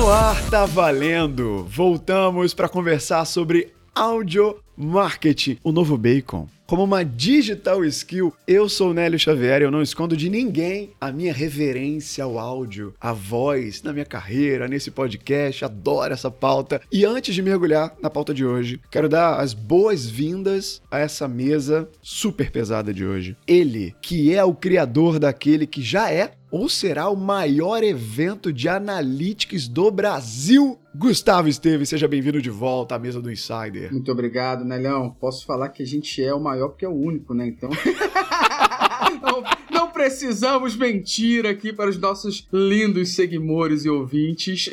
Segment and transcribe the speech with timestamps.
[0.00, 1.66] no ar, tá valendo!
[1.68, 6.48] Voltamos para conversar sobre audio marketing, o novo bacon.
[6.66, 11.12] Como uma digital skill, eu sou Nélio Xavier e eu não escondo de ninguém a
[11.12, 16.80] minha reverência ao áudio, a voz na minha carreira, nesse podcast, adoro essa pauta.
[16.90, 21.86] E antes de mergulhar na pauta de hoje, quero dar as boas-vindas a essa mesa
[22.00, 23.36] super pesada de hoje.
[23.46, 28.68] Ele, que é o criador daquele que já é ou será o maior evento de
[28.68, 30.78] analytics do Brasil.
[30.94, 33.92] Gustavo Esteves, seja bem-vindo de volta à mesa do Insider.
[33.92, 35.16] Muito obrigado, Nelhão.
[35.20, 37.46] Posso falar que a gente é o maior porque é o único, né?
[37.46, 37.70] Então.
[39.70, 44.68] não precisamos mentir aqui para os nossos lindos seguidores e ouvintes.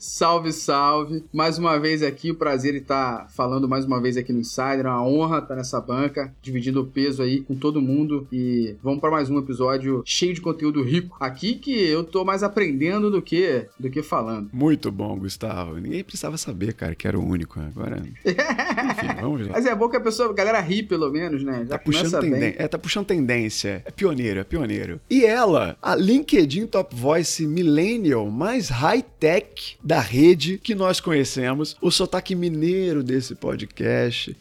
[0.00, 1.22] Salve, salve!
[1.30, 4.86] Mais uma vez aqui, o prazer de estar falando mais uma vez aqui no Insider.
[4.86, 8.26] É uma honra estar nessa banca, dividindo o peso aí com todo mundo.
[8.32, 11.18] E vamos para mais um episódio cheio de conteúdo rico.
[11.20, 14.48] Aqui que eu tô mais aprendendo do que do que falando.
[14.54, 15.74] Muito bom, Gustavo.
[15.74, 17.60] Ninguém precisava saber, cara, que era o único.
[17.60, 18.02] Agora.
[18.24, 19.52] Enfim, vamos lá.
[19.52, 21.66] Mas é bom que a pessoa, a galera ri pelo menos, né?
[21.68, 22.62] Já tá puxando tendência.
[22.62, 23.82] É, tá puxando tendência.
[23.84, 24.98] É pioneiro, é pioneiro.
[25.10, 31.90] E ela, a LinkedIn Top Voice Millennial mais high-tech da rede que nós conhecemos, o
[31.90, 34.36] sotaque mineiro desse podcast.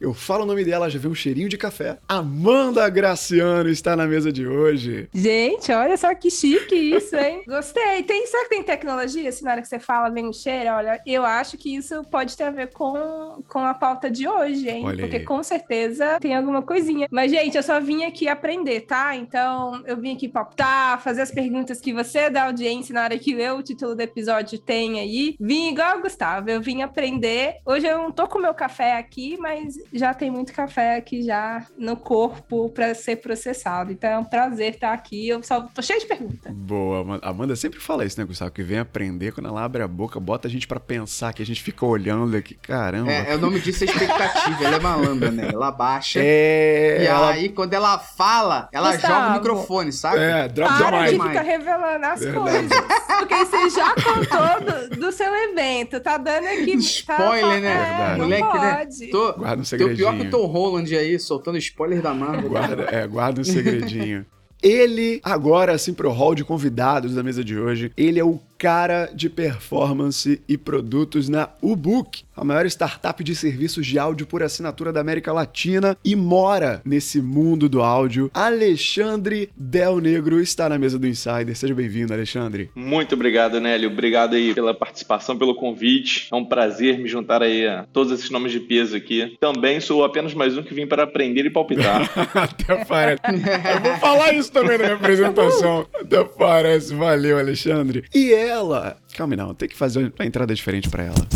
[0.00, 1.98] Eu falo o nome dela, já vê um cheirinho de café.
[2.08, 5.08] Amanda Graciano está na mesa de hoje.
[5.14, 7.42] Gente, olha só que chique isso, hein?
[7.48, 8.02] Gostei.
[8.02, 9.32] Tem, será que tem tecnologia?
[9.32, 12.36] Se na hora que você fala vem um cheiro, olha, eu acho que isso pode
[12.36, 14.84] ter a ver com, com a pauta de hoje, hein?
[14.84, 15.24] Olha Porque aí.
[15.24, 17.08] com certeza tem alguma coisinha.
[17.10, 19.16] Mas, gente, eu só vim aqui aprender, tá?
[19.16, 23.32] Então, eu vim aqui pautar, fazer as perguntas que você da audiência na hora que
[23.32, 25.36] eu, o título do episódio tem aí.
[25.40, 27.56] Vim igual o Gustavo, eu vim aprender.
[27.64, 31.66] Hoje eu não tô com meu café aqui, mas já tem muito café aqui já
[31.76, 33.92] no corpo para ser processado.
[33.92, 35.28] Então é um prazer estar aqui.
[35.28, 36.52] Eu só tô cheio de perguntas.
[36.52, 38.50] Boa, Amanda sempre fala isso, né, Gustavo?
[38.50, 41.46] Que vem aprender quando ela abre a boca, bota a gente para pensar, que a
[41.46, 43.10] gente fica olhando aqui, caramba.
[43.10, 44.64] É, é o nome disso é expectativa.
[44.64, 45.50] ela é malandra, né?
[45.52, 46.20] Ela baixa.
[46.22, 47.02] É.
[47.02, 47.30] E ela...
[47.30, 50.18] aí, quando ela fala, ela Gustavo, joga o microfone, sabe?
[50.18, 52.68] É, drop Para de ficar revelando as Verdade.
[52.68, 53.06] coisas.
[53.18, 56.74] Porque você já contou do, do, seu evento, tá dando aqui.
[56.76, 58.14] Spoiler, tá, né?
[58.14, 58.76] É, Moleque, né?
[58.76, 59.00] pode.
[59.00, 59.06] né?
[59.10, 60.06] Tô, Guarda um segredinho.
[60.06, 62.50] Tô pior que o Tom Holland aí, soltando spoiler da Marvel.
[62.50, 64.24] Guarda, é, guarda um segredinho.
[64.62, 69.10] Ele, agora, assim, pro hall de convidados da mesa de hoje, ele é o cara
[69.14, 74.92] de performance e produtos na Ubook, a maior startup de serviços de áudio por assinatura
[74.92, 78.30] da América Latina e mora nesse mundo do áudio.
[78.34, 81.56] Alexandre Del Negro está na mesa do Insider.
[81.56, 82.70] Seja bem-vindo, Alexandre.
[82.74, 83.90] Muito obrigado, Nélio.
[83.90, 86.28] Obrigado aí pela participação, pelo convite.
[86.32, 89.36] É um prazer me juntar aí a todos esses nomes de peso aqui.
[89.40, 92.10] Também sou apenas mais um que vim para aprender e palpitar.
[92.34, 93.22] Até parece.
[93.26, 95.86] Eu vou falar isso também na minha apresentação.
[95.94, 96.94] Até parece.
[96.94, 98.04] Valeu, Alexandre.
[98.14, 98.96] E é ela.
[99.14, 101.28] Calma, não, tem que fazer uma entrada diferente para ela.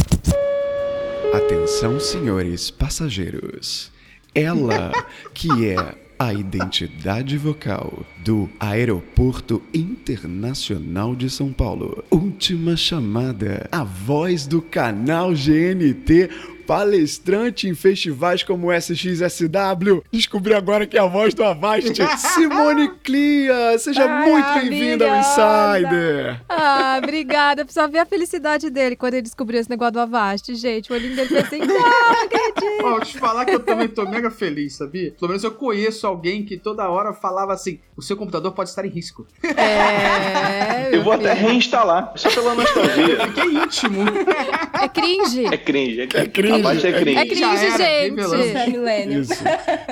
[1.35, 3.91] Atenção, senhores passageiros.
[4.35, 4.93] Ela,
[5.35, 12.05] que é a identidade vocal do Aeroporto Internacional de São Paulo.
[12.11, 13.67] Última chamada.
[13.73, 16.29] A voz do canal GNT
[16.71, 20.05] palestrante em festivais como SXSW.
[20.13, 23.77] Descobri agora que é a voz do Avast, Simone Clia.
[23.77, 26.41] Seja Ai, muito bem-vinda ao Insider.
[26.49, 27.65] Ah, obrigada.
[27.65, 30.93] Precisa ver a felicidade dele quando ele descobriu esse negócio do Avast, gente.
[30.93, 31.77] O olhinho dele fez assim, não
[32.23, 32.85] acredito.
[32.85, 35.11] Ó, te falar que eu também tô mega feliz, sabia?
[35.19, 38.85] Pelo menos eu conheço alguém que toda hora falava assim, o seu computador pode estar
[38.85, 39.27] em risco.
[39.43, 40.95] É...
[40.95, 43.17] eu vou até reinstalar, só pela nostalgia.
[43.35, 44.05] Que íntimo.
[44.81, 45.47] É cringe.
[45.47, 46.01] É cringe.
[46.01, 46.21] É cringe.
[46.21, 46.60] É cringe.
[46.61, 47.19] Abaixo é cringe.
[47.19, 49.21] É cringe, gente.
[49.21, 49.35] Isso.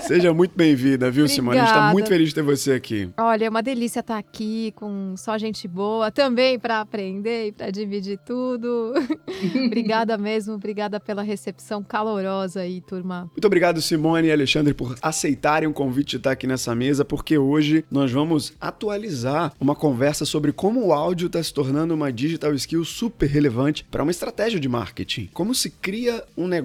[0.07, 1.29] Seja muito bem-vinda, viu, Obrigada.
[1.29, 1.59] Simone?
[1.59, 3.11] A gente tá muito feliz de ter você aqui.
[3.19, 7.71] Olha, é uma delícia estar aqui com só gente boa, também para aprender e para
[7.71, 8.93] dividir tudo.
[9.67, 13.31] obrigada mesmo, obrigada pela recepção calorosa aí, turma.
[13.33, 17.39] Muito obrigado, Simone e Alexandre, por aceitarem o convite de estar aqui nessa mesa, porque
[17.39, 22.55] hoje nós vamos atualizar uma conversa sobre como o áudio está se tornando uma digital
[22.55, 25.29] skill super relevante para uma estratégia de marketing.
[25.33, 26.58] Como se cria um negócio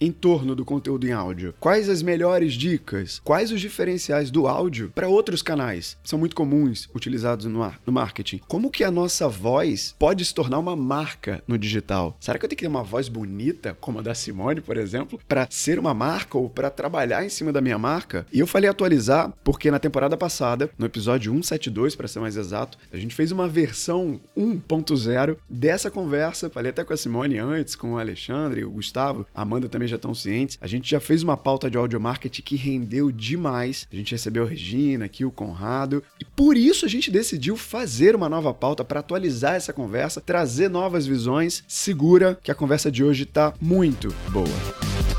[0.00, 1.54] em torno do conteúdo em áudio?
[1.60, 3.20] Quais as melhores dicas?
[3.24, 5.96] Quais os diferenciais do áudio para outros canais?
[6.04, 8.40] São muito comuns utilizados no, no marketing.
[8.46, 12.16] Como que a nossa voz pode se tornar uma marca no digital?
[12.20, 15.20] Será que eu tenho que ter uma voz bonita, como a da Simone, por exemplo,
[15.28, 18.26] para ser uma marca ou para trabalhar em cima da minha marca?
[18.32, 22.78] E eu falei atualizar porque na temporada passada, no episódio 172, para ser mais exato,
[22.92, 26.50] a gente fez uma versão 1.0 dessa conversa.
[26.50, 29.88] Falei até com a Simone antes, com o Alexandre, o Gustavo Gustavo, a Amanda também
[29.88, 30.58] já estão cientes.
[30.60, 33.86] A gente já fez uma pauta de audio marketing que rendeu demais.
[33.90, 36.02] A gente recebeu a Regina aqui, o Conrado.
[36.20, 40.68] E por isso a gente decidiu fazer uma nova pauta para atualizar essa conversa, trazer
[40.68, 41.64] novas visões.
[41.66, 45.15] Segura que a conversa de hoje tá muito boa.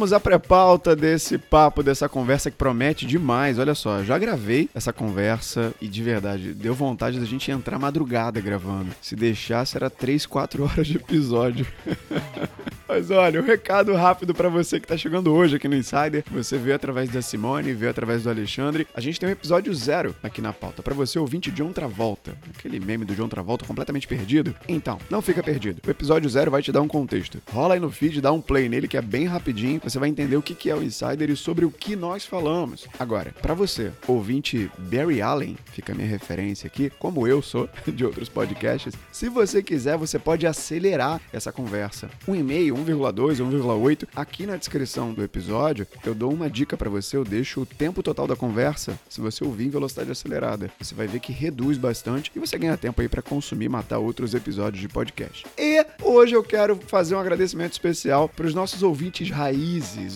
[0.00, 3.58] Vamos à pré-pauta desse papo, dessa conversa que promete demais.
[3.58, 8.40] Olha só, já gravei essa conversa e de verdade, deu vontade da gente entrar madrugada
[8.40, 8.92] gravando.
[9.02, 11.66] Se deixasse, era 3, 4 horas de episódio.
[12.90, 16.24] Mas olha, um recado rápido para você que tá chegando hoje aqui no Insider.
[16.32, 18.84] Você vê através da Simone, vê através do Alexandre.
[18.92, 20.82] A gente tem um episódio zero aqui na pauta.
[20.82, 22.36] para você ouvinte John Travolta.
[22.52, 24.56] Aquele meme do John Travolta completamente perdido.
[24.66, 25.80] Então, não fica perdido.
[25.86, 27.40] O episódio zero vai te dar um contexto.
[27.52, 29.80] Rola aí no feed, dá um play nele que é bem rapidinho.
[29.90, 32.86] Você vai entender o que é o Insider e sobre o que nós falamos.
[32.96, 38.04] Agora, para você, ouvinte Barry Allen, fica a minha referência aqui, como eu sou de
[38.04, 38.94] outros podcasts.
[39.10, 42.08] Se você quiser, você pode acelerar essa conversa.
[42.28, 44.06] Um e-mail, 1,2, 1,8.
[44.14, 48.00] Aqui na descrição do episódio, eu dou uma dica para você, eu deixo o tempo
[48.00, 50.70] total da conversa, se você ouvir em velocidade acelerada.
[50.78, 53.98] Você vai ver que reduz bastante e você ganha tempo aí para consumir e matar
[53.98, 55.44] outros episódios de podcast.
[55.58, 59.28] E hoje eu quero fazer um agradecimento especial para os nossos ouvintes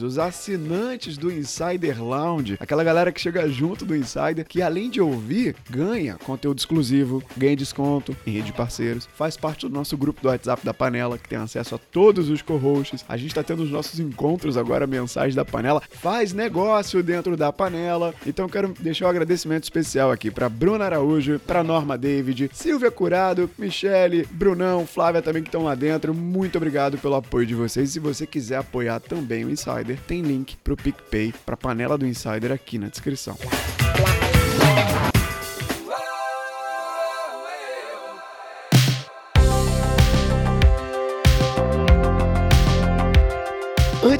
[0.02, 5.00] os assinantes do Insider Lounge, aquela galera que chega junto do Insider, que além de
[5.00, 10.22] ouvir, ganha conteúdo exclusivo, ganha desconto em rede de parceiros, faz parte do nosso grupo
[10.22, 13.04] do WhatsApp da Panela, que tem acesso a todos os hosts.
[13.08, 15.82] A gente está tendo os nossos encontros agora mensais da panela.
[15.90, 18.14] Faz negócio dentro da panela.
[18.26, 23.50] Então quero deixar um agradecimento especial aqui para Bruna Araújo, para Norma David, Silvia Curado,
[23.58, 26.14] Michele, Brunão, Flávia também que estão lá dentro.
[26.14, 27.90] Muito obrigado pelo apoio de vocês.
[27.90, 32.52] Se você quiser apoiar também o Insider, tem link pro PicPay, para panela do Insider
[32.52, 33.36] aqui na descrição.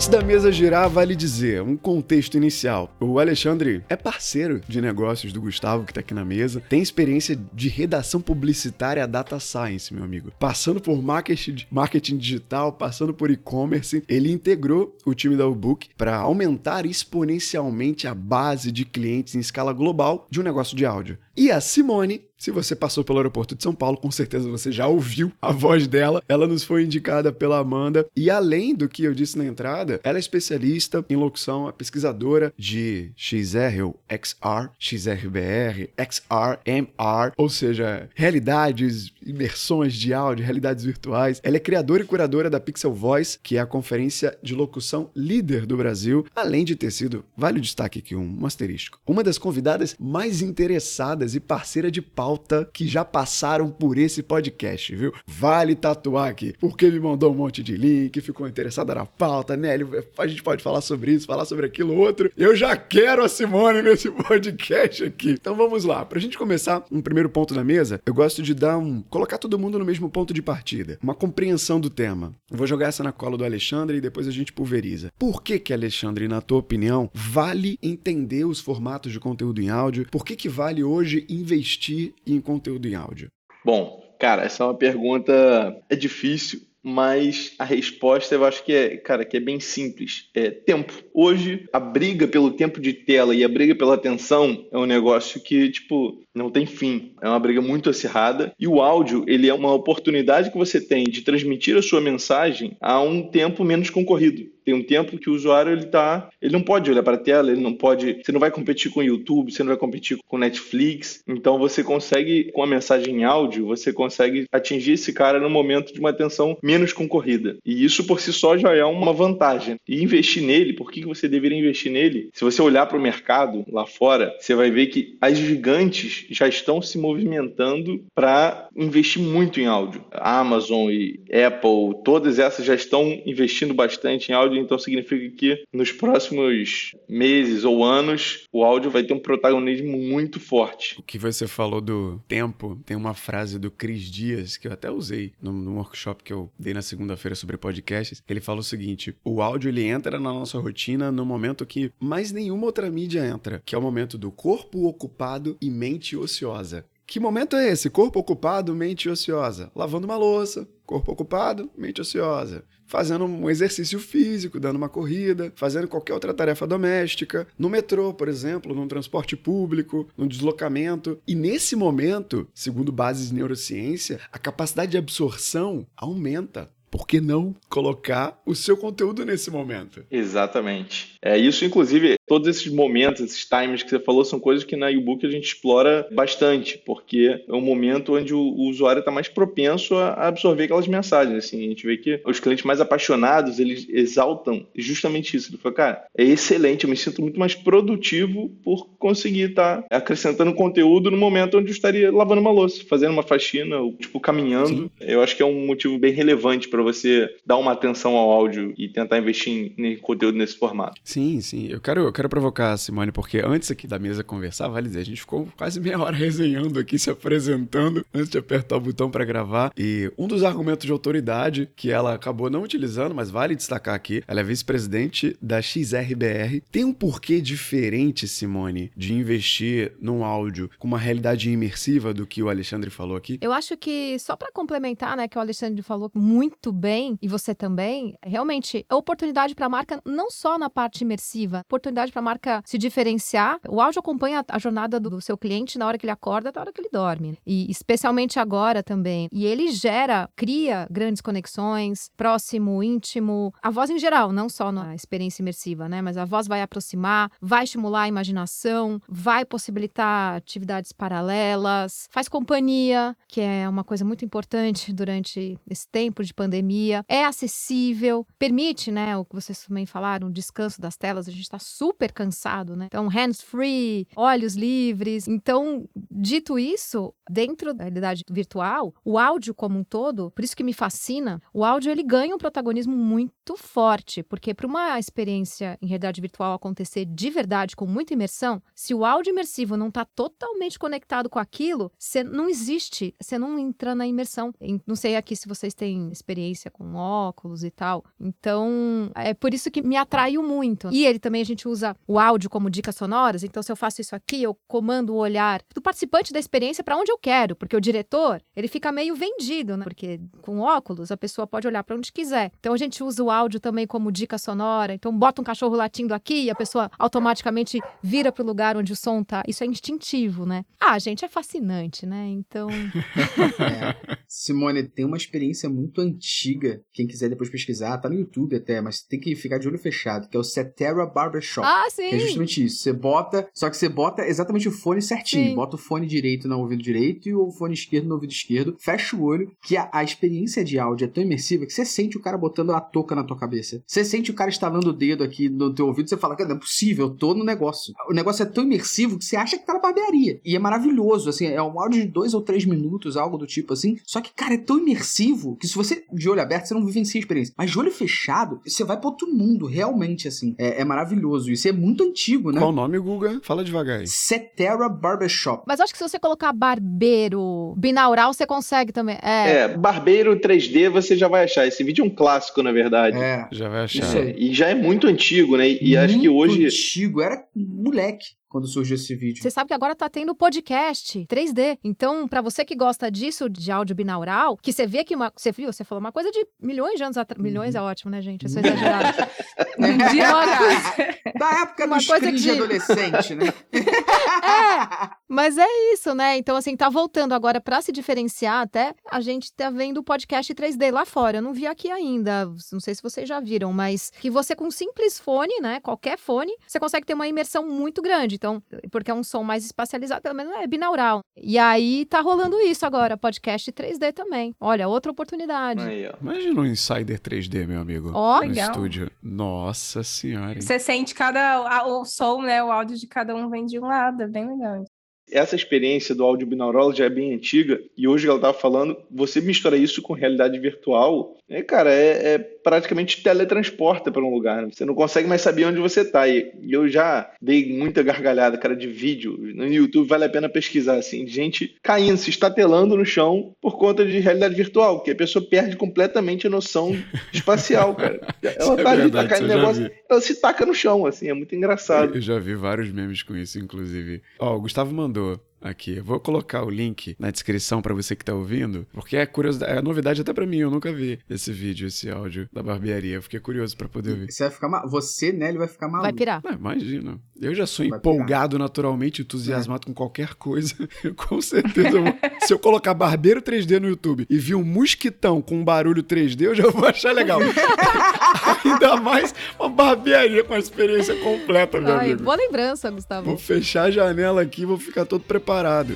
[0.05, 2.95] Antes da mesa girar, vale dizer, um contexto inicial.
[3.01, 6.63] O Alexandre é parceiro de negócios do Gustavo, que está aqui na mesa.
[6.69, 10.31] Tem experiência de redação publicitária data science, meu amigo.
[10.39, 16.85] Passando por marketing, digital, passando por e-commerce, ele integrou o time da Ubook para aumentar
[16.85, 21.17] exponencialmente a base de clientes em escala global de um negócio de áudio.
[21.35, 24.87] E a Simone se você passou pelo aeroporto de São Paulo, com certeza você já
[24.87, 26.23] ouviu a voz dela.
[26.29, 28.07] Ela nos foi indicada pela Amanda.
[28.15, 32.53] E além do que eu disse na entrada, ela é especialista em locução, é pesquisadora
[32.55, 41.41] de XR ou XR, XRBR, XR, MR, ou seja, realidades, imersões de áudio, realidades virtuais.
[41.43, 45.65] Ela é criadora e curadora da Pixel Voice, que é a conferência de locução líder
[45.65, 49.97] do Brasil, além de ter sido, vale o destaque aqui, um asterisco, uma das convidadas
[49.99, 52.34] mais interessadas e parceira de pau
[52.73, 55.13] que já passaram por esse podcast, viu?
[55.27, 60.05] Vale tatuar aqui, porque me mandou um monte de link, ficou interessada na pauta, Nélio,
[60.19, 62.31] a gente pode falar sobre isso, falar sobre aquilo outro.
[62.37, 65.31] Eu já quero a Simone nesse podcast aqui.
[65.31, 68.79] Então vamos lá, pra gente começar um primeiro ponto na mesa, eu gosto de dar
[68.79, 72.35] um colocar todo mundo no mesmo ponto de partida, uma compreensão do tema.
[72.51, 75.13] Eu vou jogar essa na cola do Alexandre e depois a gente pulveriza.
[75.19, 80.07] Por que que Alexandre, na tua opinião, vale entender os formatos de conteúdo em áudio?
[80.11, 83.29] Por que que vale hoje investir em conteúdo em áudio?
[83.65, 88.97] Bom, cara, essa é uma pergunta é difícil, mas a resposta eu acho que é,
[88.99, 90.29] cara, que é bem simples.
[90.35, 90.93] É tempo.
[91.15, 95.41] Hoje, a briga pelo tempo de tela e a briga pela atenção é um negócio
[95.41, 97.15] que, tipo, não tem fim.
[97.23, 98.53] É uma briga muito acirrada.
[98.61, 102.77] E o áudio, ele é uma oportunidade que você tem de transmitir a sua mensagem
[102.83, 104.53] a um tempo menos concorrido.
[104.65, 107.51] Tem um tempo que o usuário ele tá, ele não pode olhar para a tela,
[107.51, 110.39] ele não pode, você não vai competir com o YouTube, você não vai competir com
[110.39, 111.23] Netflix.
[111.29, 115.93] Então você consegue com a mensagem em áudio, você consegue atingir esse cara no momento
[115.93, 117.57] de uma atenção menos concorrida.
[117.65, 119.77] E isso por si só já é uma vantagem.
[119.89, 122.31] E investir nele, por que você deveria investir nele?
[122.33, 126.49] Se você olhar para o mercado lá fora, você vai ver que as gigantes já
[126.49, 130.05] estão se movimentando para investir muito em áudio.
[130.13, 135.65] A Amazon e Apple, todas essas já estão investindo bastante em áudio, então significa que
[135.73, 140.99] nos próximos meses ou anos o áudio vai ter um protagonismo muito forte.
[140.99, 144.91] O que você falou do tempo, tem uma frase do Cris Dias que eu até
[144.91, 148.23] usei no workshop que eu dei na segunda-feira sobre podcasts.
[148.29, 152.33] Ele fala o seguinte: o áudio ele entra na nossa rotina no momento que mais
[152.33, 156.85] nenhuma outra mídia entra, que é o momento do corpo ocupado e mente ociosa.
[157.07, 157.91] Que momento é esse?
[157.91, 159.71] Corpo ocupado, mente ociosa.
[159.75, 162.65] Lavando uma louça, corpo ocupado, mente ociosa.
[162.87, 168.29] Fazendo um exercício físico, dando uma corrida, fazendo qualquer outra tarefa doméstica, no metrô, por
[168.29, 171.19] exemplo, no transporte público, no deslocamento.
[171.27, 177.53] E nesse momento, segundo bases de neurociência, a capacidade de absorção aumenta por que não
[177.69, 180.05] colocar o seu conteúdo nesse momento?
[180.09, 181.14] Exatamente.
[181.25, 184.93] É isso, inclusive, todos esses momentos, esses times que você falou, são coisas que na
[184.93, 189.27] e-book a gente explora bastante, porque é um momento onde o, o usuário está mais
[189.27, 191.47] propenso a absorver aquelas mensagens.
[191.47, 195.51] Assim, a gente vê que os clientes mais apaixonados, eles exaltam justamente isso.
[195.51, 199.97] Ele fala, cara, é excelente, eu me sinto muito mais produtivo por conseguir estar tá
[199.97, 204.21] acrescentando conteúdo no momento onde eu estaria lavando uma louça, fazendo uma faxina, ou, tipo,
[204.21, 204.69] caminhando.
[204.69, 204.91] Sim.
[205.01, 208.75] Eu acho que é um motivo bem relevante para você dar uma atenção ao áudio
[208.77, 211.01] e tentar investir em, em conteúdo nesse formato.
[211.14, 211.67] Sim, sim.
[211.69, 215.01] Eu quero, eu quero provocar a Simone, porque antes aqui da mesa conversar, vale dizer,
[215.01, 219.11] a gente ficou quase meia hora resenhando aqui, se apresentando, antes de apertar o botão
[219.11, 219.73] para gravar.
[219.77, 224.23] E um dos argumentos de autoridade que ela acabou não utilizando, mas vale destacar aqui,
[224.27, 226.63] ela é vice-presidente da XRBR.
[226.73, 232.43] Tem um porquê diferente, Simone, de investir num áudio com uma realidade imersiva do que
[232.43, 233.39] o Alexandre falou aqui?
[233.41, 237.55] Eu acho que, só para complementar, né, que o Alexandre falou muito bem, e você
[237.55, 242.25] também, realmente, é oportunidade para a marca não só na parte imersiva, oportunidade para a
[242.25, 243.59] marca se diferenciar.
[243.69, 246.73] O áudio acompanha a jornada do seu cliente na hora que ele acorda, na hora
[246.73, 247.39] que ele dorme.
[247.47, 249.29] E especialmente agora também.
[249.33, 253.53] E ele gera, cria grandes conexões, próximo, íntimo.
[253.63, 256.03] A voz em geral, não só na experiência imersiva, né?
[256.03, 263.17] Mas a voz vai aproximar, vai estimular a imaginação, vai possibilitar atividades paralelas, faz companhia,
[263.29, 269.17] que é uma coisa muito importante durante esse tempo de pandemia, é acessível, permite, né,
[269.17, 272.87] o que vocês também falaram, o descanso das telas, a gente está super cansado, né?
[272.87, 275.29] Então, hands-free, olhos livres.
[275.29, 280.65] Então, dito isso, dentro da realidade virtual, o áudio como um todo, por isso que
[280.65, 285.87] me fascina, o áudio ele ganha um protagonismo muito forte, porque para uma experiência em
[285.87, 290.79] realidade virtual acontecer de verdade, com muita imersão, se o áudio imersivo não está totalmente
[290.79, 294.53] conectado com aquilo, você não existe, você não entra na imersão.
[294.87, 298.05] Não sei aqui se vocês têm experiência com óculos e tal.
[298.21, 300.74] Então, é por isso que me atraiu muito.
[300.93, 304.01] E ele também a gente usa o áudio como dicas sonoras, então se eu faço
[304.01, 307.77] isso aqui, eu comando o olhar do participante da experiência para onde eu quero, porque
[307.77, 309.85] o diretor, ele fica meio vendido, né?
[309.85, 312.51] Porque com óculos a pessoa pode olhar para onde quiser.
[312.59, 314.95] Então a gente usa o áudio também como dica sonora.
[314.95, 318.93] Então bota um cachorro latindo aqui e a pessoa automaticamente vira para o lugar onde
[318.93, 319.43] o som tá.
[319.47, 320.65] Isso é instintivo, né?
[320.81, 322.29] Ah, gente, é fascinante, né?
[322.29, 322.69] Então.
[323.61, 324.19] é.
[324.27, 326.83] Simone, tem uma experiência muito antiga.
[326.93, 330.29] Quem quiser depois pesquisar, tá no YouTube até, mas tem que ficar de olho fechado,
[330.29, 331.67] que é o Cetera Barbershop.
[331.67, 332.09] Ah, sim.
[332.09, 332.83] Que é justamente isso.
[332.83, 335.49] Você bota, só que você bota exatamente o fone certinho.
[335.49, 335.55] Sim.
[335.55, 338.77] Bota o fone direito no ouvido direito e o fone esquerdo no ouvido esquerdo.
[338.79, 342.17] Fecha o olho, que a, a experiência de áudio é tão imersiva que você sente
[342.17, 343.83] o cara botando a touca na tua cabeça.
[343.87, 346.57] Você sente o cara estalando o dedo aqui no teu ouvido, você fala, cara, não
[346.57, 347.93] é possível, eu tô no negócio.
[348.09, 350.41] O negócio é tão imersivo que você acha que tá na barbearia.
[350.45, 353.73] E é maravilhoso, assim, é um áudio de dois ou três minutos, algo do tipo
[353.73, 353.99] assim.
[354.05, 357.19] Só que, cara, é tão imersivo que se você de olho aberto, você não vivencia
[357.19, 357.55] a experiência.
[357.57, 360.54] Mas de olho fechado, você vai para outro mundo, realmente, assim.
[360.59, 361.51] É, é, maravilhoso.
[361.51, 362.59] Isso é muito antigo, né?
[362.59, 363.41] Qual o nome, Guga?
[363.43, 364.07] Fala devagar aí.
[364.07, 365.65] Cetera Barbershop.
[365.67, 369.19] Mas acho que se você colocar barbeiro binaural, você consegue também.
[369.23, 369.51] É.
[369.51, 371.67] é, barbeiro 3D você já vai achar.
[371.67, 373.17] Esse vídeo é um clássico, na verdade.
[373.17, 373.47] É.
[373.51, 374.17] Já vai achar.
[374.17, 375.69] É, e já é muito antigo, né?
[375.69, 376.65] E, e acho que hoje.
[376.65, 379.43] antigo, era moleque quando surgiu esse vídeo.
[379.43, 381.77] Você sabe que agora tá tendo podcast 3D.
[381.83, 385.33] Então, para você que gosta disso, de áudio binaural, que você vê que uma.
[385.35, 387.43] Você viu, você falou uma coisa de milhões de anos atrás.
[387.43, 387.81] Milhões uhum.
[387.81, 388.45] é ótimo, né, gente?
[388.45, 389.29] Eu sou exagerada.
[389.77, 391.15] de uma coisa.
[391.37, 393.53] Da época uma coisa de adolescente, né?
[393.75, 396.39] é, mas é isso, né?
[396.39, 398.95] Então, assim, tá voltando agora para se diferenciar até.
[399.11, 401.39] A gente tá vendo o podcast 3D lá fora.
[401.39, 402.47] Eu não vi aqui ainda.
[402.73, 405.81] Não sei se vocês já viram, mas que você com um simples fone, né?
[405.81, 408.37] Qualquer fone, você consegue ter uma imersão muito grande.
[408.45, 411.21] Então, porque é um som mais espacializado, pelo menos é binaural.
[411.35, 414.55] E aí tá rolando isso agora, podcast 3D também.
[414.61, 415.83] Olha, outra oportunidade.
[415.83, 418.11] Aí, Imagina um Insider 3D, meu amigo.
[418.13, 418.71] Ó, oh, no legal.
[418.71, 419.11] estúdio.
[419.23, 420.57] Nossa senhora.
[420.57, 420.61] Hein?
[420.61, 422.63] Você sente cada o som, né?
[422.63, 424.85] O áudio de cada um vem de um lado, é bem legal.
[425.33, 429.41] Essa experiência do áudio binaural já é bem antiga e hoje ela estava falando, você
[429.41, 434.63] mistura isso com realidade virtual, é, cara, é, é praticamente teletransporta para um lugar.
[434.63, 434.71] Né?
[434.73, 436.27] Você não consegue mais saber onde você está.
[436.27, 439.37] E, eu já dei muita gargalhada, cara, de vídeo.
[439.55, 443.79] No YouTube vale a pena pesquisar, assim, de gente caindo, se estatelando no chão por
[443.79, 446.97] conta de realidade virtual, que a pessoa perde completamente a noção
[447.33, 448.21] espacial, cara.
[448.43, 451.55] Ela tá é ali, tá caindo negócio, ela se taca no chão, assim, é muito
[451.55, 452.15] engraçado.
[452.15, 454.23] Eu já vi vários memes com isso, inclusive.
[454.39, 455.41] Ó, o Gustavo mandou.
[455.65, 455.97] Aqui.
[455.97, 459.79] Eu vou colocar o link na descrição para você que tá ouvindo, porque é curiosidade,
[459.79, 463.15] é novidade até para mim, eu nunca vi esse vídeo, esse áudio da barbearia.
[463.15, 464.31] Eu fiquei curioso para poder ver.
[464.31, 464.87] Você vai ficar ma...
[464.87, 466.03] Você, né, ele vai ficar maluco.
[466.03, 466.43] Vai pirar.
[466.45, 467.19] Não, imagina.
[467.41, 468.69] Eu já sou vai empolgado pirar.
[468.69, 469.87] naturalmente, entusiasmado é.
[469.87, 470.75] com qualquer coisa.
[471.03, 472.15] Eu, com certeza, eu vou...
[472.43, 476.43] se eu colocar barbeiro 3D no YouTube e vir um mosquitão com um barulho 3D,
[476.43, 477.41] eu já vou achar legal.
[478.65, 482.23] Ainda mais uma barbearia com a experiência completa, meu Ai, amigo.
[482.23, 483.27] Boa lembrança, Gustavo.
[483.27, 485.95] Vou fechar a janela aqui e vou ficar todo preparado parado.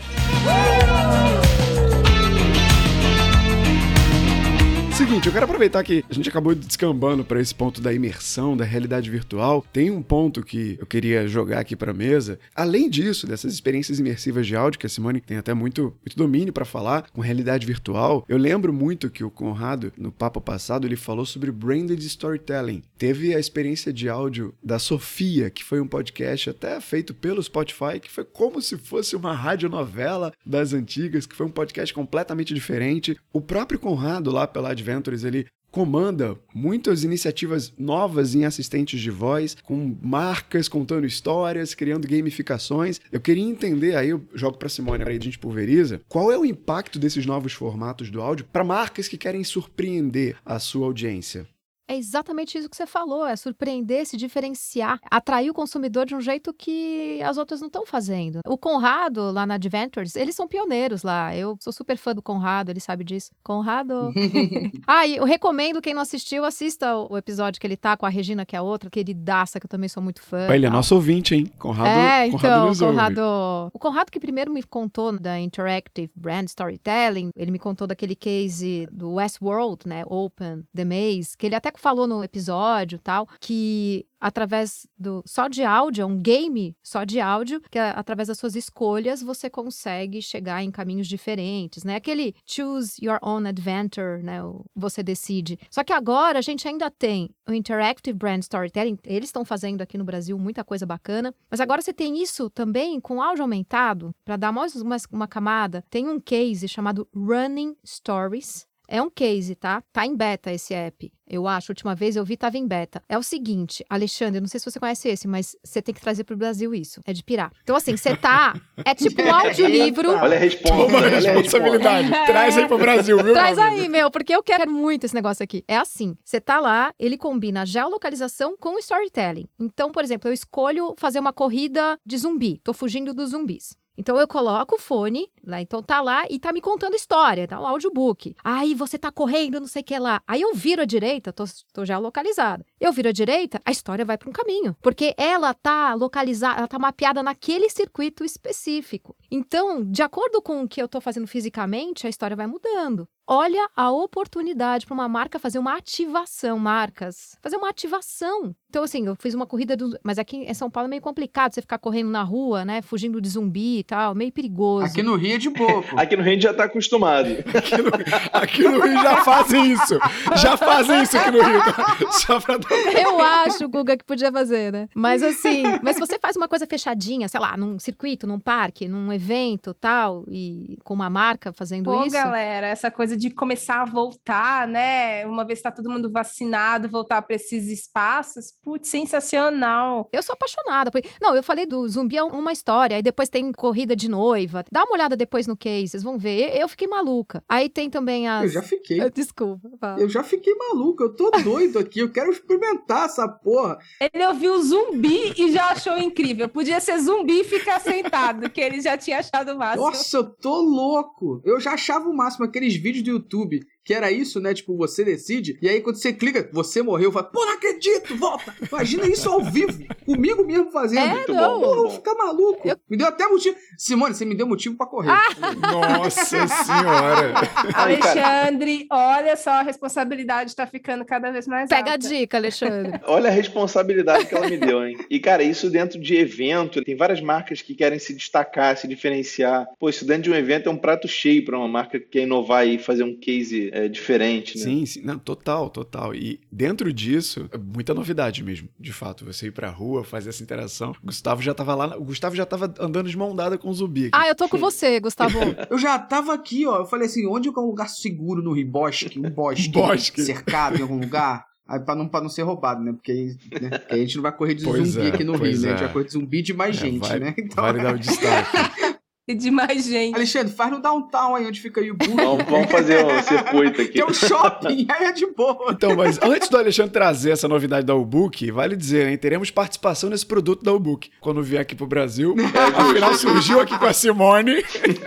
[5.08, 8.62] Seguinte, eu quero aproveitar que a gente acabou descambando para esse ponto da imersão, da
[8.62, 9.64] realidade virtual.
[9.72, 12.38] Tem um ponto que eu queria jogar aqui para mesa.
[12.54, 16.52] Além disso, dessas experiências imersivas de áudio que a Simone tem até muito, muito domínio
[16.52, 20.94] para falar com realidade virtual, eu lembro muito que o Conrado no papo passado ele
[20.94, 22.82] falou sobre branded storytelling.
[22.98, 27.98] Teve a experiência de áudio da Sofia, que foi um podcast até feito pelo Spotify,
[27.98, 33.16] que foi como se fosse uma radionovela das antigas, que foi um podcast completamente diferente.
[33.32, 39.56] O próprio Conrado lá pela Adventures, ele comanda muitas iniciativas novas em assistentes de voz,
[39.62, 43.00] com marcas contando histórias, criando gamificações.
[43.12, 46.44] Eu queria entender, aí eu jogo para Simone, aí a gente pulveriza, qual é o
[46.44, 51.46] impacto desses novos formatos do áudio para marcas que querem surpreender a sua audiência?
[51.88, 56.20] É exatamente isso que você falou, é surpreender, se diferenciar, atrair o consumidor de um
[56.20, 58.40] jeito que as outras não estão fazendo.
[58.46, 61.34] O Conrado, lá na Adventures, eles são pioneiros lá.
[61.34, 63.30] Eu sou super fã do Conrado, ele sabe disso.
[63.42, 64.12] Conrado.
[64.86, 68.10] ah, e eu recomendo, quem não assistiu, assista o episódio que ele tá com a
[68.10, 70.46] Regina, que é a outra, queridaça, que eu também sou muito fã.
[70.54, 71.50] Ele é nosso ouvinte, hein?
[71.58, 71.88] Conrado.
[71.88, 73.70] É, então, Conrado, Conrado.
[73.72, 78.86] O Conrado que primeiro me contou da Interactive Brand Storytelling, ele me contou daquele case
[78.92, 80.02] do Westworld, né?
[80.06, 85.62] Open, The Maze, que ele até falou no episódio tal, que através do só de
[85.62, 90.62] áudio, é um game só de áudio, que através das suas escolhas você consegue chegar
[90.62, 91.96] em caminhos diferentes, né?
[91.96, 94.38] Aquele choose your own adventure, né?
[94.74, 95.58] Você decide.
[95.70, 99.96] Só que agora a gente ainda tem o interactive brand storytelling, eles estão fazendo aqui
[99.96, 104.36] no Brasil muita coisa bacana, mas agora você tem isso também com áudio aumentado, para
[104.36, 105.84] dar mais uma, uma camada.
[105.90, 109.82] Tem um case chamado Running Stories, é um case, tá?
[109.92, 111.12] Tá em beta esse app.
[111.30, 113.02] Eu acho, a última vez eu vi, estava em beta.
[113.06, 116.24] É o seguinte, Alexandre, não sei se você conhece esse, mas você tem que trazer
[116.24, 117.02] para o Brasil isso.
[117.04, 117.52] É de pirar.
[117.62, 118.58] Então, assim, você tá.
[118.82, 120.10] É tipo um audiolivro.
[120.12, 120.86] Olha a resposta.
[120.86, 122.08] Uma responsabilidade.
[122.08, 123.34] Traz aí pro Brasil, viu?
[123.34, 125.62] Traz aí, meu, porque eu quero muito esse negócio aqui.
[125.68, 129.46] É assim: você tá lá, ele combina geolocalização com storytelling.
[129.60, 132.58] Então, por exemplo, eu escolho fazer uma corrida de zumbi.
[132.64, 133.76] Tô fugindo dos zumbis.
[133.98, 137.60] Então eu coloco o fone, lá, então tá lá e tá me contando história, tá
[137.60, 138.36] o audiobook.
[138.44, 140.22] Aí você tá correndo, não sei o que lá.
[140.24, 142.64] Aí eu viro à direita, tô, tô já localizada.
[142.80, 146.68] Eu viro à direita, a história vai para um caminho, porque ela tá localizada, ela
[146.68, 149.16] tá mapeada naquele circuito específico.
[149.28, 153.68] Então, de acordo com o que eu tô fazendo fisicamente, a história vai mudando olha
[153.76, 158.56] a oportunidade para uma marca fazer uma ativação, marcas, fazer uma ativação.
[158.70, 159.98] Então, assim, eu fiz uma corrida, do...
[160.02, 163.20] mas aqui em São Paulo é meio complicado você ficar correndo na rua, né, fugindo
[163.20, 164.86] de zumbi e tal, meio perigoso.
[164.86, 165.84] Aqui no Rio é de boa.
[165.96, 167.28] aqui no Rio a gente já tá acostumado.
[167.54, 167.90] aqui, no...
[168.32, 169.98] aqui no Rio já fazem isso.
[170.36, 171.60] Já fazem isso aqui no Rio.
[171.64, 172.12] Tá?
[172.12, 172.58] Só pra...
[173.00, 174.88] Eu acho, Guga, que podia fazer, né?
[174.94, 178.88] Mas assim, mas se você faz uma coisa fechadinha, sei lá, num circuito, num parque,
[178.88, 182.12] num evento tal, e com uma marca fazendo Pô, isso.
[182.12, 185.26] galera, essa coisa de começar a voltar, né?
[185.26, 190.08] Uma vez está todo mundo vacinado, voltar para esses espaços, putz, sensacional.
[190.12, 190.90] Eu sou apaixonada.
[190.90, 191.02] Por...
[191.20, 194.64] Não, eu falei do zumbi é uma história, aí depois tem corrida de noiva.
[194.70, 196.56] Dá uma olhada depois no case, vocês vão ver.
[196.56, 197.42] Eu fiquei maluca.
[197.48, 198.44] Aí tem também as.
[198.44, 198.98] Eu já fiquei.
[199.10, 199.68] Desculpa.
[199.80, 200.00] Fala.
[200.00, 203.78] Eu já fiquei maluca, eu tô doido aqui, eu quero experimentar essa porra.
[204.00, 206.48] Ele ouviu zumbi e já achou incrível.
[206.48, 209.86] Podia ser zumbi e ficar sentado, que ele já tinha achado o máximo.
[209.86, 211.40] Nossa, eu tô louco.
[211.44, 214.52] Eu já achava o máximo aqueles vídeos YouTube, que era isso, né?
[214.52, 218.54] Tipo, você decide, e aí quando você clica, você morreu, fala, pô, não acredito, volta!
[218.70, 221.06] Imagina isso ao vivo, comigo mesmo fazendo.
[221.06, 221.58] É, Muito não.
[221.58, 222.68] Bom, ficar maluco.
[222.68, 222.76] Eu...
[222.86, 223.56] Me deu até motivo.
[223.78, 225.10] Simone, você me deu motivo para correr.
[225.10, 225.30] Ah!
[225.72, 227.32] Nossa senhora!
[227.72, 232.06] Alexandre, olha só, a responsabilidade tá ficando cada vez mais Pega alta.
[232.06, 233.00] a dica, Alexandre.
[233.08, 234.98] olha a responsabilidade que ela me deu, hein?
[235.08, 239.66] E, cara, isso dentro de evento, tem várias marcas que querem se destacar, se diferenciar.
[239.80, 242.24] Pô, isso dentro de um evento é um prato cheio para uma marca que quer
[242.24, 244.64] inovar e fazer um case é, diferente, né?
[244.64, 245.02] Sim, sim.
[245.02, 246.14] Não, total, total.
[246.14, 249.24] E dentro disso, é muita novidade mesmo, de fato.
[249.24, 250.92] Você ir pra rua, fazer essa interação.
[251.02, 253.74] O Gustavo já tava lá, o Gustavo já tava andando de mão dada com o
[253.74, 254.06] zumbi.
[254.06, 254.10] Aqui.
[254.12, 255.38] Ah, eu tô com você, Gustavo.
[255.70, 256.78] eu já tava aqui, ó.
[256.78, 258.68] Eu falei assim, onde é um lugar seguro no Rio?
[258.68, 260.22] Bosque, um bosque, bosque.
[260.22, 261.46] cercado em algum lugar?
[261.66, 262.92] Aí pra não, pra não ser roubado, né?
[262.92, 263.78] Porque, né?
[263.78, 265.58] Porque a gente não vai correr de pois zumbi é, aqui no Rio, é.
[265.58, 265.68] né?
[265.68, 267.34] A gente vai correr de zumbi de mais é, gente, vai, né?
[267.38, 267.62] Então...
[267.62, 268.97] Vale dar o destaque.
[269.28, 270.14] E de mais gente.
[270.14, 272.16] Alexandre, faz no downtown aí onde fica o book.
[272.16, 273.92] Vamos, vamos fazer um circuito aqui.
[273.92, 275.72] Tem um shopping, aí é de boa.
[275.72, 280.08] Então, mas antes do Alexandre trazer essa novidade da Ubook, vale dizer, hein, teremos participação
[280.08, 281.10] nesse produto da Ubook.
[281.20, 282.34] Quando vier aqui pro Brasil,
[282.74, 284.62] afinal surgiu aqui com a Simone.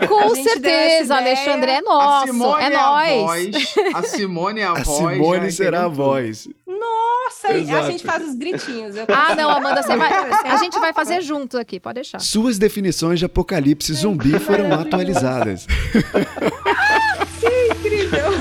[0.08, 3.76] Com certeza, Alexandre, é nosso, é, é nós.
[3.96, 4.86] A Simone é a, a voz.
[4.86, 6.48] A Simone será a voz.
[6.68, 7.86] Nossa, Exato.
[7.86, 8.96] a gente faz os gritinhos.
[8.96, 9.06] Eu...
[9.08, 12.20] Ah, não, Amanda, você vai, a gente vai fazer junto aqui, pode deixar.
[12.20, 15.68] Suas definições de apocalipse zumbi foram atualizadas.
[17.40, 18.32] que incrível.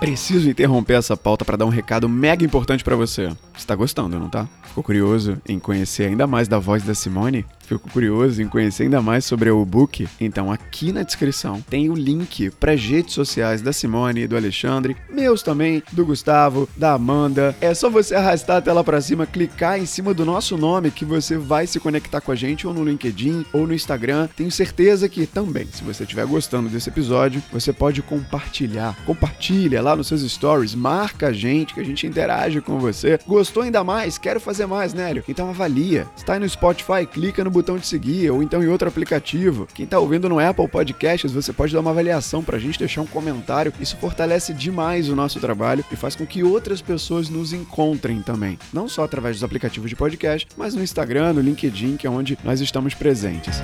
[0.00, 3.28] Preciso interromper essa pauta para dar um recado mega importante para você.
[3.56, 4.48] Você tá gostando, não tá?
[4.64, 7.46] Ficou curioso em conhecer ainda mais da voz da Simone?
[7.72, 10.06] Ficou curioso em conhecer ainda mais sobre o book?
[10.20, 14.36] Então aqui na descrição tem o link para as redes sociais da Simone e do
[14.36, 17.56] Alexandre, meus também, do Gustavo, da Amanda.
[17.62, 21.04] É só você arrastar a tela para cima, clicar em cima do nosso nome que
[21.04, 24.28] você vai se conectar com a gente ou no LinkedIn ou no Instagram.
[24.36, 28.94] Tenho certeza que também, se você estiver gostando desse episódio, você pode compartilhar.
[29.06, 33.18] Compartilha lá nos seus stories, marca a gente, que a gente interage com você.
[33.26, 34.18] Gostou ainda mais?
[34.18, 35.24] Quero fazer mais, Nélio?
[35.26, 36.06] Então avalia.
[36.14, 39.66] Está aí no Spotify, clica no botão de seguir ou então em outro aplicativo.
[39.74, 43.00] Quem está ouvindo no Apple Podcasts, você pode dar uma avaliação para a gente, deixar
[43.00, 43.72] um comentário.
[43.80, 48.58] Isso fortalece demais o nosso trabalho e faz com que outras pessoas nos encontrem também.
[48.72, 52.38] Não só através dos aplicativos de podcast, mas no Instagram, no LinkedIn, que é onde
[52.44, 53.60] nós estamos presentes.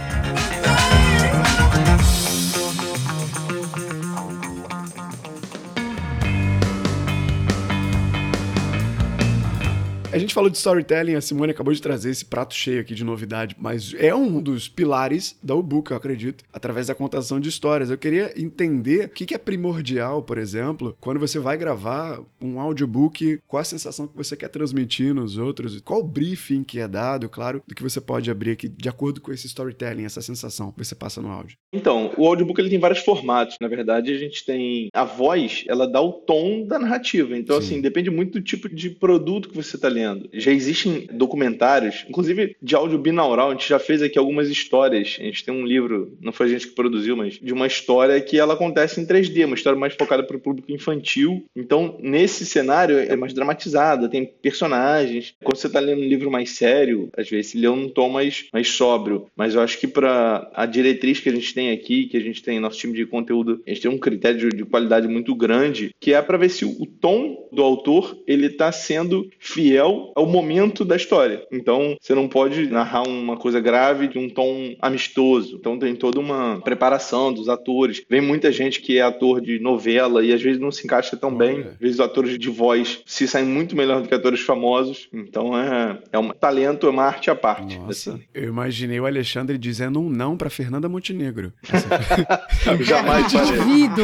[10.18, 13.04] A gente falou de storytelling, a Simone acabou de trazer esse prato cheio aqui de
[13.04, 17.88] novidade, mas é um dos pilares da Ubook, eu acredito, através da contação de histórias.
[17.88, 23.38] Eu queria entender o que é primordial, por exemplo, quando você vai gravar um audiobook,
[23.46, 27.28] qual a sensação que você quer transmitir nos outros, qual o briefing que é dado,
[27.28, 30.84] claro, do que você pode abrir aqui de acordo com esse storytelling, essa sensação que
[30.84, 31.56] você passa no áudio.
[31.72, 33.56] Então, o audiobook ele tem vários formatos.
[33.60, 37.38] Na verdade, a gente tem a voz, ela dá o tom da narrativa.
[37.38, 37.66] Então, Sim.
[37.66, 40.07] assim, depende muito do tipo de produto que você está lendo.
[40.32, 45.16] Já existem documentários, inclusive de áudio binaural, a gente já fez aqui algumas histórias.
[45.20, 48.20] A gente tem um livro, não foi a gente que produziu, mas de uma história
[48.20, 51.44] que ela acontece em 3D, uma história mais focada para o público infantil.
[51.54, 55.34] Então, nesse cenário é mais dramatizada, tem personagens.
[55.42, 58.46] Quando você está lendo um livro mais sério, às vezes se lê um tom mais,
[58.52, 59.26] mais sóbrio.
[59.36, 62.42] Mas eu acho que para a diretriz que a gente tem aqui, que a gente
[62.42, 65.94] tem nosso time de conteúdo, a gente tem um critério de, de qualidade muito grande,
[66.00, 70.84] que é para ver se o tom do autor ele está sendo fiel ao momento
[70.84, 71.42] da história.
[71.52, 75.56] Então, você não pode narrar uma coisa grave de um tom amistoso.
[75.56, 78.02] Então, tem toda uma preparação dos atores.
[78.08, 81.30] Vem muita gente que é ator de novela e às vezes não se encaixa tão
[81.30, 81.38] Olha.
[81.38, 81.60] bem.
[81.60, 85.08] Às vezes, os atores de voz se saem muito melhor do que atores famosos.
[85.12, 87.78] Então, é, é um talento, é uma arte à parte.
[87.78, 91.52] Nossa, eu imaginei o Alexandre dizendo um não para Fernanda Montenegro.
[92.82, 93.58] Jamais faria.
[93.58, 94.02] Duvido,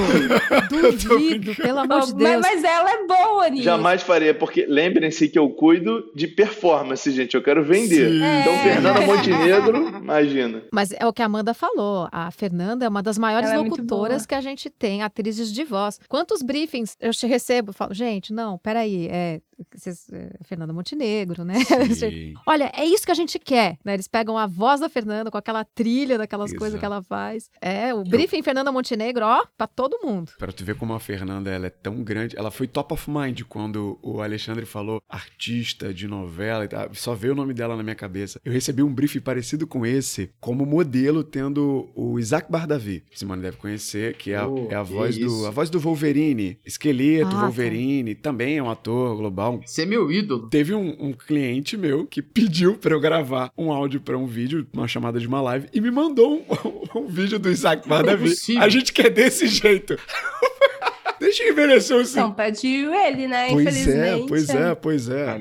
[1.08, 2.30] duvido, pelo amor de Deus.
[2.40, 3.62] Mas, mas ela é boa nisso.
[3.62, 7.34] Jamais faria, porque lembrem-se que eu cuido cuido de performance, gente.
[7.34, 8.08] Eu quero vender.
[8.08, 8.20] Sim.
[8.40, 9.06] Então, Fernanda é.
[9.06, 10.62] Montenegro, imagina.
[10.72, 12.08] Mas é o que a Amanda falou.
[12.12, 15.52] A Fernanda é uma das maiores Ela é locutoras é que a gente tem, atrizes
[15.52, 15.98] de voz.
[16.08, 17.70] Quantos briefings eu te recebo?
[17.70, 19.40] Eu falo, gente, não, peraí, é,
[20.12, 21.54] é, Fernanda Montenegro, né?
[22.46, 23.94] Olha, é isso que a gente quer, né?
[23.94, 26.58] Eles pegam a voz da Fernanda com aquela trilha daquelas Exato.
[26.58, 27.50] coisas que ela faz.
[27.60, 28.44] É, o briefing Eu...
[28.44, 30.32] Fernanda Montenegro, ó, pra todo mundo.
[30.38, 33.42] Para tu ver como a Fernanda ela é tão grande, ela foi top of mind
[33.48, 38.40] quando o Alexandre falou artista de novela, só veio o nome dela na minha cabeça.
[38.44, 43.56] Eu recebi um briefing parecido com esse, como modelo tendo o Isaac Bardavi, Simone deve
[43.56, 47.30] conhecer, que é, a, oh, é a voz do a voz do Wolverine, esqueleto ah,
[47.30, 47.40] tá.
[47.42, 48.22] Wolverine, tá.
[48.22, 50.48] também é um ator global você é meu ídolo.
[50.48, 54.66] Teve um, um cliente meu que pediu para eu gravar um áudio para um vídeo,
[54.72, 58.32] uma chamada de uma live, e me mandou um, um, um vídeo do Isaac Bardavi.
[58.56, 59.98] É a gente quer desse jeito.
[61.20, 63.50] Deixa envelhecer o Não pediu ele, né?
[63.50, 64.24] Pois Infelizmente.
[64.24, 65.38] é, pois é, pois é.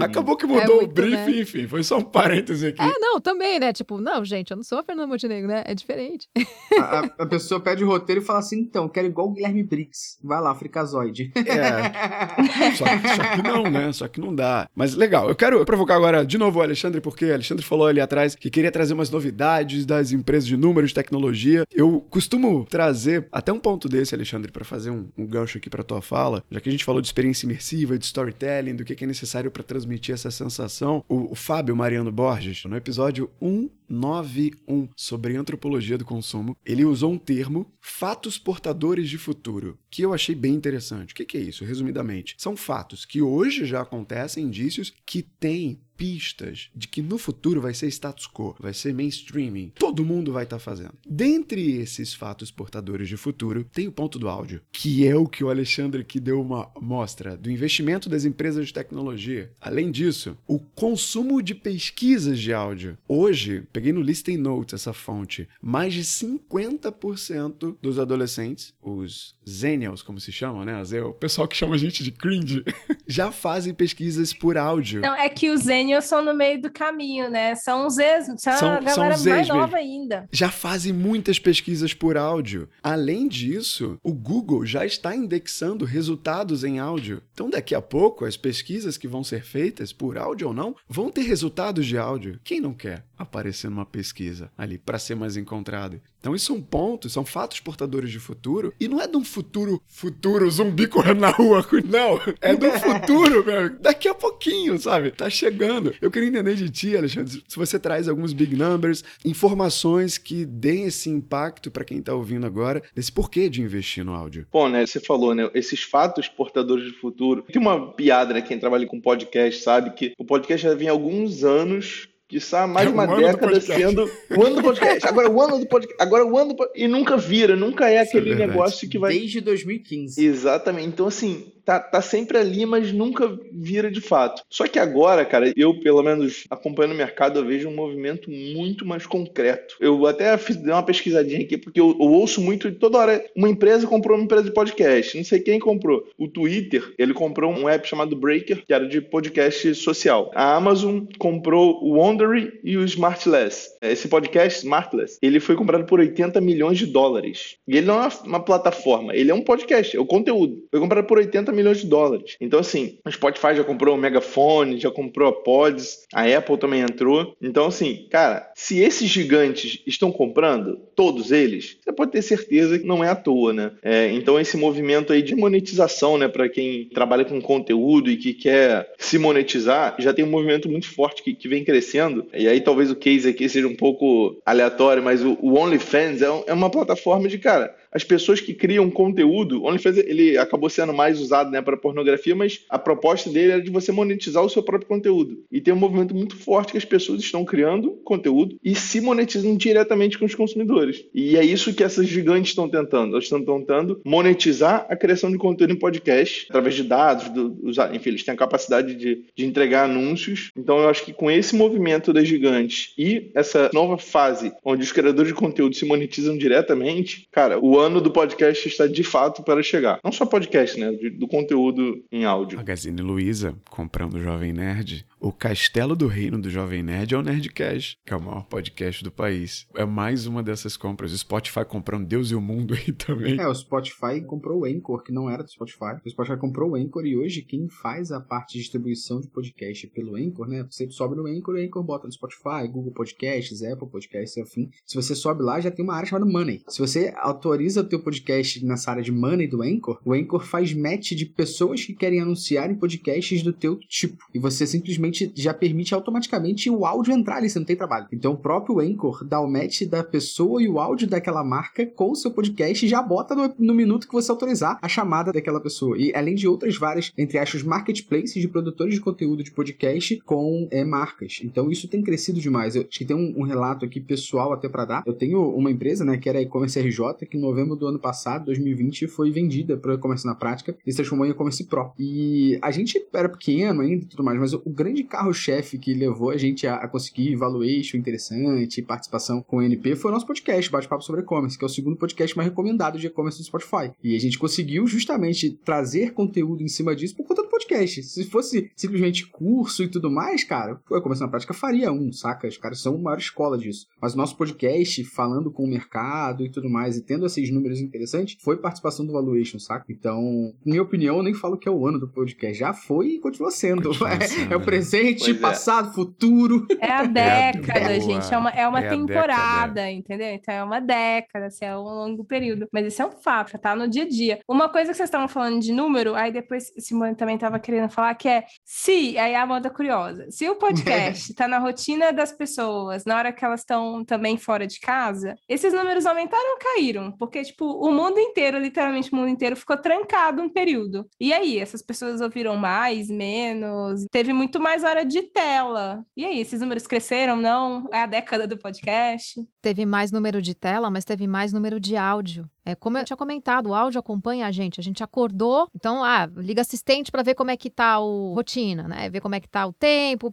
[0.00, 1.40] Acabou que mudou é o briefing, né?
[1.40, 1.68] enfim.
[1.68, 2.82] Foi só um parêntese aqui.
[2.82, 3.72] É, não, também, né?
[3.72, 5.62] Tipo, não, gente, eu não sou a Fernanda Montenegro, né?
[5.66, 6.28] É diferente.
[6.78, 10.18] A, a, pessoa pede o roteiro e fala assim: então, quero igual o Guilherme Briggs.
[10.22, 11.32] Vai lá, Fricazoide.
[11.34, 12.72] É.
[12.76, 13.92] só, só, que não, né?
[13.92, 14.68] Só que não dá.
[14.74, 18.00] Mas legal, eu quero provocar agora de novo o Alexandre, porque o Alexandre falou ali
[18.00, 21.64] atrás que queria trazer umas novidades das empresas de números, de tecnologia.
[21.72, 25.82] Eu costumo trazer até um ponto desse, Alexandre, para fazer um, um gancho aqui para
[25.82, 29.06] tua fala, já que a gente falou de experiência imersiva, de storytelling, do que é
[29.06, 35.98] necessário para transmitir essa sensação, o, o Fábio Mariano Borges, no episódio 191 sobre antropologia
[35.98, 41.12] do consumo, ele usou um termo fatos portadores de futuro, que eu achei bem interessante.
[41.12, 41.64] O que, é isso?
[41.64, 47.60] Resumidamente, são fatos que hoje já acontecem, indícios que têm pistas de que no futuro
[47.60, 50.94] vai ser status quo, vai ser mainstreaming, todo mundo vai estar tá fazendo.
[51.08, 55.42] Dentre esses fatos portadores de futuro, tem o ponto do áudio, que é o que
[55.42, 59.50] o Alexandre aqui deu uma mostra do investimento das empresas de tecnologia.
[59.60, 62.98] Além disso, o consumo de pesquisas de áudio.
[63.08, 70.20] Hoje, peguei no Listen Notes essa fonte, mais de 50% dos adolescentes, os Zenials, como
[70.20, 70.76] se chamam, né?
[71.02, 72.64] O pessoal que chama a gente de cringe,
[73.06, 75.00] já fazem pesquisas por áudio.
[75.00, 77.54] Não, é que os Zenials são no meio do caminho, né?
[77.54, 80.28] São os ex, são, são a galera são mais nova ainda.
[80.32, 82.68] Já fazem muitas pesquisas por áudio.
[82.82, 87.22] Além disso, o Google já está indexando resultados em áudio.
[87.32, 91.10] Então, daqui a pouco, as pesquisas que vão ser feitas, por áudio ou não, vão
[91.10, 92.40] ter resultados de áudio.
[92.42, 96.00] Quem não quer aparecer numa pesquisa ali para ser mais encontrado?
[96.18, 98.74] Então, isso são pontos, são fatos portadores de futuro.
[98.80, 101.64] E não é de um futuro, futuro, zumbi correndo na rua.
[101.86, 103.78] Não, é do futuro, meu.
[103.78, 105.12] Daqui a pouquinho, sabe?
[105.12, 105.75] Tá chegando.
[106.00, 110.84] Eu queria entender de ti, Alexandre, se você traz alguns big numbers, informações que deem
[110.84, 114.46] esse impacto para quem tá ouvindo agora, desse porquê de investir no áudio.
[114.52, 114.86] Bom, né?
[114.86, 115.50] Você falou, né?
[115.54, 117.42] Esses fatos portadores de futuro.
[117.42, 118.42] Tem uma piada, né?
[118.42, 122.66] Quem trabalha com podcast sabe que o podcast já vem há alguns anos que está
[122.66, 125.06] mais é uma década sendo o ano do podcast.
[125.06, 126.02] Agora o ano do podcast.
[126.02, 129.12] Agora o ano do E nunca vira, nunca é aquele é negócio que vai.
[129.12, 130.24] Desde 2015.
[130.24, 130.88] Exatamente.
[130.88, 134.42] Então, assim, tá, tá sempre ali, mas nunca vira de fato.
[134.48, 138.86] Só que agora, cara, eu, pelo menos acompanhando o mercado, eu vejo um movimento muito
[138.86, 139.76] mais concreto.
[139.80, 143.24] Eu até fiz dei uma pesquisadinha aqui, porque eu, eu ouço muito toda hora.
[143.34, 145.16] Uma empresa comprou uma empresa de podcast.
[145.16, 146.06] Não sei quem comprou.
[146.16, 150.30] O Twitter, ele comprou um app chamado Breaker, que era de podcast social.
[150.34, 153.70] A Amazon comprou o Wondery e o Smartless.
[153.82, 157.56] Esse podcast, Smartless, ele foi comprado por 80 milhões de dólares.
[157.66, 160.64] E ele não é uma plataforma, ele é um podcast, é o conteúdo.
[160.70, 162.36] Foi comprado por 80 milhões de dólares.
[162.40, 166.80] Então, assim, o Spotify já comprou o Megafone, já comprou a Pods, a Apple também
[166.80, 167.34] entrou.
[167.40, 172.86] Então, assim, cara, se esses gigantes estão comprando, todos eles, você pode ter certeza que
[172.86, 173.72] não é à toa, né?
[173.82, 178.32] É, então, esse movimento aí de monetização, né, para quem trabalha com conteúdo e que
[178.32, 182.26] quer se monetizar, já tem um movimento muito forte que, que vem crescendo.
[182.34, 186.26] E aí, talvez o case aqui seja um pouco aleatório, mas o, o OnlyFans é,
[186.46, 191.18] é uma plataforma de, cara, as pessoas que criam conteúdo, OnlyFans ele acabou sendo mais
[191.18, 194.86] usado né, para pornografia, mas a proposta dele era de você monetizar o seu próprio
[194.86, 195.42] conteúdo.
[195.50, 199.56] E tem um movimento muito forte que as pessoas estão criando conteúdo e se monetizam
[199.56, 201.06] diretamente com os consumidores.
[201.14, 203.12] E é isso que essas gigantes estão tentando.
[203.12, 207.56] Elas estão tentando monetizar a criação de conteúdo em podcast através de dados, do,
[207.94, 210.50] enfim, eles têm a capacidade de, de entregar anúncios.
[210.54, 214.92] Então eu acho que com esse movimento das gigantes e essa nova fase onde os
[214.92, 219.62] criadores de conteúdo se monetizam diretamente, cara, o ano do podcast está de fato para
[219.62, 220.00] chegar.
[220.02, 220.90] Não só podcast, né?
[220.92, 222.58] Do conteúdo em áudio.
[222.58, 227.22] Magazine Luiza, comprando o Jovem Nerd, o castelo do reino do Jovem Nerd é o
[227.22, 229.66] Nerdcast, que é o maior podcast do país.
[229.74, 231.12] É mais uma dessas compras.
[231.12, 233.40] O Spotify comprando Deus e o mundo aí também.
[233.40, 235.96] É, o Spotify comprou o Anchor, que não era do Spotify.
[236.04, 239.86] O Spotify comprou o Anchor e hoje quem faz a parte de distribuição de podcast
[239.88, 240.66] pelo Anchor, né?
[240.70, 244.70] Você sobe no Anchor e o Anchor bota no Spotify, Google Podcasts, Apple Podcasts, enfim.
[244.84, 246.62] Se você sobe lá, já tem uma área chamada Money.
[246.68, 250.72] Se você autoriza o teu podcast nessa área de Money do Anchor, o Anchor faz
[250.72, 254.24] match de pessoas que querem anunciar em podcasts do teu tipo.
[254.32, 258.06] E você simplesmente já permite automaticamente o áudio entrar ali, você não tem trabalho.
[258.12, 262.12] Então o próprio Anchor dá o match da pessoa e o áudio daquela marca com
[262.12, 265.60] o seu podcast e já bota no, no minuto que você autorizar a chamada daquela
[265.60, 265.96] pessoa.
[265.98, 270.68] E além de outras várias, entre aspas, marketplaces de produtores de conteúdo de podcast com
[270.70, 271.40] é, marcas.
[271.42, 272.76] Então isso tem crescido demais.
[272.76, 275.02] Eu acho que tem um, um relato aqui pessoal até para dar.
[275.06, 278.44] Eu tenho uma empresa, né, que era e-commerce RJ, que em novembro do ano passado,
[278.46, 281.92] 2020, foi vendida para o e-commerce na prática e se transformou em e-commerce pro.
[281.98, 285.94] E a gente era pequeno ainda e tudo mais, mas o, o grande carro-chefe que
[285.94, 290.70] levou a gente a, conseguir valuation interessante, participação com o NP, foi o nosso podcast,
[290.70, 293.90] Bate-Papo sobre E-Commerce, que é o segundo podcast mais recomendado de e-commerce do Spotify.
[294.04, 298.02] E a gente conseguiu justamente trazer conteúdo em cima disso por conta do podcast.
[298.02, 302.46] Se fosse simplesmente curso e tudo mais, cara, eu começando na prática faria um, saca?
[302.46, 303.86] Os caras são a maior escola disso.
[304.00, 307.80] Mas o nosso podcast, falando com o mercado e tudo mais, e tendo esses números
[307.80, 309.84] interessantes, foi participação do Valuation, saca?
[309.88, 312.58] Então, minha opinião, eu nem falo que é o ano do podcast.
[312.58, 313.88] Já foi e continua sendo.
[313.88, 314.10] Continua
[314.50, 315.40] é, é, o presente, pois é.
[315.40, 315.92] passado, é.
[315.94, 316.66] futuro.
[316.80, 318.32] É a década, é a gente.
[318.32, 320.28] É uma, é uma é temporada, entendeu?
[320.28, 322.66] Então é uma década, assim, é um longo período.
[322.72, 324.40] Mas isso é um fato, tá no dia a dia.
[324.48, 328.14] Uma coisa que vocês estavam falando de número, aí depois Simone também estava querendo falar,
[328.14, 333.04] que é se, aí a moda curiosa, se o podcast tá na rotina das pessoas,
[333.04, 337.12] na hora que elas estão também fora de casa, esses números aumentaram ou caíram?
[337.12, 341.08] Porque, tipo, o mundo inteiro, literalmente o mundo inteiro, ficou trancado um período.
[341.20, 344.04] E aí, essas pessoas ouviram mais, menos?
[344.10, 346.04] Teve muito mais hora de tela.
[346.16, 347.88] E aí, esses números cresceram, não?
[347.92, 349.40] É a década do podcast?
[349.60, 352.48] Teve mais número de tela, mas teve mais número de áudio.
[352.66, 354.80] É, como eu tinha comentado, o áudio acompanha a gente.
[354.80, 358.88] A gente acordou, então, ah, liga assistente para ver como é que tá o rotina,
[358.88, 359.08] né?
[359.08, 360.28] Ver como é que tá o tempo,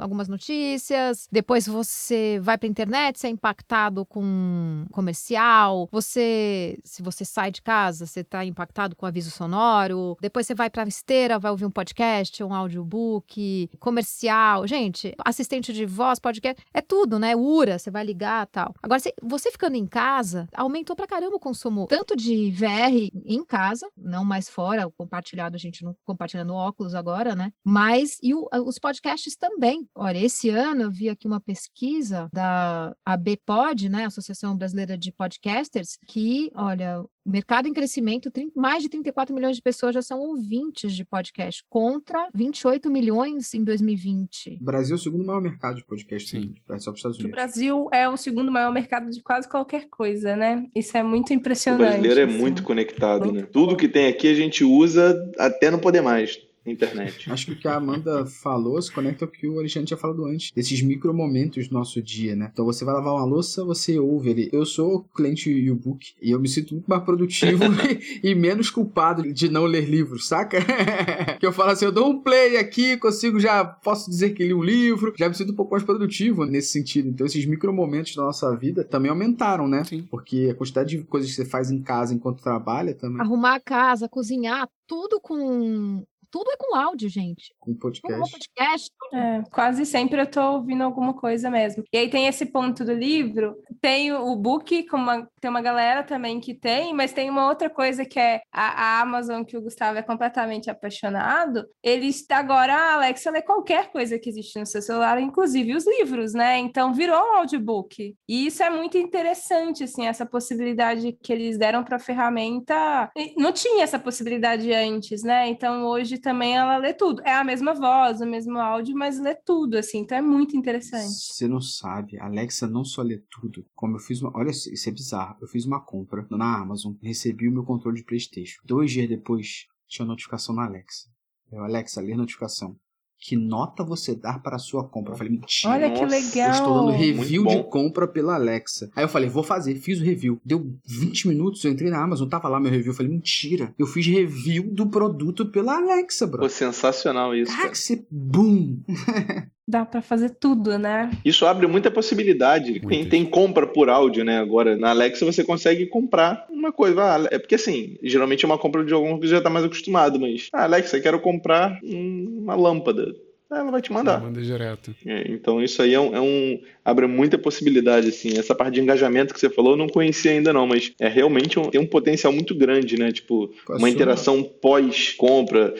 [0.00, 1.28] algumas notícias.
[1.30, 5.88] Depois você vai para internet, você é impactado com comercial.
[5.92, 10.16] Você, se você sai de casa, você tá impactado com aviso sonoro.
[10.20, 14.66] Depois você vai para esteira, vai ouvir um podcast, um audiobook, comercial.
[14.66, 17.36] Gente, assistente de voz, podcast, é tudo, né?
[17.36, 18.74] URA, você vai ligar, tal.
[18.82, 23.44] Agora, você ficando em casa, aumentou pra caramba o consumo consumo tanto de VR em
[23.44, 27.52] casa, não mais fora, o compartilhado a gente não compartilha no óculos agora, né?
[27.64, 29.86] Mas e o, os podcasts também.
[29.94, 35.98] Olha, esse ano eu vi aqui uma pesquisa da ABPod, né, Associação Brasileira de Podcasters,
[36.06, 41.04] que, olha, mercado em crescimento, mais de 34 milhões de pessoas já são ouvintes de
[41.04, 44.58] podcast, contra 28 milhões em 2020.
[44.60, 46.54] O Brasil é o segundo maior mercado de podcast, Sim.
[46.66, 47.24] só para os Estados Unidos.
[47.24, 50.66] O Brasil é o segundo maior mercado de quase qualquer coisa, né?
[50.74, 51.49] Isso é muito impressionante.
[51.74, 52.38] O brasileiro é assim.
[52.38, 53.46] muito conectado, né?
[53.52, 57.30] Tudo que tem aqui a gente usa até não poder mais internet.
[57.30, 60.24] Acho que o que a Amanda falou se conecta ao que o Alexandre tinha falado
[60.24, 62.50] antes, desses micro momentos do nosso dia, né?
[62.52, 64.50] Então você vai lavar uma louça, você ouve ele.
[64.52, 67.62] Eu sou cliente e-book e eu me sinto muito mais produtivo
[68.22, 70.58] e, menos culpado de não ler livros, saca?
[71.38, 74.54] que eu falo assim, eu dou um play aqui, consigo já, posso dizer que li
[74.54, 77.08] um livro, já me sinto um pouco mais produtivo nesse sentido.
[77.08, 79.84] Então esses micro momentos da nossa vida também aumentaram, né?
[79.84, 80.06] Sim.
[80.10, 83.20] Porque a quantidade de coisas que você faz em casa enquanto trabalha também.
[83.20, 87.54] Arrumar a casa, cozinhar, tudo com tudo é com áudio, gente.
[87.58, 88.20] Com podcast.
[88.20, 88.90] Com podcast.
[89.12, 91.82] É, quase sempre eu tô ouvindo alguma coisa mesmo.
[91.92, 96.04] E aí tem esse ponto do livro, tem o book, como uma, tem uma galera
[96.04, 99.62] também que tem, mas tem uma outra coisa que é a, a Amazon, que o
[99.62, 101.66] Gustavo é completamente apaixonado.
[101.82, 106.32] Eles agora, a Alexa lê qualquer coisa que existe no seu celular, inclusive os livros,
[106.32, 106.58] né?
[106.58, 108.14] Então virou um audiobook.
[108.28, 113.10] E isso é muito interessante, assim, essa possibilidade que eles deram para a ferramenta.
[113.36, 115.48] Não tinha essa possibilidade antes, né?
[115.48, 117.22] Então hoje também ela lê tudo.
[117.22, 119.98] É a mesma voz, o mesmo áudio, mas lê tudo, assim.
[119.98, 121.12] Então é muito interessante.
[121.12, 124.36] Você não sabe, a Alexa não só lê tudo, como eu fiz uma.
[124.36, 125.36] Olha, isso é bizarro.
[125.40, 128.60] Eu fiz uma compra na Amazon, recebi o meu controle de PlayStation.
[128.64, 131.08] Dois dias depois, tinha notificação na Alexa.
[131.50, 132.76] Eu, Alexa, lê notificação
[133.20, 135.12] que nota você dar para a sua compra?
[135.12, 135.74] Eu falei, mentira.
[135.74, 136.48] Olha que legal.
[136.48, 138.90] Eu estou dando review de compra pela Alexa.
[138.96, 140.40] Aí eu falei, vou fazer, fiz o review.
[140.44, 142.92] Deu 20 minutos, eu entrei na Amazon, tava lá meu review.
[142.92, 143.74] Eu falei, mentira.
[143.78, 146.40] Eu fiz review do produto pela Alexa, bro.
[146.40, 147.54] Pô, sensacional isso.
[147.54, 148.06] Caraca, você...
[148.10, 148.82] Boom!
[149.70, 151.10] Dá para fazer tudo, né?
[151.24, 152.80] Isso abre muita possibilidade.
[152.80, 154.40] Tem, tem, compra por áudio, né?
[154.40, 157.00] Agora, na Alexa você consegue comprar uma coisa.
[157.00, 160.18] Ah, é porque assim, geralmente é uma compra de algum que já tá mais acostumado,
[160.18, 160.48] mas.
[160.52, 163.14] Ah, Alexa, quero comprar uma lâmpada.
[163.48, 164.14] Ela vai te mandar.
[164.14, 164.94] Ela manda direto.
[165.04, 168.38] É, então isso aí é um, é um, abre muita possibilidade assim.
[168.38, 171.58] Essa parte de engajamento que você falou, eu não conhecia ainda não, mas é realmente
[171.58, 173.10] um, tem um potencial muito grande, né?
[173.10, 175.74] Tipo, uma interação pós compra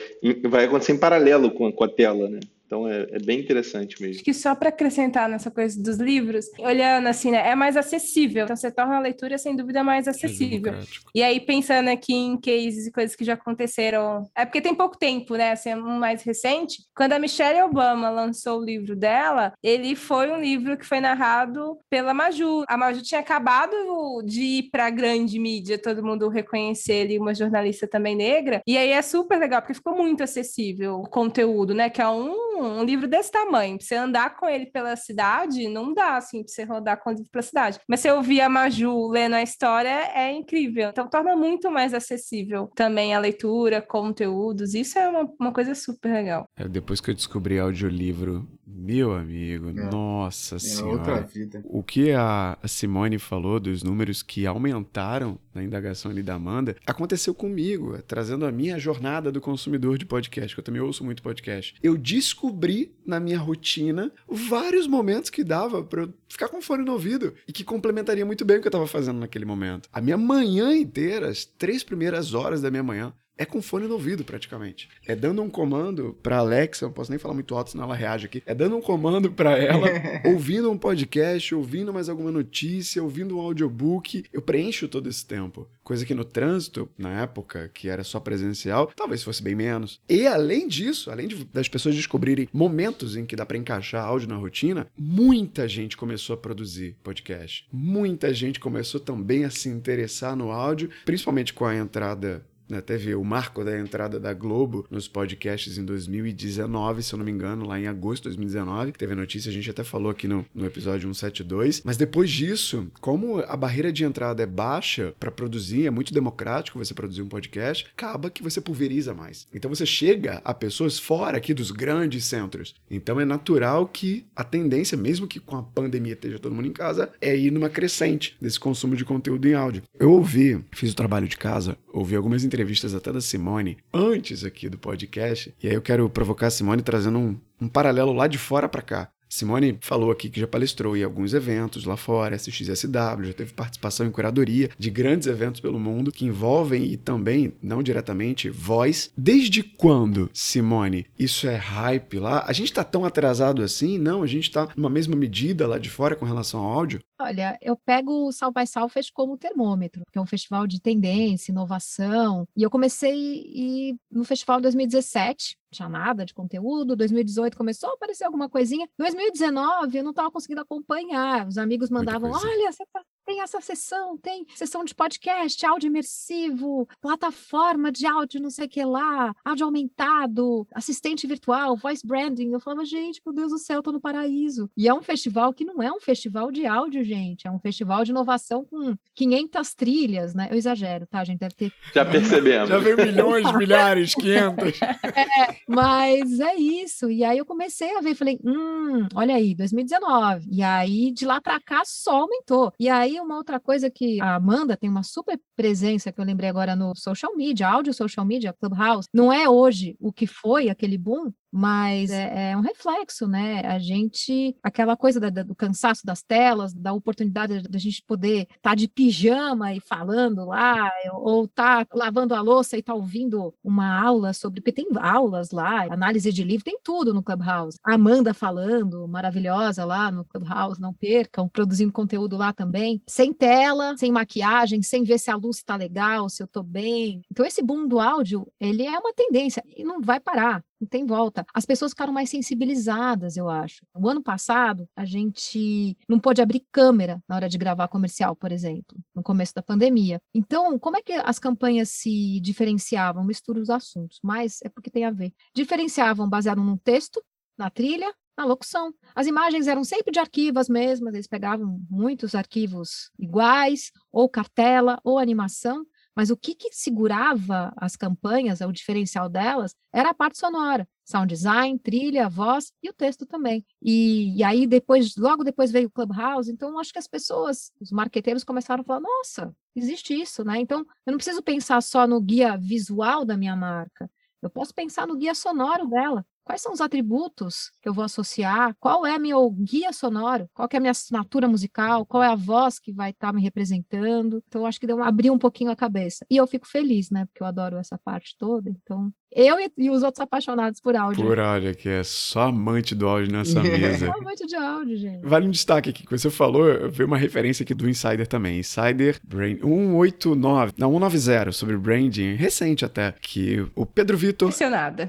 [0.49, 2.39] vai acontecer em paralelo com a, com a tela, né?
[2.71, 4.15] Então é, é, bem interessante mesmo.
[4.15, 8.45] Acho que só para acrescentar nessa coisa dos livros, olhando assim, né, é mais acessível.
[8.45, 10.75] Então você torna a leitura sem dúvida mais acessível.
[10.75, 10.81] É
[11.13, 14.97] e aí pensando aqui em cases e coisas que já aconteceram, é porque tem pouco
[14.97, 19.93] tempo, né, assim, um mais recente, quando a Michelle Obama lançou o livro dela, ele
[19.93, 22.63] foi um livro que foi narrado pela Maju.
[22.69, 23.75] A Maju tinha acabado
[24.23, 28.61] de ir para a grande mídia, todo mundo reconhecer ele, uma jornalista também negra.
[28.65, 32.60] E aí é super legal porque ficou muito acessível o conteúdo, né, que é um
[32.61, 36.51] um, livro desse tamanho, pra você andar com ele pela cidade, não dá, assim, pra
[36.51, 37.79] você rodar com o livro pela cidade.
[37.87, 40.89] Mas se eu ouvir a Maju lendo a história, é incrível.
[40.89, 44.73] Então, torna muito mais acessível também a leitura, conteúdos.
[44.73, 46.45] Isso é uma, uma coisa super legal.
[46.55, 49.89] É, depois que eu descobri audiolivro, meu amigo, é.
[49.91, 50.97] nossa é senhora.
[50.97, 51.61] outra vida.
[51.65, 57.33] O que a Simone falou dos números que aumentaram na indagação ali da Amanda, aconteceu
[57.33, 61.75] comigo, trazendo a minha jornada do consumidor de podcast, que eu também ouço muito podcast.
[61.81, 66.93] Eu descobri na minha rotina vários momentos que dava para eu ficar com fone no
[66.93, 69.89] ouvido e que complementaria muito bem o que eu estava fazendo naquele momento.
[69.91, 73.93] A minha manhã inteira, as três primeiras horas da minha manhã, é com fone no
[73.93, 74.87] ouvido praticamente.
[75.05, 78.27] É dando um comando para Alexa, não posso nem falar muito alto senão ela reage
[78.27, 78.43] aqui.
[78.45, 79.87] É dando um comando para ela,
[80.31, 84.25] ouvindo um podcast, ouvindo mais alguma notícia, ouvindo um audiobook.
[84.31, 85.67] Eu preencho todo esse tempo.
[85.83, 89.99] Coisa que no trânsito, na época que era só presencial, talvez fosse bem menos.
[90.07, 94.29] E além disso, além de, das pessoas descobrirem momentos em que dá para encaixar áudio
[94.29, 97.67] na rotina, muita gente começou a produzir podcast.
[97.73, 103.13] Muita gente começou também a se interessar no áudio, principalmente com a entrada né, teve
[103.13, 107.67] o marco da entrada da Globo nos podcasts em 2019, se eu não me engano,
[107.67, 110.45] lá em agosto de 2019, que teve a notícia, a gente até falou aqui no,
[110.55, 111.81] no episódio 172.
[111.83, 116.79] Mas depois disso, como a barreira de entrada é baixa para produzir, é muito democrático
[116.79, 119.47] você produzir um podcast, acaba que você pulveriza mais.
[119.53, 122.73] Então você chega a pessoas fora aqui dos grandes centros.
[122.89, 126.73] Então é natural que a tendência, mesmo que com a pandemia esteja todo mundo em
[126.73, 129.83] casa, é ir numa crescente desse consumo de conteúdo em áudio.
[129.99, 134.43] Eu ouvi, fiz o trabalho de casa, ouvi algumas entrevistas entrevistas até da Simone antes
[134.43, 135.53] aqui do podcast.
[135.61, 138.81] E aí eu quero provocar a Simone trazendo um, um paralelo lá de fora para
[138.83, 139.09] cá.
[139.31, 144.05] Simone falou aqui que já palestrou em alguns eventos lá fora, SXSW, já teve participação
[144.05, 149.09] em curadoria de grandes eventos pelo mundo que envolvem e também, não diretamente, voz.
[149.17, 152.43] Desde quando, Simone, isso é hype lá?
[152.45, 153.97] A gente tá tão atrasado assim?
[153.97, 156.99] Não, a gente tá numa mesma medida lá de fora com relação ao áudio?
[157.19, 161.51] Olha, eu pego o South by Southwest como termômetro, que é um festival de tendência,
[161.51, 162.47] inovação.
[162.57, 166.95] E eu comecei no festival 2017, tinha nada de conteúdo.
[166.95, 168.87] 2018 começou a aparecer alguma coisinha.
[168.97, 171.47] 2019 eu não estava conseguindo acompanhar.
[171.47, 176.87] Os amigos mandavam: olha, você tá tem essa sessão, tem sessão de podcast, áudio imersivo,
[176.99, 182.51] plataforma de áudio não sei o que lá, áudio aumentado, assistente virtual, voice branding.
[182.51, 184.69] Eu falava, gente, meu Deus do céu, eu tô no paraíso.
[184.75, 188.03] E é um festival que não é um festival de áudio, gente, é um festival
[188.03, 190.47] de inovação com 500 trilhas, né?
[190.51, 191.39] Eu exagero, tá, gente?
[191.39, 191.73] Deve ter...
[191.93, 192.69] Já percebemos.
[192.69, 194.81] Já veio milhões, milhares, 500.
[194.81, 197.09] É, mas é isso.
[197.09, 200.47] E aí eu comecei a ver, falei, hum, olha aí, 2019.
[200.51, 202.73] E aí de lá para cá só aumentou.
[202.79, 206.49] E aí uma outra coisa que a Amanda tem uma super presença, que eu lembrei
[206.49, 210.97] agora no social media, áudio social media, Clubhouse, não é hoje o que foi aquele
[210.97, 213.61] boom, mas é, é, um reflexo, né?
[213.65, 218.41] A gente, aquela coisa da, da, do cansaço das telas, da oportunidade da gente poder
[218.43, 222.93] estar tá de pijama e falando lá, ou estar tá lavando a louça e estar
[222.93, 227.21] tá ouvindo uma aula sobre, porque tem aulas lá, análise de livro, tem tudo no
[227.21, 227.77] Clubhouse.
[227.85, 233.95] A Amanda falando, maravilhosa lá no Clubhouse, não percam, produzindo conteúdo lá também, sem tela,
[233.97, 237.21] sem maquiagem, sem ver se a luz está legal, se eu estou bem.
[237.29, 241.05] Então esse boom do áudio, ele é uma tendência e não vai parar não tem
[241.05, 241.45] volta.
[241.53, 243.85] As pessoas ficaram mais sensibilizadas, eu acho.
[243.95, 248.51] O ano passado, a gente não pôde abrir câmera na hora de gravar comercial, por
[248.51, 250.19] exemplo, no começo da pandemia.
[250.33, 253.23] Então, como é que as campanhas se diferenciavam?
[253.23, 255.31] Misturo os assuntos, mas é porque tem a ver.
[255.55, 257.21] Diferenciavam baseado num texto,
[257.57, 258.93] na trilha, na locução.
[259.13, 265.19] As imagens eram sempre de arquivos mesmas, eles pegavam muitos arquivos iguais, ou cartela, ou
[265.19, 270.87] animação, mas o que, que segurava as campanhas, o diferencial delas, era a parte sonora,
[271.05, 273.65] sound design, trilha, voz e o texto também.
[273.81, 277.91] E, e aí depois, logo depois veio o Clubhouse, então acho que as pessoas, os
[277.91, 280.59] marqueteiros começaram a falar, nossa, existe isso, né?
[280.59, 284.09] Então eu não preciso pensar só no guia visual da minha marca,
[284.41, 286.25] eu posso pensar no guia sonoro dela.
[286.43, 288.75] Quais são os atributos que eu vou associar?
[288.79, 290.49] Qual é meu guia sonoro?
[290.53, 292.05] Qual é a minha assinatura musical?
[292.05, 294.43] Qual é a voz que vai estar tá me representando?
[294.47, 296.25] Então, acho que deu um, abrir um pouquinho a cabeça.
[296.29, 297.25] E eu fico feliz, né?
[297.25, 298.69] Porque eu adoro essa parte toda.
[298.69, 301.25] Então, eu e, e, os outros apaixonados por áudio.
[301.25, 304.07] Por áudio, que é só amante do áudio nessa mesa.
[304.07, 305.25] Só amante de áudio, gente.
[305.25, 308.59] Vale um destaque aqui, que você falou, eu vi uma referência aqui do Insider também.
[308.59, 314.51] Insider Brain 189, não, 190, sobre branding, recente até, que o Pedro Vitor,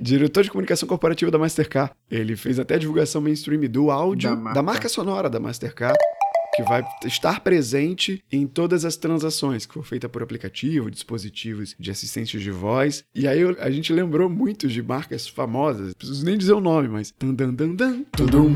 [0.00, 4.36] diretor de comunicação corporativa da Mastercard, ele fez até a divulgação mainstream do áudio, da
[4.36, 5.98] marca, da marca sonora da Mastercard
[6.54, 11.90] que vai estar presente em todas as transações que for feita por aplicativo, dispositivos de
[11.90, 13.04] assistência de voz.
[13.14, 17.12] E aí a gente lembrou muito de marcas famosas, preciso nem dizer o nome, mas
[17.18, 18.52] dan dan dan, tudum.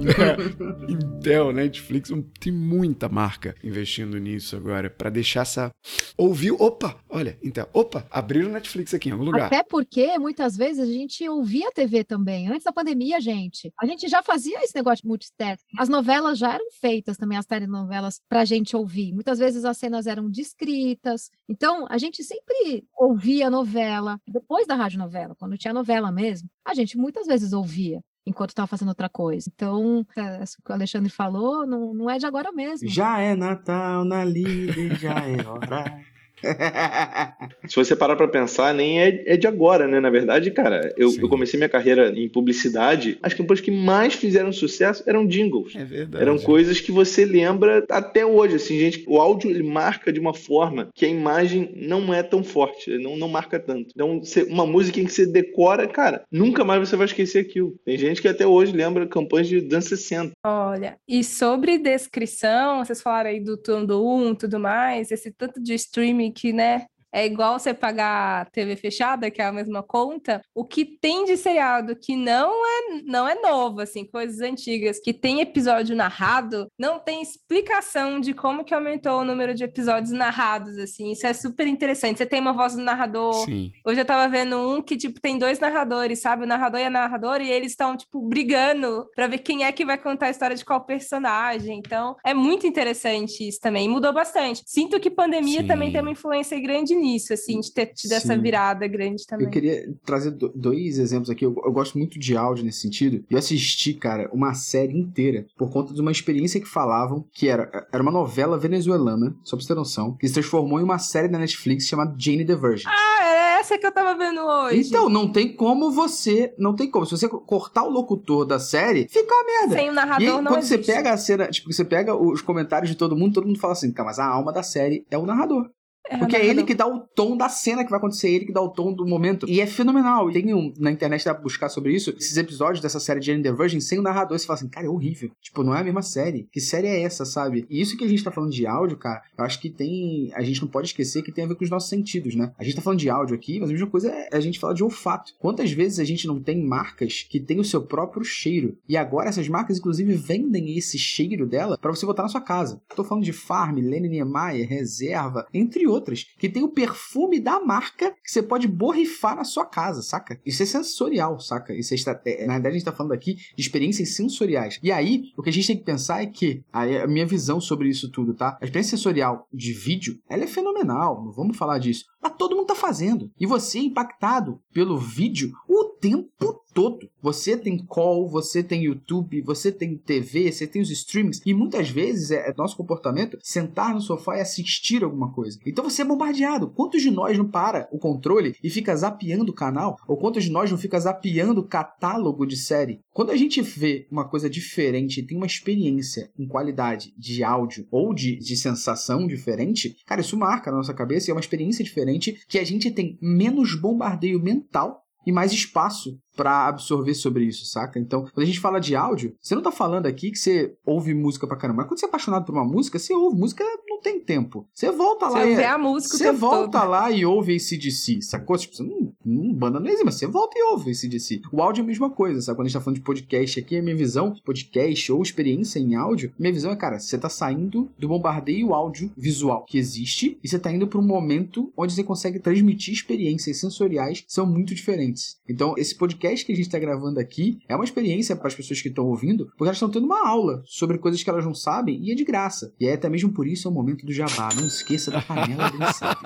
[0.88, 5.70] Intel, Netflix, tem muita marca investindo nisso agora para deixar essa
[6.16, 9.46] ouviu, opa, olha, Intel, opa, abriram Netflix aqui em algum lugar.
[9.46, 13.72] Até porque muitas vezes a gente ouvia TV também, antes da pandemia, gente.
[13.80, 15.76] A gente já fazia esse negócio de multitasking.
[15.78, 19.12] As novelas já eram feitas também as telenovelas para a gente ouvir.
[19.12, 24.74] Muitas vezes as cenas eram descritas, então a gente sempre ouvia a novela depois da
[24.74, 26.48] rádio novela, quando tinha novela mesmo.
[26.64, 29.50] A gente muitas vezes ouvia enquanto estava fazendo outra coisa.
[29.52, 32.88] Então, é, o que o Alexandre falou não, não é de agora mesmo.
[32.88, 36.00] Já é Natal na líder, já é hora.
[37.68, 40.00] Se você parar para pensar, nem é, é, de agora, né?
[40.00, 43.18] Na verdade, cara, eu, eu, comecei minha carreira em publicidade.
[43.22, 45.74] As campanhas que mais fizeram sucesso eram jingles.
[45.74, 46.22] É verdade.
[46.22, 48.56] Eram coisas que você lembra até hoje.
[48.56, 52.42] Assim, gente, o áudio ele marca de uma forma que a imagem não é tão
[52.42, 53.90] forte, não, não marca tanto.
[53.94, 57.74] Então, você, uma música em que você decora, cara, nunca mais você vai esquecer aquilo.
[57.84, 60.32] Tem gente que até hoje lembra campanhas de anos 60.
[60.44, 65.60] Olha, e sobre descrição, vocês falaram aí do Tundo 1 e tudo mais, esse tanto
[65.60, 70.40] de streaming que, né, é igual você pagar TV fechada, que é a mesma conta,
[70.54, 75.12] o que tem de seriado que não é, não é novo, assim, coisas antigas, que
[75.12, 80.78] tem episódio narrado, não tem explicação de como que aumentou o número de episódios narrados,
[80.78, 82.18] assim, isso é super interessante.
[82.18, 83.44] Você tem uma voz do narrador.
[83.44, 83.72] Sim.
[83.84, 86.44] Hoje eu tava vendo um que, tipo, tem dois narradores, sabe?
[86.44, 89.84] O narrador e a narradora, e eles estão, tipo, brigando pra ver quem é que
[89.84, 91.78] vai contar a história de qual personagem.
[91.78, 93.88] Então, é muito interessante isso também.
[93.88, 94.62] Mudou bastante.
[94.66, 95.66] Sinto que pandemia Sim.
[95.66, 98.16] também tem uma influência grande nisso, assim, de ter tido Sim.
[98.16, 99.46] essa virada grande também.
[99.46, 101.44] Eu queria trazer dois exemplos aqui.
[101.44, 103.24] Eu, eu, gosto muito de áudio nesse sentido.
[103.30, 107.86] Eu assisti, cara, uma série inteira por conta de uma experiência que falavam que era,
[107.92, 111.28] era uma novela venezuelana, só pra você ter noção, que se transformou em uma série
[111.28, 112.84] da Netflix chamada Jane the Virgin.
[112.86, 114.88] Ah, é essa que eu tava vendo hoje.
[114.88, 116.54] Então, não tem como você.
[116.58, 117.06] Não tem como.
[117.06, 119.76] Se você cortar o locutor da série, fica uma merda.
[119.76, 120.84] Sem o narrador, e aí, não quando existe.
[120.84, 123.72] você pega a cena, tipo, você pega os comentários de todo mundo, todo mundo fala
[123.72, 125.70] assim, tá, mas a alma da série é o narrador.
[126.10, 128.46] É, Porque é ele que dá o tom da cena que vai acontecer, é ele
[128.46, 129.48] que dá o tom do momento.
[129.48, 130.30] E é fenomenal.
[130.32, 133.42] Tem um, na internet dá pra buscar sobre isso, esses episódios dessa série de Jane
[133.42, 134.36] the Virgin sem o narrador.
[134.36, 135.30] Você fala assim, cara, é horrível.
[135.40, 136.48] Tipo, não é a mesma série.
[136.50, 137.64] Que série é essa, sabe?
[137.70, 140.32] E isso que a gente tá falando de áudio, cara, eu acho que tem.
[140.34, 142.52] A gente não pode esquecer que tem a ver com os nossos sentidos, né?
[142.58, 144.74] A gente tá falando de áudio aqui, mas a mesma coisa é a gente falar
[144.74, 145.32] de olfato.
[145.38, 148.76] Quantas vezes a gente não tem marcas que têm o seu próprio cheiro?
[148.88, 152.80] E agora essas marcas, inclusive, vendem esse cheiro dela para você botar na sua casa.
[152.96, 158.10] Tô falando de Farm, Lene Niemeyer, Reserva, entre outras, que tem o perfume da marca
[158.24, 160.40] que você pode borrifar na sua casa, saca?
[160.44, 161.74] Isso é sensorial, saca?
[161.74, 164.78] Isso é, é na verdade a gente tá falando aqui de experiências sensoriais.
[164.82, 167.88] E aí, o que a gente tem que pensar é que, a minha visão sobre
[167.88, 168.58] isso tudo, tá?
[168.60, 172.04] A experiência sensorial de vídeo, ela é fenomenal, não vamos falar disso.
[172.22, 173.30] Mas todo mundo tá fazendo.
[173.38, 177.08] E você é impactado pelo vídeo o tempo todo.
[177.22, 181.40] Você tem call, você tem YouTube, você tem TV, você tem os streamings.
[181.44, 185.58] E muitas vezes é, é nosso comportamento sentar no sofá e assistir alguma coisa.
[185.66, 186.68] Então você é bombardeado.
[186.68, 189.96] Quantos de nós não para o controle e fica zapeando o canal?
[190.06, 193.00] Ou quantos de nós não fica zapeando o catálogo de série?
[193.12, 198.14] Quando a gente vê uma coisa diferente, tem uma experiência em qualidade de áudio ou
[198.14, 202.40] de, de sensação diferente, cara, isso marca na nossa cabeça e é uma experiência diferente
[202.48, 207.98] que a gente tem menos bombardeio mental e mais espaço para absorver sobre isso, saca?
[207.98, 211.12] Então, quando a gente fala de áudio, você não tá falando aqui que você ouve
[211.12, 211.78] música pra caramba.
[211.82, 213.64] Mas quando você é apaixonado por uma música, você ouve música
[214.00, 214.66] não tem tempo.
[214.72, 215.64] Você volta lá você e.
[215.64, 216.90] A música você volta todo.
[216.90, 218.56] lá e ouve ACDC, sacou?
[218.56, 221.42] Tipo, você não, não banda não existe, mas você volta e ouve ACDC.
[221.52, 222.56] O áudio é a mesma coisa, sabe?
[222.56, 225.94] Quando a gente tá falando de podcast aqui, a minha visão, podcast ou experiência em
[225.94, 230.48] áudio, minha visão é, cara, você tá saindo do bombardeio áudio visual que existe e
[230.48, 234.74] você tá indo para um momento onde você consegue transmitir experiências sensoriais que são muito
[234.74, 235.38] diferentes.
[235.48, 238.80] Então, esse podcast que a gente tá gravando aqui é uma experiência para as pessoas
[238.80, 242.00] que estão ouvindo, porque elas estão tendo uma aula sobre coisas que elas não sabem
[242.02, 242.72] e é de graça.
[242.80, 244.48] E é até mesmo por isso é o momento momento do jabá.
[244.54, 246.16] Não esqueça da panela do Nossa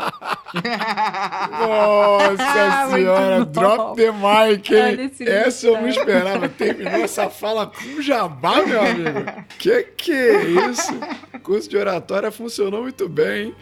[2.91, 5.11] senhora, drop the mic, hein?
[5.21, 6.49] Essa eu não esperava.
[6.49, 9.25] Terminou essa fala com jabá, meu amigo.
[9.59, 10.93] Que que é isso?
[11.35, 13.55] O curso de oratória funcionou muito bem, hein?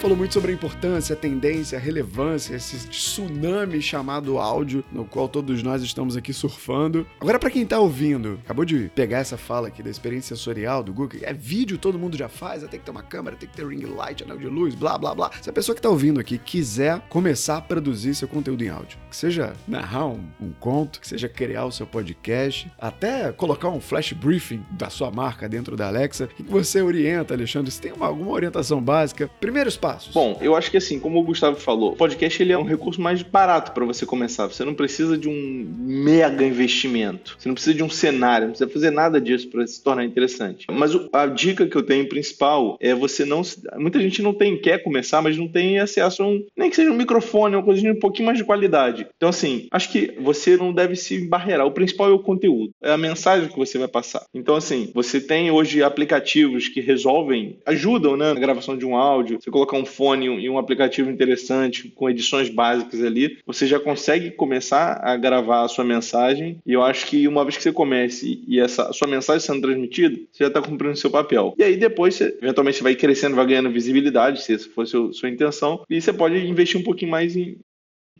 [0.00, 5.28] falou muito sobre a importância, a tendência, a relevância, esse tsunami chamado áudio, no qual
[5.28, 7.06] todos nós estamos aqui surfando.
[7.20, 10.90] Agora, para quem tá ouvindo, acabou de pegar essa fala aqui da experiência sensorial do
[10.90, 13.66] Google, é vídeo, todo mundo já faz, tem que ter uma câmera, tem que ter
[13.66, 15.30] ring light, anel de luz, blá blá blá.
[15.42, 18.98] Se a pessoa que tá ouvindo aqui quiser começar a produzir seu conteúdo em áudio,
[19.10, 23.82] que seja narrar um, um conto, que seja criar o seu podcast, até colocar um
[23.82, 27.92] flash briefing da sua marca dentro da Alexa, e que você orienta, Alexandre, se tem
[27.92, 29.89] uma, alguma orientação básica, primeiros passos?
[30.12, 33.00] Bom, eu acho que assim, como o Gustavo falou, o podcast ele é um recurso
[33.00, 34.46] mais barato para você começar.
[34.46, 37.36] Você não precisa de um mega investimento.
[37.38, 40.66] Você não precisa de um cenário, não precisa fazer nada disso para se tornar interessante.
[40.70, 43.42] Mas a dica que eu tenho principal é você não.
[43.76, 46.44] Muita gente não tem, quer começar, mas não tem acesso a um.
[46.56, 49.06] Nem que seja um microfone, uma coisa de um pouquinho mais de qualidade.
[49.16, 51.66] Então, assim, acho que você não deve se barrear.
[51.66, 54.24] O principal é o conteúdo, é a mensagem que você vai passar.
[54.34, 59.38] Então, assim, você tem hoje aplicativos que resolvem, ajudam né, na gravação de um áudio.
[59.40, 64.30] Você colocar um fone e um aplicativo interessante com edições básicas ali, você já consegue
[64.30, 66.58] começar a gravar a sua mensagem.
[66.66, 70.16] E eu acho que uma vez que você comece e essa sua mensagem sendo transmitida,
[70.30, 71.54] você já está cumprindo o seu papel.
[71.58, 74.86] E aí depois, você, eventualmente, você vai crescendo, vai ganhando visibilidade, se essa for a
[74.86, 77.58] sua, sua intenção, e você pode investir um pouquinho mais em,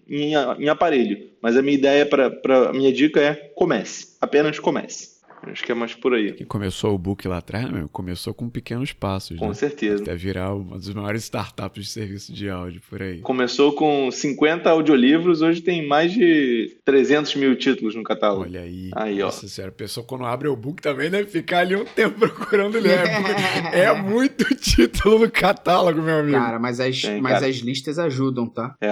[0.09, 1.31] em, em aparelho.
[1.43, 4.17] Mas a minha ideia para a minha dica é comece.
[4.21, 5.20] Apenas comece.
[5.43, 6.33] Acho que é mais por aí.
[6.33, 9.39] Que começou o book lá atrás, meu, começou com pequenos passos.
[9.39, 9.55] Com né?
[9.55, 10.03] certeza.
[10.03, 13.21] Até virar uma das maiores startups de serviço de áudio por aí.
[13.21, 18.43] Começou com 50 audiolivros, hoje tem mais de 300 mil títulos no catálogo.
[18.43, 18.91] Olha aí.
[18.95, 19.49] Aí, Nossa ó.
[19.49, 22.99] senhora, a pessoa quando abre o book também deve ficar ali um tempo procurando ler.
[23.73, 26.39] é muito título no catálogo, meu amigo.
[26.39, 27.47] Cara, mas as, tem, mas cara.
[27.47, 28.75] as listas ajudam, tá?
[28.81, 28.91] É,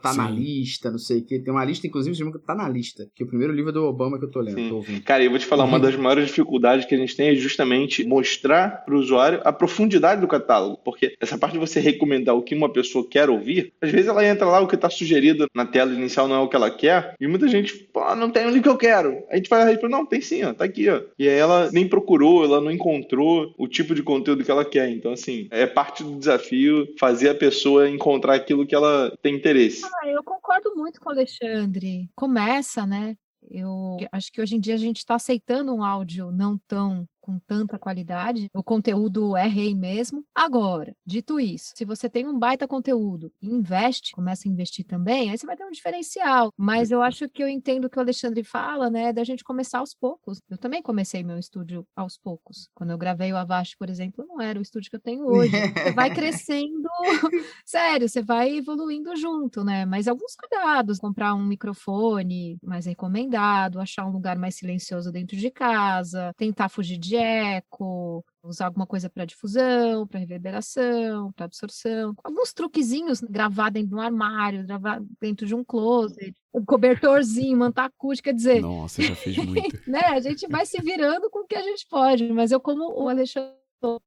[0.00, 0.18] tá sim.
[0.18, 1.38] na lista, não sei o quê.
[1.38, 3.06] Tem uma lista, inclusive, que tá na lista.
[3.14, 4.68] Que é o primeiro livro do Obama que eu tô lendo.
[4.68, 7.34] Tô cara, eu vou te falar uma das maiores dificuldades que a gente tem é
[7.34, 12.36] justamente mostrar para o usuário a profundidade do catálogo, porque essa parte de você recomendar
[12.36, 15.46] o que uma pessoa quer ouvir, às vezes ela entra lá, o que está sugerido
[15.54, 18.46] na tela inicial não é o que ela quer, e muita gente, pô, não tem
[18.46, 19.24] o que eu quero.
[19.30, 21.00] A gente responder, não, tem sim, ó, tá aqui, ó.
[21.18, 24.88] E aí ela nem procurou, ela não encontrou o tipo de conteúdo que ela quer.
[24.90, 29.82] Então, assim, é parte do desafio fazer a pessoa encontrar aquilo que ela tem interesse.
[29.84, 32.08] Ah, eu concordo muito com o Alexandre.
[32.14, 33.16] Começa, né?
[33.52, 37.38] Eu acho que hoje em dia a gente está aceitando um áudio não tão com
[37.38, 40.24] tanta qualidade, o conteúdo é rei mesmo.
[40.34, 45.30] Agora, dito isso, se você tem um baita conteúdo e investe, começa a investir também,
[45.30, 46.52] aí você vai ter um diferencial.
[46.58, 49.78] Mas eu acho que eu entendo o que o Alexandre fala, né, da gente começar
[49.78, 50.40] aos poucos.
[50.50, 52.68] Eu também comecei meu estúdio aos poucos.
[52.74, 55.52] Quando eu gravei o Avast, por exemplo, não era o estúdio que eu tenho hoje.
[55.52, 56.88] Você vai crescendo,
[57.64, 59.86] sério, você vai evoluindo junto, né?
[59.86, 65.50] Mas alguns cuidados, comprar um microfone mais recomendado, achar um lugar mais silencioso dentro de
[65.50, 72.14] casa, tentar fugir de de eco, usar alguma coisa para difusão, para reverberação, para absorção,
[72.24, 77.84] alguns truquezinhos gravar dentro de um armário, gravar dentro de um closet, um cobertorzinho, manta
[77.84, 78.62] acústica, quer dizer.
[78.62, 79.78] Nossa, já fiz muito.
[79.86, 80.00] né?
[80.06, 83.08] A gente vai se virando com o que a gente pode, mas eu como o
[83.08, 83.52] Alexandre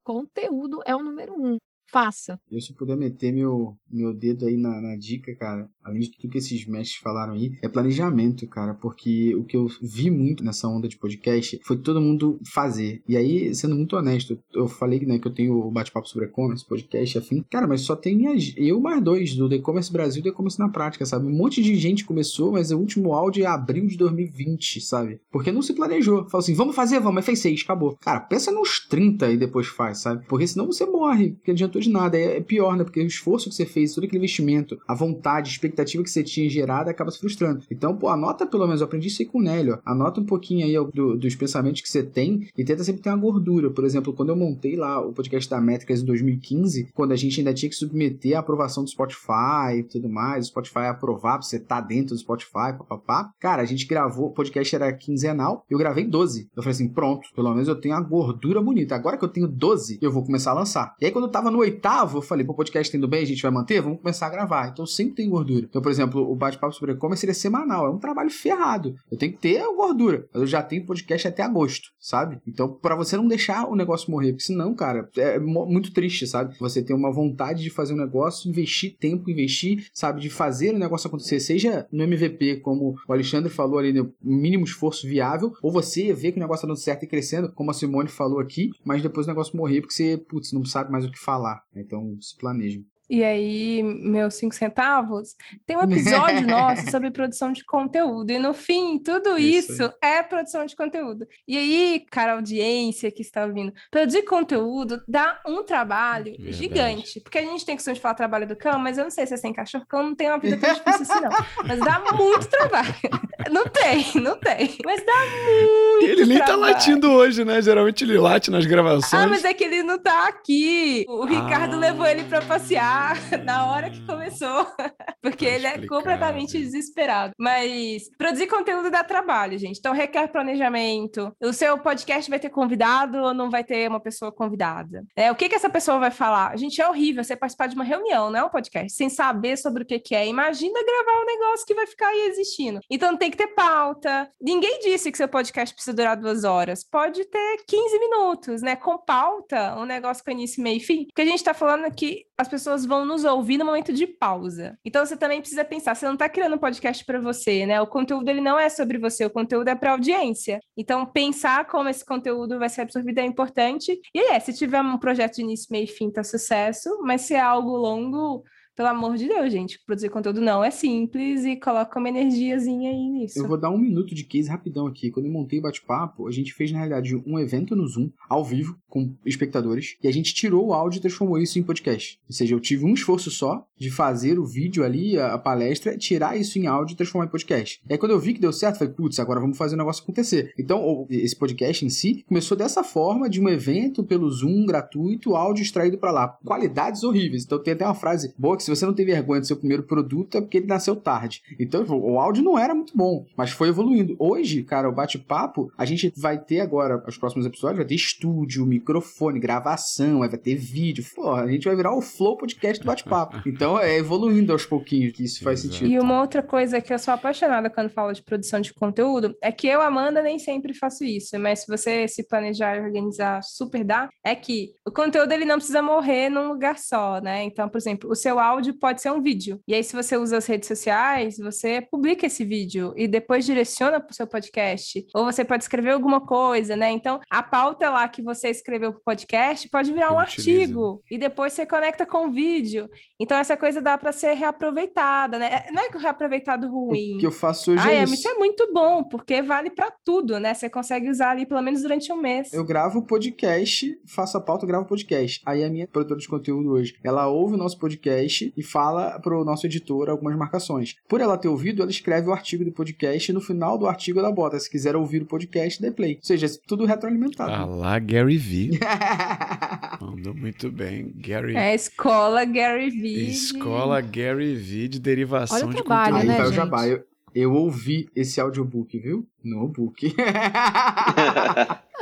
[0.03, 1.58] conteúdo é o número um
[1.92, 2.40] faça.
[2.52, 6.32] Eu, se puder meter meu, meu dedo aí na, na dica, cara, além de tudo
[6.32, 10.68] que esses mestres falaram aí, é planejamento, cara, porque o que eu vi muito nessa
[10.68, 13.02] onda de podcast foi todo mundo fazer.
[13.08, 16.68] E aí, sendo muito honesto, eu falei né, que eu tenho o bate-papo sobre e-commerce,
[16.68, 17.44] podcast, afim.
[17.50, 20.70] Cara, mas só tem minhas, eu mais dois, do e-commerce Brasil e do e-commerce na
[20.70, 21.28] prática, sabe?
[21.28, 25.20] Um monte de gente começou, mas o último áudio é abril de 2020, sabe?
[25.32, 26.28] Porque não se planejou.
[26.30, 27.98] Falou assim, vamos fazer, vamos, mas fez seis, acabou.
[28.02, 30.26] Cara, pensa nos 30 e depois faz, sabe?
[30.28, 32.18] Porque senão você morre, porque adiantou de nada.
[32.18, 32.84] É, é pior, né?
[32.84, 36.24] Porque o esforço que você fez, todo aquele investimento, a vontade, a expectativa que você
[36.24, 37.64] tinha gerado acaba se frustrando.
[37.70, 39.80] Então, pô, anota pelo menos, eu aprendi isso aí com o Nélio.
[39.86, 43.18] Anota um pouquinho aí do, dos pensamentos que você tem e tenta sempre ter uma
[43.18, 43.70] gordura.
[43.70, 47.40] Por exemplo, quando eu montei lá o podcast da Métricas em 2015, quando a gente
[47.40, 51.42] ainda tinha que submeter a aprovação do Spotify e tudo mais, o Spotify aprovar pra
[51.42, 53.32] você estar tá dentro do Spotify, papapá.
[53.40, 56.50] Cara, a gente gravou, o podcast era quinzenal, eu gravei 12.
[56.56, 58.96] Eu falei assim, pronto, pelo menos eu tenho a gordura bonita.
[58.96, 60.96] Agora que eu tenho 12, eu vou começar a lançar.
[61.00, 63.41] E aí, quando eu tava no oitavo, eu falei, pô, podcast tendo bem, a gente
[63.41, 63.82] vai manter?
[63.82, 64.70] Vamos começar a gravar.
[64.70, 65.66] Então sempre tem gordura.
[65.70, 67.88] Então, por exemplo, o bate-papo sobre e-commerce seria semanal.
[67.88, 68.95] É um trabalho ferrado.
[69.11, 70.28] Eu tenho que ter gordura.
[70.34, 72.39] Eu já tenho podcast até agosto, sabe?
[72.47, 76.55] Então, para você não deixar o negócio morrer, porque senão, cara, é muito triste, sabe?
[76.59, 80.80] Você tem uma vontade de fazer um negócio, investir tempo, investir, sabe, de fazer o
[80.80, 85.72] negócio acontecer, seja no MVP, como o Alexandre falou ali, no mínimo esforço viável, ou
[85.72, 88.72] você vê que o negócio tá dando certo e crescendo, como a Simone falou aqui,
[88.84, 91.55] mas depois o negócio morrer porque você, putz, não sabe mais o que falar.
[91.76, 92.86] Então, se planejem.
[93.10, 95.36] E aí, meus cinco centavos,
[95.66, 98.32] tem um episódio nosso sobre produção de conteúdo.
[98.32, 101.28] E no fim, tudo isso, isso é produção de conteúdo.
[101.47, 106.53] E aí, cara, audiência que está ouvindo, produzir conteúdo dá um trabalho Verdade.
[106.53, 107.22] gigante.
[107.22, 109.34] Porque a gente tem questão de falar trabalho do cão, mas eu não sei se
[109.34, 111.30] é sem cachorro, cão não tem uma vida tão difícil assim, não.
[111.68, 112.95] Mas dá muito trabalho.
[113.51, 114.76] Não tem, não tem.
[114.84, 116.74] Mas dá muito Ele nem tá trabalho.
[116.74, 117.62] tá latindo hoje, né?
[117.62, 119.14] Geralmente ele late nas gravações.
[119.14, 121.06] Ah, mas é que ele não tá aqui.
[121.08, 121.80] O Ricardo ah.
[121.80, 124.66] levou ele para passear parar na hora que começou,
[125.22, 127.34] porque ele é completamente desesperado.
[127.38, 129.80] Mas produzir conteúdo dá trabalho, gente.
[129.80, 131.36] Então requer planejamento.
[131.41, 135.04] O seu podcast vai ter convidado ou não vai ter uma pessoa convidada?
[135.16, 136.58] É, o que, que essa pessoa vai falar?
[136.58, 139.84] Gente, é horrível você participar de uma reunião, não é um podcast, sem saber sobre
[139.84, 140.28] o que, que é.
[140.28, 142.80] Imagina gravar um negócio que vai ficar aí existindo.
[142.89, 144.30] Então tem que ter pauta.
[144.41, 146.84] Ninguém disse que seu podcast precisa durar duas horas.
[146.84, 148.76] Pode ter 15 minutos, né?
[148.76, 151.06] Com pauta, um negócio com início, meio e fim.
[151.06, 154.78] Porque a gente tá falando que as pessoas vão nos ouvir no momento de pausa.
[154.86, 157.82] Então você também precisa pensar, você não está criando um podcast para você, né?
[157.82, 160.60] O conteúdo ele não é sobre você, o conteúdo é para audiência.
[160.78, 164.00] Então pensar como esse conteúdo vai ser absorvido é importante.
[164.14, 167.34] E é, se tiver um projeto de início, meio e fim, tá sucesso, mas se
[167.34, 168.44] é algo longo,
[168.76, 173.10] pelo amor de Deus, gente, produzir conteúdo não é simples e coloca uma energiazinha aí
[173.10, 173.40] nisso.
[173.40, 175.10] Eu vou dar um minuto de case rapidão aqui.
[175.10, 178.44] Quando eu montei o bate-papo, a gente fez, na realidade, um evento no Zoom, ao
[178.44, 182.20] vivo, com espectadores, e a gente tirou o áudio e transformou isso em podcast.
[182.28, 186.38] Ou seja, eu tive um esforço só de fazer o vídeo ali, a, palestra, tirar
[186.38, 187.82] isso em áudio e transformar em podcast.
[187.88, 190.04] E aí, quando eu vi que deu certo, falei, putz, agora vamos fazer o negócio
[190.04, 190.54] acontecer.
[190.58, 195.64] Então, esse podcast em si começou dessa forma, de um evento pelo Zoom gratuito, áudio
[195.64, 196.28] extraído para lá.
[196.44, 197.44] Qualidades horríveis.
[197.44, 199.84] Então, tem até uma frase boa que se você não tem vergonha do seu primeiro
[199.84, 201.41] produto, é porque ele nasceu tarde.
[201.59, 204.16] Então, o áudio não era muito bom, mas foi evoluindo.
[204.18, 208.66] Hoje, cara, o bate-papo, a gente vai ter agora, os próximos episódios, vai ter estúdio,
[208.66, 211.05] microfone, gravação, vai ter vídeo.
[211.16, 213.36] Pô, a gente vai virar o Flow Podcast do bate-papo.
[213.55, 215.89] Então, é evoluindo aos pouquinhos, que isso faz sentido.
[215.89, 219.51] E uma outra coisa que eu sou apaixonada quando falo de produção de conteúdo é
[219.51, 223.84] que eu, Amanda, nem sempre faço isso, mas se você se planejar e organizar super
[223.84, 227.43] dá, é que o conteúdo ele não precisa morrer num lugar só, né?
[227.43, 229.60] Então, por exemplo, o seu áudio pode ser um vídeo.
[229.68, 233.99] E aí, se você usa as redes sociais, você publica esse vídeo e depois direciona
[233.99, 235.06] para o seu podcast.
[235.14, 236.91] Ou você pode escrever alguma coisa, né?
[236.91, 241.01] Então, a pauta lá que você escreveu para o podcast pode virar um artigo.
[241.10, 242.89] E depois você conecta com o vídeo.
[243.20, 245.66] Então, essa coisa dá para ser reaproveitada, né?
[245.68, 247.16] É, não é que o reaproveitado ruim.
[247.16, 248.14] O que eu faço hoje ah, é, isso.
[248.14, 250.53] isso é muito bom, porque vale para tudo, né?
[250.53, 252.51] Você consegue usar ali pelo menos durante um mês.
[252.53, 255.41] Eu gravo podcast, faço a pauta, gravo podcast.
[255.45, 259.43] Aí a minha produtora de conteúdo hoje, ela ouve o nosso podcast e fala pro
[259.46, 260.96] nosso editor algumas marcações.
[261.08, 264.20] Por ela ter ouvido, ela escreve o artigo do podcast e no final do artigo
[264.20, 266.16] ela bota, se quiser ouvir o podcast, dê play.
[266.16, 267.52] Ou seja, tudo retroalimentado.
[267.52, 268.72] Ah lá, Gary V.
[270.02, 271.14] Mandou muito bem.
[271.16, 271.56] Gary...
[271.56, 273.08] É, escola Gary V.
[273.08, 276.28] Escola Gary V de derivação Olha o de trabalho, conteúdo.
[276.28, 276.56] né, Aí vai o gente?
[276.56, 276.88] jabá.
[276.88, 279.26] Eu, eu ouvi esse audiobook, viu?
[279.43, 280.14] No book.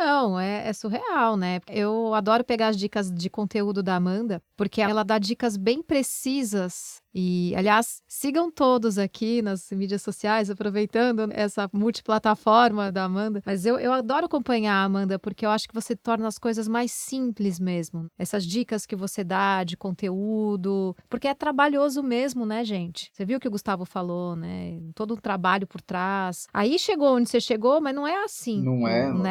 [0.03, 1.61] Não, é, é surreal, né?
[1.69, 7.01] Eu adoro pegar as dicas de conteúdo da Amanda, porque ela dá dicas bem precisas.
[7.15, 13.41] E, aliás, sigam todos aqui nas mídias sociais, aproveitando essa multiplataforma da Amanda.
[13.45, 16.67] Mas eu, eu adoro acompanhar a Amanda, porque eu acho que você torna as coisas
[16.67, 18.07] mais simples mesmo.
[18.17, 23.09] Essas dicas que você dá de conteúdo, porque é trabalhoso mesmo, né, gente?
[23.13, 24.79] Você viu o que o Gustavo falou, né?
[24.95, 26.47] Todo um trabalho por trás.
[26.51, 28.61] Aí chegou onde você chegou, mas não é assim.
[28.63, 29.23] Não é, nossa.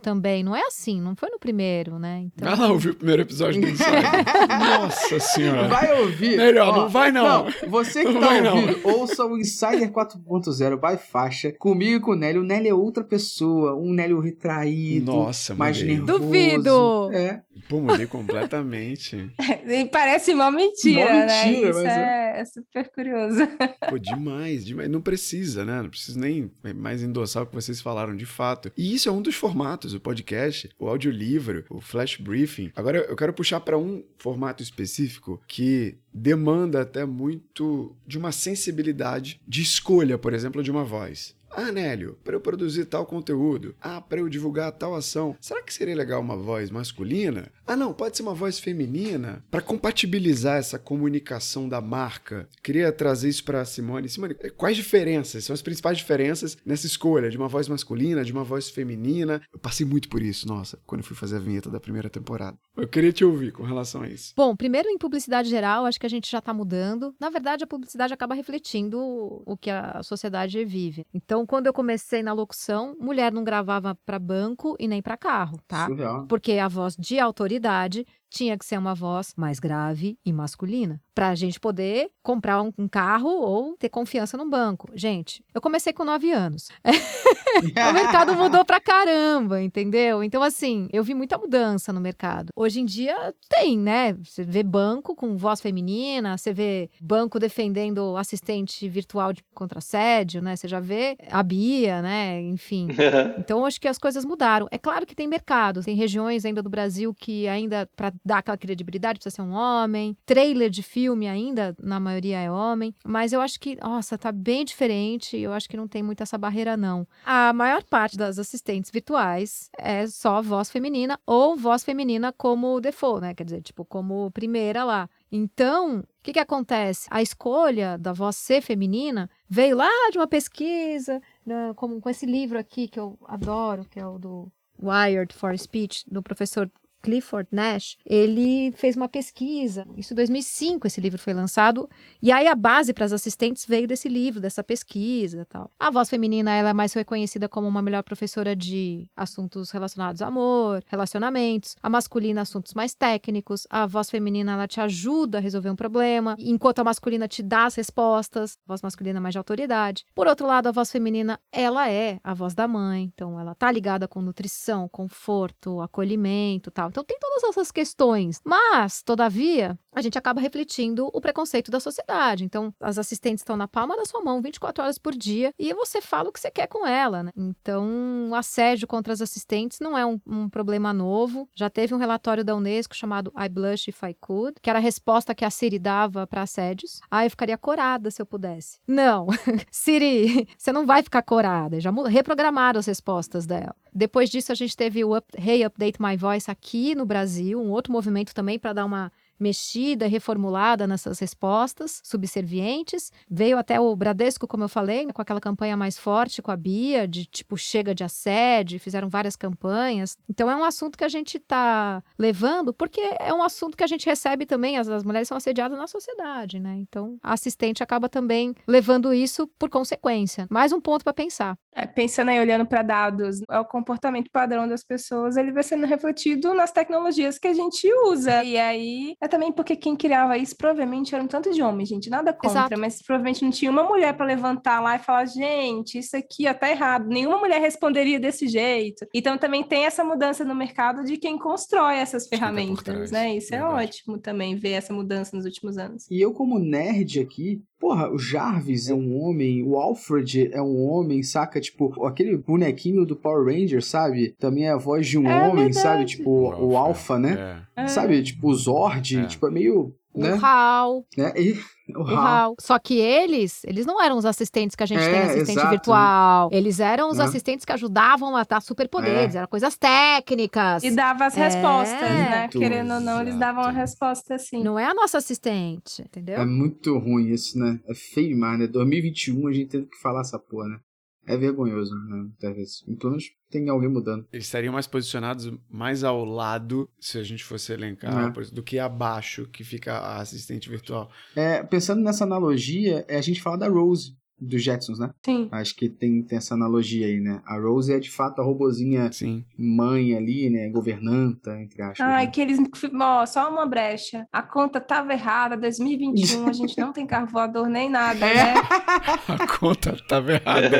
[0.00, 2.22] Também, não é assim, não foi no primeiro, né?
[2.34, 4.02] Então, Vai lá ouvir o primeiro episódio do Insider.
[4.58, 5.68] Nossa senhora.
[5.68, 6.36] Vai ouvir.
[6.36, 7.46] Melhor, Ó, não vai não.
[7.68, 8.56] você que Não tá vai não.
[8.56, 12.40] ouvindo, ouça o Insider 4.0 by faixa, comigo e com o Nélio.
[12.42, 15.96] O Nélio é outra pessoa, um Nélio retraído, Nossa, mais mudei.
[15.96, 16.18] nervoso.
[16.18, 17.10] Duvido!
[17.12, 17.42] É.
[17.68, 19.30] Pô, mudei completamente.
[19.66, 21.44] E Parece uma mentira, Mó né?
[21.46, 23.40] mentira, Isso mas é, é super curioso.
[23.88, 24.88] Pô, demais, demais.
[24.88, 25.82] Não precisa, né?
[25.82, 28.72] Não preciso nem mais endossar o que vocês falaram de fato.
[28.76, 32.72] E isso é um dos formatos, o podcast, o audiolivro, o flash briefing.
[32.74, 39.40] Agora eu quero puxar para um formato específico que demanda até muito de uma sensibilidade
[39.46, 41.34] de escolha, por exemplo, de uma voz.
[41.50, 45.74] Ah, Nélio, para eu produzir tal conteúdo, ah, para eu divulgar tal ação, será que
[45.74, 47.50] seria legal uma voz masculina?
[47.66, 49.44] Ah, não, pode ser uma voz feminina.
[49.50, 54.08] Para compatibilizar essa comunicação da marca, queria trazer isso para Simone.
[54.08, 58.44] Simone, quais diferenças são as principais diferenças nessa escolha de uma voz masculina, de uma
[58.44, 59.42] voz feminina?
[59.52, 62.56] Eu passei muito por isso, nossa, quando eu fui fazer a vinheta da primeira temporada.
[62.76, 64.32] Eu queria te ouvir com relação a isso.
[64.36, 67.14] Bom, primeiro em publicidade geral, acho que a gente já está mudando.
[67.20, 71.04] Na verdade, a publicidade acaba refletindo o que a sociedade vive.
[71.12, 75.58] Então, quando eu comecei na locução, mulher não gravava para banco e nem para carro,
[75.66, 75.86] tá?
[75.86, 76.26] Surreal.
[76.26, 81.28] Porque a voz de autoridade tinha que ser uma voz mais grave e masculina, para
[81.28, 84.88] a gente poder comprar um, um carro ou ter confiança no banco.
[84.94, 86.68] Gente, eu comecei com nove anos.
[87.90, 90.22] o mercado mudou pra caramba, entendeu?
[90.22, 92.50] Então, assim, eu vi muita mudança no mercado.
[92.54, 94.14] Hoje em dia tem, né?
[94.14, 100.40] Você vê banco com voz feminina, você vê banco defendendo assistente virtual de contra assédio,
[100.40, 100.54] né?
[100.56, 102.40] Você já vê a Bia, né?
[102.40, 102.88] Enfim.
[103.38, 104.68] Então, acho que as coisas mudaram.
[104.70, 108.56] É claro que tem mercado, tem regiões ainda do Brasil que ainda, para dar aquela
[108.56, 110.16] credibilidade, precisa ser um homem.
[110.26, 112.94] Trailer de filme ainda, na maioria é homem.
[113.04, 115.36] Mas eu acho que, nossa, tá bem diferente.
[115.36, 117.06] Eu acho que não tem muito essa barreira, não.
[117.24, 123.20] A maior parte das assistentes virtuais é só voz feminina ou voz feminina como default,
[123.20, 123.34] né?
[123.34, 125.08] Quer dizer, tipo, como primeira lá.
[125.32, 127.06] Então, o que, que acontece?
[127.10, 132.26] A escolha da voz ser feminina veio lá de uma pesquisa, né, como com esse
[132.26, 134.52] livro aqui que eu adoro, que é o do
[134.82, 136.70] Wired for Speech, do professor
[137.02, 139.86] Clifford Nash, ele fez uma pesquisa.
[139.96, 141.88] Isso em 2005 esse livro foi lançado.
[142.22, 145.70] E aí a base para as assistentes veio desse livro, dessa pesquisa, tal.
[145.78, 150.30] A voz feminina ela é mais reconhecida como uma melhor professora de assuntos relacionados a
[150.30, 151.76] amor, relacionamentos.
[151.82, 153.66] A masculina assuntos mais técnicos.
[153.68, 157.66] A voz feminina ela te ajuda a resolver um problema, enquanto a masculina te dá
[157.66, 158.58] as respostas.
[158.64, 160.06] A voz masculina é mais de autoridade.
[160.14, 163.70] Por outro lado, a voz feminina ela é a voz da mãe, então ela tá
[163.70, 166.89] ligada com nutrição, conforto, acolhimento, tal.
[166.90, 168.40] Então tem todas essas questões.
[168.44, 172.44] Mas, todavia, a gente acaba refletindo o preconceito da sociedade.
[172.44, 176.00] Então, as assistentes estão na palma da sua mão 24 horas por dia e você
[176.00, 177.32] fala o que você quer com ela, né?
[177.36, 181.48] Então, o assédio contra as assistentes não é um, um problema novo.
[181.54, 184.82] Já teve um relatório da Unesco chamado I Blush If I Could, que era a
[184.82, 187.00] resposta que a Siri dava para assédios.
[187.10, 188.78] Ah, eu ficaria corada se eu pudesse.
[188.86, 189.26] Não,
[189.70, 191.80] Siri, você não vai ficar corada.
[191.80, 193.74] Já reprogramaram as respostas dela.
[193.92, 197.70] Depois disso, a gente teve o Up, Hey Update My Voice aqui no Brasil, um
[197.70, 203.10] outro movimento também para dar uma mexida, reformulada nessas respostas subservientes.
[203.28, 207.08] Veio até o Bradesco, como eu falei, com aquela campanha mais forte com a Bia,
[207.08, 210.16] de tipo chega de assédio, fizeram várias campanhas.
[210.28, 213.86] Então é um assunto que a gente está levando, porque é um assunto que a
[213.86, 216.76] gente recebe também, as, as mulheres são assediadas na sociedade, né?
[216.78, 220.46] Então a assistente acaba também levando isso por consequência.
[220.50, 221.56] Mais um ponto para pensar.
[221.72, 225.86] É, pensando aí, olhando para dados, é o comportamento padrão das pessoas, ele vai sendo
[225.86, 228.42] refletido nas tecnologias que a gente usa.
[228.42, 232.10] E aí é também porque quem criava isso provavelmente era um tanto de homem, gente.
[232.10, 232.78] Nada contra, Exato.
[232.78, 236.52] mas provavelmente não tinha uma mulher para levantar lá e falar, gente, isso aqui ó,
[236.52, 237.08] tá errado.
[237.08, 239.06] Nenhuma mulher responderia desse jeito.
[239.14, 243.36] Então também tem essa mudança no mercado de quem constrói essas ferramentas, né?
[243.36, 243.82] Isso é Verdade.
[243.82, 246.06] é ótimo também ver essa mudança nos últimos anos.
[246.10, 250.86] E eu, como nerd aqui, Porra, o Jarvis é um homem, o Alfred é um
[250.86, 251.58] homem, saca?
[251.58, 254.34] Tipo, aquele bonequinho do Power Ranger, sabe?
[254.38, 255.82] Também é a voz de um é homem, verdade.
[255.82, 256.04] sabe?
[256.04, 257.64] Tipo, o, o Alpha, né?
[257.74, 257.86] É.
[257.86, 258.22] Sabe?
[258.22, 259.26] Tipo, o Zord, é.
[259.26, 260.34] tipo, é meio né?
[260.34, 261.06] O HAL.
[261.16, 261.32] Né?
[261.36, 261.56] E
[261.96, 262.54] o HAL.
[262.58, 265.70] Só que eles, eles não eram os assistentes que a gente é, tem, assistente exato.
[265.70, 266.50] virtual.
[266.52, 267.24] Eles eram os né?
[267.24, 269.38] assistentes que ajudavam a dar superpoderes, é.
[269.38, 270.82] eram coisas técnicas.
[270.82, 271.44] E dava as é.
[271.44, 272.48] respostas, né?
[272.48, 274.62] Querendo ou não, eles davam a resposta assim.
[274.62, 276.40] Não é a nossa assistente, entendeu?
[276.40, 277.80] É muito ruim isso, né?
[277.88, 278.66] É feio demais, né?
[278.66, 280.80] 2021 a gente teve que falar essa porra, né?
[281.26, 282.28] É vergonhoso, né?
[282.40, 284.26] Pelo menos tem alguém mudando.
[284.32, 288.54] Eles estariam mais posicionados mais ao lado, se a gente fosse elencar, é.
[288.54, 291.10] do que abaixo, que fica a assistente virtual.
[291.36, 295.10] É, pensando nessa analogia, é a gente fala da Rose dos Jetsons, né?
[295.24, 295.48] Sim.
[295.52, 297.40] Acho que tem, tem essa analogia aí, né?
[297.44, 299.44] A Rose é de fato a robozinha Sim.
[299.58, 300.68] mãe ali, né?
[300.68, 302.00] Governanta, entre aspas.
[302.00, 302.30] Ai, né?
[302.30, 302.58] que eles.
[303.00, 304.26] Ó, só uma brecha.
[304.32, 308.34] A conta tava errada, 2021, a gente não tem carro voador nem nada, é.
[308.34, 308.54] né?
[309.28, 310.70] a conta tava errada.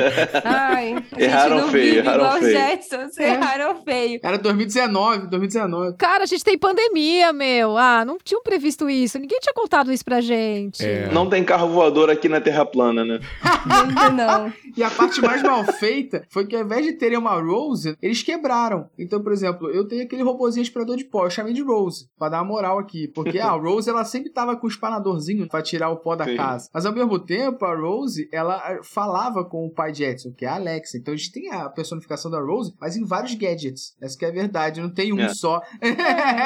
[0.43, 2.57] Ai, a erraram gente não feio, vive erraram igual feio.
[2.57, 3.33] Jetsons, é.
[3.33, 4.19] erraram feio.
[4.23, 5.97] Era 2019, 2019.
[5.97, 7.77] Cara, a gente tem pandemia, meu.
[7.77, 9.19] Ah, não tinham previsto isso.
[9.19, 10.83] Ninguém tinha contado isso pra gente.
[10.83, 11.09] É.
[11.11, 13.19] Não tem carro voador aqui na Terra plana, né?
[13.69, 14.53] Ainda não.
[14.77, 18.23] E a parte mais mal feita foi que ao invés de terem uma Rose, eles
[18.23, 18.89] quebraram.
[18.97, 22.29] Então, por exemplo, eu tenho aquele robozinho aspirador de pó, eu chamei de Rose, pra
[22.29, 23.09] dar uma moral aqui.
[23.09, 26.37] Porque a Rose, ela sempre tava com o espanadorzinho pra tirar o pó da Sim.
[26.37, 26.69] casa.
[26.73, 30.55] Mas ao mesmo tempo, a Rose, ela falava com o pai Jetson, que é a
[30.55, 30.97] Alexa.
[30.97, 33.93] Então a gente tem a personificação da Rose, mas em vários gadgets.
[34.01, 35.33] Essa que é a verdade, não tem um É.
[35.33, 35.61] só.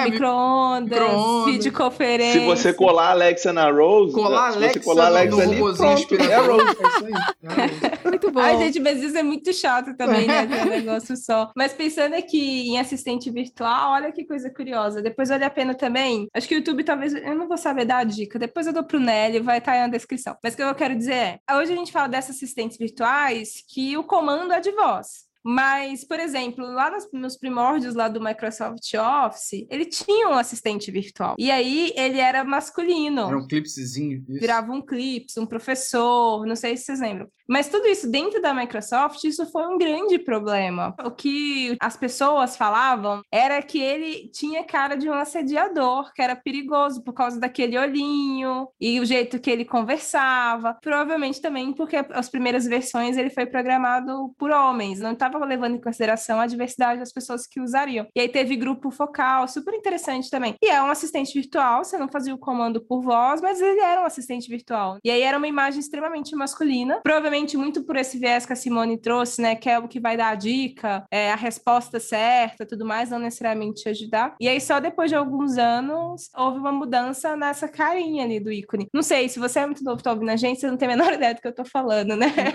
[0.05, 1.53] Micro-ondas, Micro-ondas.
[1.53, 2.39] videoconferência.
[2.41, 5.41] Se você colar a Alexa na Rose, Colar a Alexa colar a no, Alexa no
[5.43, 6.31] ali, robozinho aspirador.
[6.31, 6.75] é a Rose.
[6.95, 7.13] Isso aí.
[7.45, 8.03] É Rose.
[8.05, 8.39] Muito bom.
[8.39, 10.45] Ai, gente, mas isso é muito chato também, né?
[10.47, 11.51] Ter um negócio só.
[11.55, 15.01] Mas pensando aqui em assistente virtual, olha que coisa curiosa.
[15.01, 16.27] Depois vale a pena também.
[16.33, 17.13] Acho que o YouTube talvez.
[17.13, 18.39] Eu não vou saber dar a dica.
[18.39, 20.35] Depois eu dou pro Nelly, vai estar aí na descrição.
[20.43, 23.97] Mas o que eu quero dizer é: hoje a gente fala dessas assistentes virtuais que
[23.97, 25.24] o comando é de voz.
[25.47, 31.35] Mas, por exemplo, lá nos, primórdios lá do Microsoft Office, ele tinha um assistente virtual.
[31.37, 33.27] E aí ele era masculino.
[33.27, 34.25] Era um clipsezinho.
[34.27, 34.39] isso.
[34.39, 37.29] Virava um clips, um professor, não sei se vocês lembram.
[37.47, 40.95] Mas tudo isso dentro da Microsoft, isso foi um grande problema.
[41.03, 46.35] O que as pessoas falavam era que ele tinha cara de um assediador, que era
[46.35, 50.77] perigoso por causa daquele olhinho e o jeito que ele conversava.
[50.81, 55.81] Provavelmente também porque as primeiras versões ele foi programado por homens, não estava levando em
[55.81, 58.07] consideração a diversidade das pessoas que usariam.
[58.15, 60.55] E aí teve grupo focal, super interessante também.
[60.61, 64.01] E é um assistente virtual, você não fazia o comando por voz, mas ele era
[64.01, 64.97] um assistente virtual.
[65.03, 68.97] E aí era uma imagem extremamente masculina, provavelmente muito por esse viés que a Simone
[68.97, 72.85] trouxe, né, que é o que vai dar a dica, é a resposta certa, tudo
[72.85, 74.35] mais, não necessariamente te ajudar.
[74.39, 78.87] E aí só depois de alguns anos houve uma mudança nessa carinha ali do ícone.
[78.93, 80.95] Não sei, se você é muito novo, tá ouvindo a gente, você não tem a
[80.95, 82.33] menor ideia do que eu tô falando, né?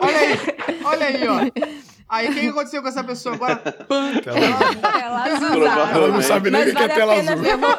[0.00, 0.38] olha aí,
[0.84, 1.84] olha aí, ó.
[2.08, 3.56] Aí o que, aconteceu com essa pessoa agora?
[3.56, 5.66] Pã, tela azul.
[5.66, 7.44] Ela não sabe nem o que vale é tela azul.
[7.44, 7.70] Eu vou...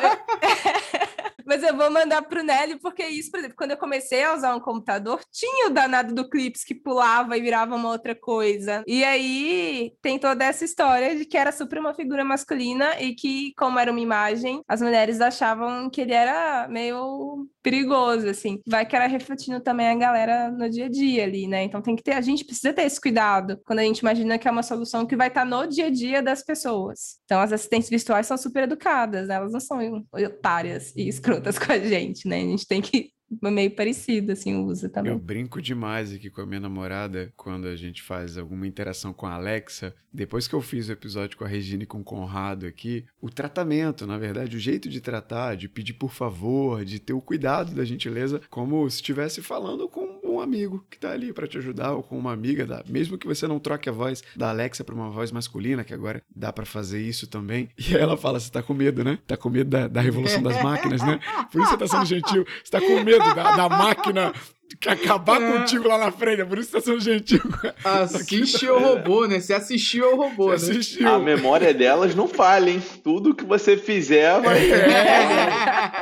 [1.55, 4.53] Mas eu vou mandar pro Nelly, porque isso, por exemplo, quando eu comecei a usar
[4.53, 8.83] um computador, tinha o danado do Clips que pulava e virava uma outra coisa.
[8.85, 13.53] E aí tem toda essa história de que era super uma figura masculina e que,
[13.57, 18.59] como era uma imagem, as mulheres achavam que ele era meio perigoso, assim.
[18.67, 21.63] Vai que era refletindo também a galera no dia a dia ali, né?
[21.63, 24.47] Então tem que ter, a gente precisa ter esse cuidado quando a gente imagina que
[24.47, 27.17] é uma solução que vai estar no dia a dia das pessoas.
[27.25, 29.35] Então as assistentes virtuais são super educadas, né?
[29.35, 32.37] elas não são otárias e escrotas com a gente, né?
[32.37, 35.11] A gente tem que meio parecido, assim, usa também.
[35.11, 39.25] Eu brinco demais aqui com a minha namorada quando a gente faz alguma interação com
[39.25, 39.95] a Alexa.
[40.13, 43.29] Depois que eu fiz o episódio com a Regina e com o Conrado aqui, o
[43.29, 47.73] tratamento, na verdade, o jeito de tratar, de pedir por favor, de ter o cuidado
[47.73, 51.93] da gentileza, como se estivesse falando com um amigo que tá ali para te ajudar,
[51.93, 54.95] ou com uma amiga, da, mesmo que você não troque a voz da Alexa para
[54.95, 57.69] uma voz masculina, que agora dá para fazer isso também.
[57.85, 59.19] E aí ela fala: você tá com medo, né?
[59.27, 61.19] Tá com medo da, da revolução das máquinas, né?
[61.51, 62.45] Por isso você tá sendo gentil.
[62.63, 64.33] Você tá com medo da, da máquina
[64.79, 65.51] que acabar é.
[65.51, 67.41] contigo lá na frente, é por isso que você tá sendo gentil.
[67.83, 69.39] Assiste o robô, né?
[69.39, 70.79] Você assistiu ao robô, você né?
[70.79, 71.07] Assistiu.
[71.07, 72.81] A memória delas não falha, hein?
[73.03, 74.71] Tudo que você fizer vai.
[74.71, 74.85] É.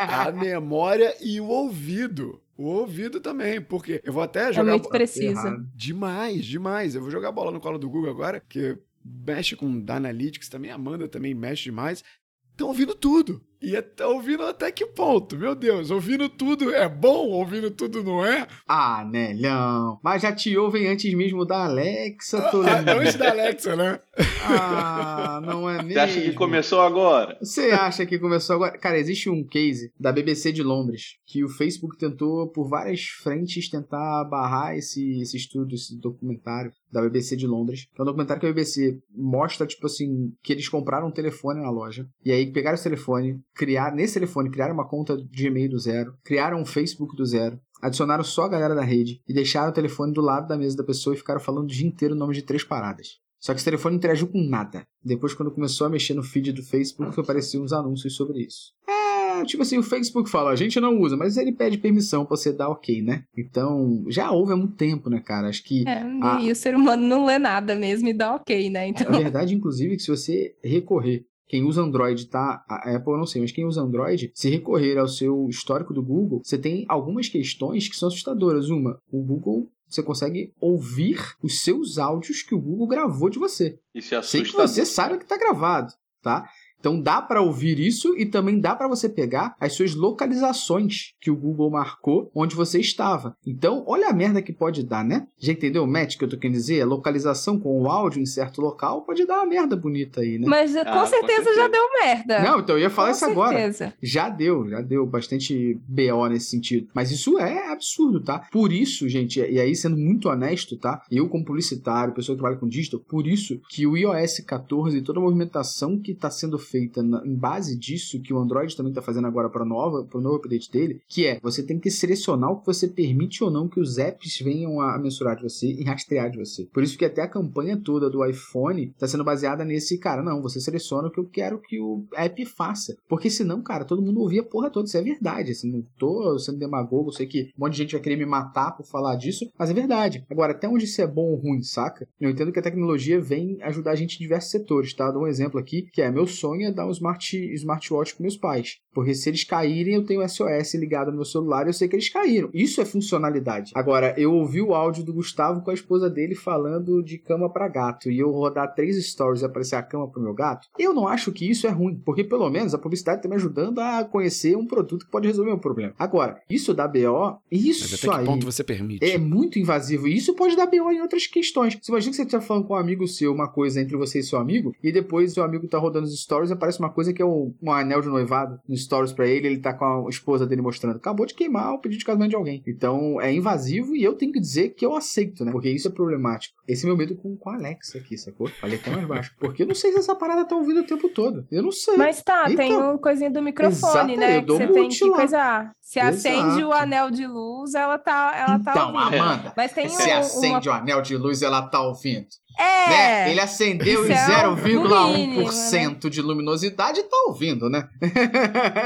[0.09, 2.39] A memória e o ouvido.
[2.57, 4.69] O ouvido também, porque eu vou até jogar.
[4.69, 5.65] É muito preciso.
[5.75, 6.95] Demais, demais.
[6.95, 10.75] Eu vou jogar bola no colo do Google agora, que mexe com Danalytics também, a
[10.75, 12.03] Amanda também mexe demais.
[12.51, 13.41] Estão ouvindo tudo.
[13.59, 15.37] E tá ouvindo até que ponto?
[15.37, 18.45] Meu Deus, ouvindo tudo é bom, ouvindo tudo não é?
[18.67, 19.99] Ah, Nelhão.
[20.03, 23.99] Mas já te ouvem antes mesmo da Alexa, tô ah, Antes da Alexa, né?
[24.43, 25.93] Ah, não é mesmo?
[25.93, 27.37] Você acha que começou agora?
[27.41, 28.77] Você acha que começou agora?
[28.77, 33.69] Cara, existe um case da BBC de Londres que o Facebook tentou por várias frentes
[33.69, 37.87] tentar barrar esse, esse estudo, esse documentário da BBC de Londres.
[37.93, 41.61] Que é um documentário que a BBC mostra, tipo assim, que eles compraram um telefone
[41.61, 42.07] na loja.
[42.23, 46.13] E aí pegaram esse telefone, criar nesse telefone, criaram uma conta de e-mail do zero,
[46.23, 50.13] criaram um Facebook do zero, adicionaram só a galera da rede e deixaram o telefone
[50.13, 52.41] do lado da mesa da pessoa e ficaram falando o dia inteiro o nome de
[52.41, 53.22] três paradas.
[53.43, 54.87] Só que esse telefone não interagiu com nada.
[55.03, 58.71] Depois, quando começou a mexer no feed do Facebook, apareciam uns anúncios sobre isso.
[58.87, 62.37] É, tipo assim, o Facebook fala, a gente não usa, mas ele pede permissão pra
[62.37, 63.25] você dar ok, né?
[63.37, 65.49] Então, já houve há muito tempo, né, cara?
[65.49, 65.83] Acho que.
[65.85, 66.39] É, a...
[66.41, 68.87] e o ser humano não lê nada mesmo e dá ok, né?
[68.87, 69.13] Então...
[69.13, 72.63] É verdade, inclusive, que se você recorrer quem usa Android, tá?
[72.67, 76.01] A Apple eu não sei, mas quem usa Android, se recorrer ao seu histórico do
[76.01, 78.69] Google, você tem algumas questões que são assustadoras.
[78.69, 83.79] Uma, o Google você consegue ouvir os seus áudios que o Google gravou de você.
[83.93, 84.45] Isso é assustador.
[84.45, 86.49] Sem que você saiba que está gravado, tá?
[86.83, 91.31] Então dá para ouvir isso e também dá para você pegar as suas localizações que
[91.31, 93.37] o Google marcou onde você estava.
[93.47, 95.25] Então, olha a merda que pode dar, né?
[95.39, 96.81] Já entendeu o match que eu tô querendo dizer?
[96.81, 100.45] A localização com o áudio em certo local pode dar uma merda bonita aí, né?
[100.45, 102.39] Mas ah, com, certeza com, certeza já deu merda.
[102.41, 103.85] Não, então eu ia falar com isso certeza.
[103.85, 103.97] agora.
[104.01, 106.89] Já deu, já deu bastante BO nesse sentido.
[106.93, 108.39] Mas isso é absurdo, tá?
[108.51, 111.01] Por isso, gente, e aí sendo muito honesto, tá?
[111.09, 115.01] Eu como publicitário, pessoa que trabalha com digital, por isso que o iOS 14 e
[115.01, 118.91] toda a movimentação que está sendo feita na, em base disso, que o Android também
[118.91, 122.59] está fazendo agora para o novo update dele, que é você tem que selecionar o
[122.59, 126.29] que você permite ou não que os apps venham a mensurar de você e rastrear
[126.29, 126.67] de você.
[126.73, 130.41] Por isso que até a campanha toda do iPhone está sendo baseada nesse, cara, não,
[130.41, 132.95] você seleciona o que eu quero que o app faça.
[133.07, 134.87] Porque senão, cara, todo mundo ouvia a porra toda.
[134.87, 135.51] Isso é verdade.
[135.51, 138.71] Assim, não tô sendo demagogo, sei que um monte de gente vai querer me matar
[138.71, 140.25] por falar disso, mas é verdade.
[140.29, 142.07] Agora, até onde isso é bom ou ruim, saca?
[142.19, 145.11] Eu entendo que a tecnologia vem ajudar a gente em diversos setores, tá?
[145.11, 148.37] Dou um exemplo aqui, que é meu sonho ia dar um smart, smartwatch para meus
[148.37, 148.77] pais.
[148.93, 151.95] Porque se eles caírem, eu tenho SOS ligado no meu celular e eu sei que
[151.95, 152.49] eles caíram.
[152.53, 153.71] Isso é funcionalidade.
[153.75, 157.67] Agora, eu ouvi o áudio do Gustavo com a esposa dele falando de cama para
[157.67, 160.67] gato e eu rodar três stories e aparecer a cama pro meu gato.
[160.77, 163.79] Eu não acho que isso é ruim, porque pelo menos a publicidade está me ajudando
[163.79, 165.93] a conhecer um produto que pode resolver um problema.
[165.97, 169.03] Agora, isso da BO, isso Mas até que aí ponto você permite?
[169.03, 171.77] é muito invasivo e isso pode dar BO em outras questões.
[171.81, 174.23] Você imagina que você está falando com um amigo seu uma coisa entre você e
[174.23, 177.25] seu amigo e depois seu amigo tá rodando os stories aparece uma coisa que é
[177.25, 180.61] um, um anel de noivado no stories para ele, ele tá com a esposa dele
[180.61, 180.97] mostrando.
[180.97, 182.63] Acabou de queimar o pedido de casamento de alguém.
[182.67, 185.51] Então é invasivo e eu tenho que dizer que eu aceito, né?
[185.51, 186.55] Porque isso é problemático.
[186.67, 188.47] Esse é meu medo com, com a Alexa aqui, sacou?
[188.47, 189.35] Falei até mais baixo.
[189.39, 191.45] Porque eu não sei se essa parada tá ouvindo o tempo todo.
[191.51, 191.97] Eu não sei.
[191.97, 192.61] Mas tá, Eita.
[192.61, 194.41] tem uma coisinha do microfone, né?
[194.41, 195.73] Que você tem que coisar.
[195.81, 196.15] Se Exato.
[196.15, 199.21] acende o anel de luz, ela tá, ela tá então, ouvindo.
[199.21, 200.75] Amanda, Mas tem se um, acende uma...
[200.75, 202.25] o anel de luz, ela tá ouvindo.
[202.57, 202.89] É.
[202.89, 203.31] Né?
[203.31, 206.09] Ele acendeu em é 0,1% né?
[206.09, 207.87] de luminosidade e tá ouvindo, né?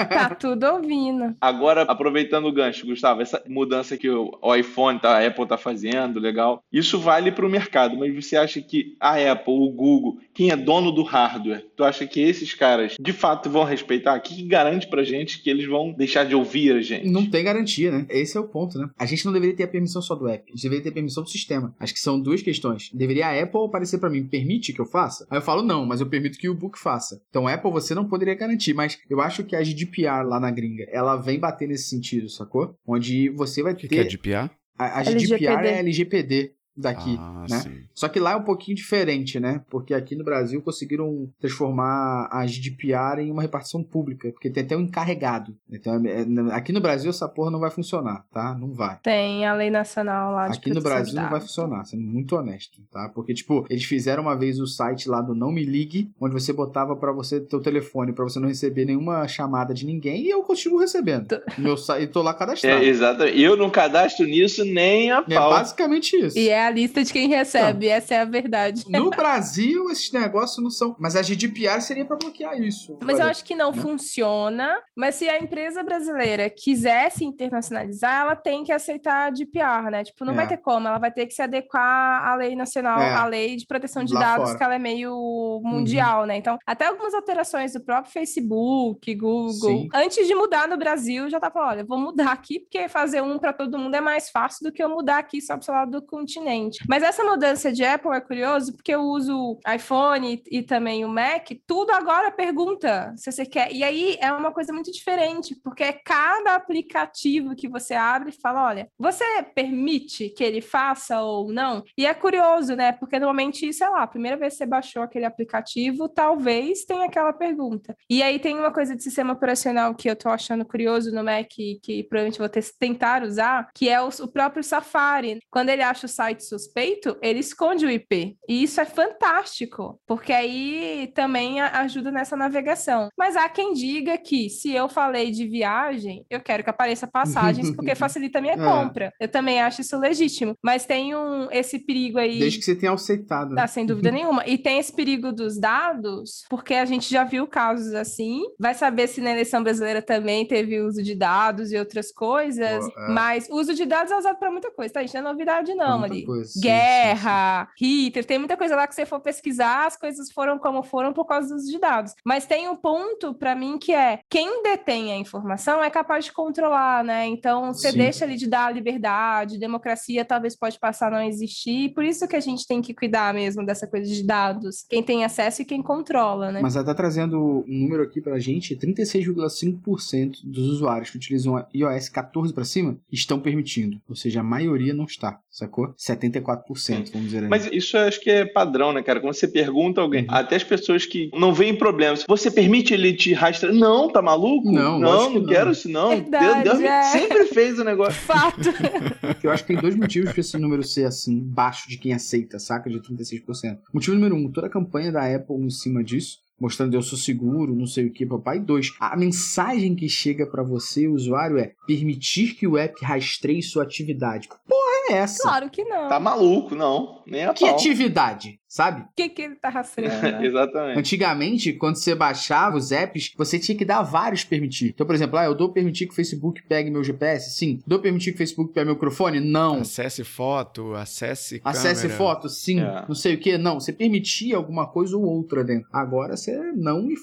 [0.09, 1.35] tá tudo ouvindo.
[1.41, 6.19] Agora, aproveitando o gancho, Gustavo, essa mudança que o, iPhone, tá, a Apple tá fazendo,
[6.19, 6.63] legal.
[6.71, 10.55] Isso vale para o mercado, mas você acha que a Apple, o Google, quem é
[10.55, 14.17] dono do hardware, tu acha que esses caras de fato vão respeitar?
[14.17, 17.07] O que, que garante pra gente que eles vão deixar de ouvir a gente?
[17.07, 18.05] Não tem garantia, né?
[18.09, 18.89] Esse é o ponto, né?
[18.97, 20.93] A gente não deveria ter a permissão só do app, a gente deveria ter a
[20.93, 21.75] permissão do sistema.
[21.79, 22.89] Acho que são duas questões.
[22.93, 25.25] Deveria a Apple Apple aparecer para mim, permite que eu faça?
[25.29, 27.21] Aí eu falo, não, mas eu permito que o book faça.
[27.29, 30.85] Então, Apple você não poderia garantir, mas eu acho que a GDPR lá na gringa,
[30.89, 32.75] ela vem bater nesse sentido, sacou?
[32.85, 33.87] Onde você vai ter...
[33.87, 34.49] O que é GDPR?
[34.77, 37.59] A, a GDPR é LGPD daqui, ah, né?
[37.59, 37.83] Sim.
[37.93, 39.63] Só que lá é um pouquinho diferente, né?
[39.69, 44.77] Porque aqui no Brasil conseguiram transformar a GDPR em uma repartição pública, porque tem até
[44.77, 45.57] um encarregado.
[45.71, 48.55] Então, é, é, aqui no Brasil essa porra não vai funcionar, tá?
[48.55, 48.99] Não vai.
[49.01, 52.81] Tem a lei nacional lá de Aqui no Brasil não vai funcionar, sendo muito honesto,
[52.91, 53.09] tá?
[53.09, 56.53] Porque tipo, eles fizeram uma vez o site lá do Não Me Ligue, onde você
[56.53, 60.29] botava para você ter o telefone para você não receber nenhuma chamada de ninguém e
[60.29, 61.27] eu continuo recebendo.
[61.57, 62.83] Meu site, tô lá cadastrado.
[62.83, 63.23] É, exato.
[63.23, 65.51] Eu não cadastro nisso nem a pau.
[65.51, 66.37] É basicamente isso.
[66.37, 68.83] E é a lista de quem recebe, essa é a verdade.
[68.89, 70.95] No Brasil, esses negócios não são.
[70.99, 72.97] Mas a GDPR seria para bloquear isso.
[73.01, 73.81] Mas eu acho que não né?
[73.81, 74.77] funciona.
[74.95, 80.03] Mas se a empresa brasileira quiser se internacionalizar, ela tem que aceitar a GDPR, né?
[80.03, 80.35] Tipo, não é.
[80.35, 83.13] vai ter como, ela vai ter que se adequar à lei nacional, é.
[83.13, 84.57] à lei de proteção de Lá dados, fora.
[84.57, 86.27] que ela é meio mundial, uhum.
[86.27, 86.37] né?
[86.37, 89.89] Então, até algumas alterações do próprio Facebook, Google, Sim.
[89.93, 93.37] antes de mudar no Brasil, já tá falando, olha, vou mudar aqui, porque fazer um
[93.37, 96.01] para todo mundo é mais fácil do que eu mudar aqui só pro lado do
[96.01, 96.56] continente.
[96.87, 101.49] Mas essa mudança de Apple é curioso porque eu uso iPhone e, também o Mac,
[101.65, 103.71] tudo agora pergunta se você quer.
[103.71, 108.41] E aí é uma coisa muito diferente, porque é cada aplicativo que você abre e
[108.41, 109.23] fala: olha, você
[109.55, 111.83] permite que ele faça ou não?
[111.97, 112.91] E é curioso, né?
[112.91, 117.33] Porque normalmente, sei lá, a primeira vez que você baixou aquele aplicativo, talvez tenha aquela
[117.33, 117.95] pergunta.
[118.09, 121.47] E aí tem uma coisa de sistema operacional que eu tô achando curioso no Mac,
[121.47, 122.49] que provavelmente vou
[122.79, 125.39] tentar usar, que é o, o próprio Safari.
[125.49, 128.37] Quando ele acha o site suspeito, ele esconde o IP.
[128.47, 133.09] E isso é fantástico, porque aí também ajuda nessa navegação.
[133.17, 137.71] Mas há quem diga que se eu falei de viagem, eu quero que apareça passagens,
[137.71, 138.57] porque facilita a minha é.
[138.57, 139.11] compra.
[139.19, 140.55] Eu também acho isso legítimo.
[140.63, 142.39] Mas tem um, esse perigo aí.
[142.39, 143.53] Desde que você tenha aceitado.
[143.53, 143.61] Né?
[143.61, 144.43] Ah, sem dúvida nenhuma.
[144.45, 148.41] E tem esse perigo dos dados, porque a gente já viu casos assim.
[148.59, 152.85] Vai saber se na eleição brasileira também teve uso de dados e outras coisas.
[152.85, 153.07] É.
[153.09, 155.03] Mas uso de dados é usado para muita coisa, tá?
[155.03, 156.51] Isso não é novidade, não, ali coisa.
[156.61, 158.05] Guerra, sim, sim.
[158.05, 161.25] Hitler, tem muita coisa lá que você for pesquisar, as coisas foram como foram por
[161.25, 162.13] causa dos dados.
[162.25, 166.33] Mas tem um ponto para mim que é quem detém a informação é capaz de
[166.33, 167.25] controlar, né?
[167.27, 167.97] Então você sim.
[167.97, 172.35] deixa ali de dar liberdade, democracia talvez pode passar a não existir, por isso que
[172.35, 175.81] a gente tem que cuidar mesmo dessa coisa de dados, quem tem acesso e quem
[175.81, 176.61] controla, né?
[176.61, 182.09] Mas ela tá trazendo um número aqui pra gente, 36,5% dos usuários que utilizam iOS
[182.09, 185.93] 14 para cima estão permitindo, ou seja, a maioria não está, sacou?
[185.97, 187.49] 74 4%, vamos dizer aí.
[187.49, 189.19] Mas isso acho que é padrão, né, cara?
[189.19, 190.27] Quando você pergunta a alguém, uhum.
[190.29, 193.73] até as pessoas que não veem problemas, você permite ele te rastrear?
[193.73, 194.71] Não, tá maluco?
[194.71, 196.09] Não, não, não, quero isso, não.
[196.09, 197.03] Verdade, Deus, Deus é.
[197.03, 198.13] sempre fez o negócio.
[198.27, 198.69] Fato.
[199.43, 202.59] Eu acho que tem dois motivos para esse número ser assim, baixo de quem aceita,
[202.59, 202.89] saca?
[202.89, 203.79] De 36%.
[203.93, 207.75] Motivo número um, toda a campanha da Apple em cima disso mostrando eu sou seguro,
[207.75, 208.59] não sei o que, papai.
[208.59, 213.83] Dois, a mensagem que chega para você, usuário, é permitir que o app rastreie sua
[213.83, 214.47] atividade.
[214.67, 215.43] Porra é essa?
[215.43, 216.07] Claro que não.
[216.07, 217.21] Tá maluco, não.
[217.25, 217.75] Nem a Que pau.
[217.75, 218.59] atividade?
[218.77, 219.01] Sabe?
[219.01, 220.21] O que, que ele tá rastreando?
[220.21, 220.45] Né?
[220.45, 220.99] Exatamente.
[220.99, 224.89] Antigamente, quando você baixava os apps, você tinha que dar vários permitir.
[224.89, 227.57] Então, por exemplo, ah, eu dou permitir que o Facebook pegue meu GPS?
[227.57, 227.79] Sim.
[227.87, 229.39] Dou permitir que o Facebook pegue meu microfone?
[229.39, 229.79] Não.
[229.79, 232.17] Acesse foto, acesse Acesse câmera.
[232.17, 232.49] foto?
[232.49, 232.81] Sim.
[232.81, 233.05] É.
[233.07, 233.57] Não sei o que?
[233.57, 233.79] Não.
[233.79, 235.89] Você permitia alguma coisa ou outra dentro.
[235.91, 237.15] Agora você não e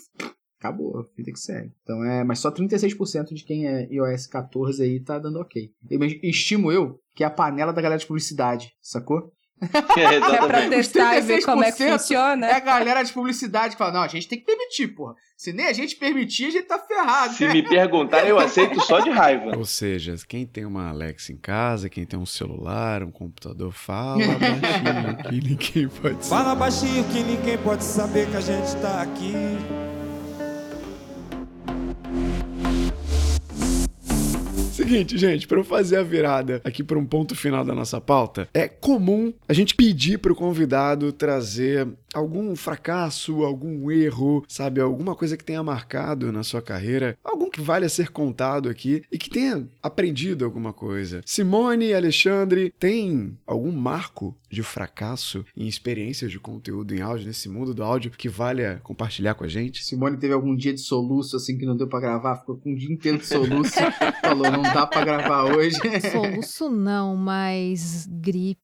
[0.58, 1.70] acabou, vida que segue.
[1.82, 5.70] Então é, mas só 36% de quem é iOS 14 aí tá dando ok.
[5.88, 9.30] Eu estimo eu que é a panela da galera de publicidade, sacou?
[9.96, 12.46] É, que é pra testar e ver como é que funciona.
[12.46, 15.14] É a galera de publicidade que fala: não, a gente tem que permitir, porra.
[15.36, 17.34] Se nem a gente permitir, a gente tá ferrado.
[17.34, 19.56] Se me perguntarem, eu aceito só de raiva.
[19.56, 24.18] Ou seja, quem tem uma Alexa em casa, quem tem um celular, um computador, fala
[24.38, 26.42] baixinho que ninguém pode saber.
[26.42, 29.34] Fala baixinho que ninguém pode saber que a gente tá aqui.
[34.84, 38.46] Seguinte, gente, para eu fazer a virada aqui para um ponto final da nossa pauta,
[38.52, 45.14] é comum a gente pedir para o convidado trazer algum fracasso, algum erro, sabe, alguma
[45.14, 49.28] coisa que tenha marcado na sua carreira, algum que valha ser contado aqui e que
[49.28, 51.20] tenha aprendido alguma coisa.
[51.26, 57.48] Simone e Alexandre, tem algum marco de fracasso em experiências de conteúdo em áudio nesse
[57.48, 59.84] mundo do áudio que valha compartilhar com a gente?
[59.84, 62.74] Simone teve algum dia de soluço assim que não deu para gravar, ficou com um
[62.74, 63.74] dia inteiro de soluço,
[64.22, 65.78] falou não dá para gravar hoje.
[66.12, 68.63] Soluço não, mas gripe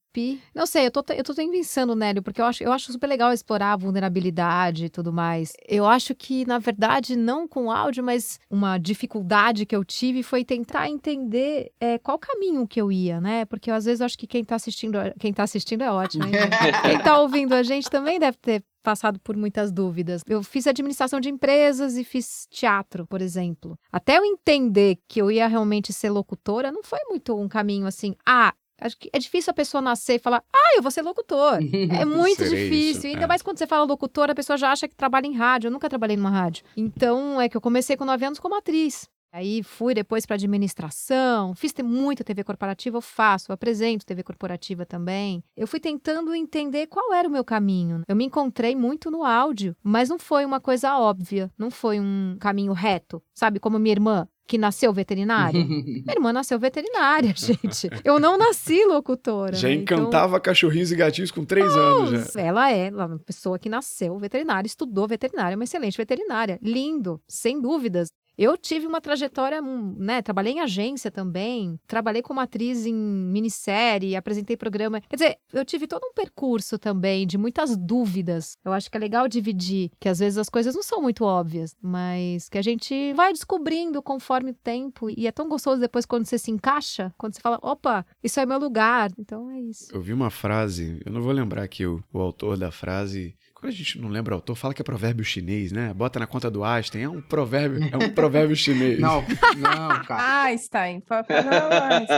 [0.53, 3.31] não sei, eu tô, eu tô pensando, Nélio, porque eu acho, eu acho super legal
[3.31, 5.53] explorar a vulnerabilidade e tudo mais.
[5.67, 10.43] Eu acho que, na verdade, não com áudio, mas uma dificuldade que eu tive foi
[10.43, 13.45] tentar entender é, qual caminho que eu ia, né?
[13.45, 16.31] Porque às vezes eu acho que quem tá assistindo, quem tá assistindo é ótimo, hein?
[16.83, 20.21] quem tá ouvindo a gente também deve ter passado por muitas dúvidas.
[20.27, 23.77] Eu fiz administração de empresas e fiz teatro, por exemplo.
[23.91, 28.15] Até eu entender que eu ia realmente ser locutora, não foi muito um caminho assim,
[28.25, 31.59] ah, Acho que é difícil a pessoa nascer e falar, ah, eu vou ser locutor.
[32.01, 32.71] É muito difícil.
[32.71, 33.27] Isso, Ainda é.
[33.27, 35.67] mais quando você fala locutor, a pessoa já acha que trabalha em rádio.
[35.67, 36.63] Eu nunca trabalhei numa rádio.
[36.75, 39.07] Então, é que eu comecei com nove anos como atriz.
[39.33, 44.85] Aí fui depois para administração, fiz muita TV corporativa, eu faço, eu apresento TV corporativa
[44.85, 45.41] também.
[45.55, 48.03] Eu fui tentando entender qual era o meu caminho.
[48.09, 52.35] Eu me encontrei muito no áudio, mas não foi uma coisa óbvia, não foi um
[52.41, 53.57] caminho reto, sabe?
[53.57, 55.63] Como minha irmã, que nasceu veterinária?
[55.63, 57.89] Minha irmã nasceu veterinária, gente.
[58.03, 59.55] Eu não nasci locutora.
[59.55, 59.75] Já né?
[59.75, 60.41] encantava então...
[60.41, 62.41] cachorrinhos e gatinhos com três anos já.
[62.41, 66.59] Ela é uma pessoa que nasceu veterinária, estudou veterinária, uma excelente veterinária.
[66.61, 68.09] Lindo, sem dúvidas.
[68.37, 70.21] Eu tive uma trajetória, hum, né?
[70.21, 75.01] Trabalhei em agência também, trabalhei como atriz em minissérie, apresentei programa.
[75.01, 78.57] Quer dizer, eu tive todo um percurso também de muitas dúvidas.
[78.63, 81.75] Eu acho que é legal dividir, que às vezes as coisas não são muito óbvias,
[81.81, 85.09] mas que a gente vai descobrindo conforme o tempo.
[85.09, 88.45] E é tão gostoso depois quando você se encaixa, quando você fala, opa, isso é
[88.45, 89.11] meu lugar.
[89.17, 89.87] Então é isso.
[89.93, 93.73] Eu vi uma frase, eu não vou lembrar aqui o, o autor da frase, quando
[93.73, 95.93] a gente não lembra o autor, fala que é provérbio chinês, né?
[95.93, 98.99] Bota na conta do Einstein, é um provérbio, é um provérbio chinês.
[98.99, 99.21] Não,
[99.55, 100.45] não, cara.
[100.49, 101.03] Einstein.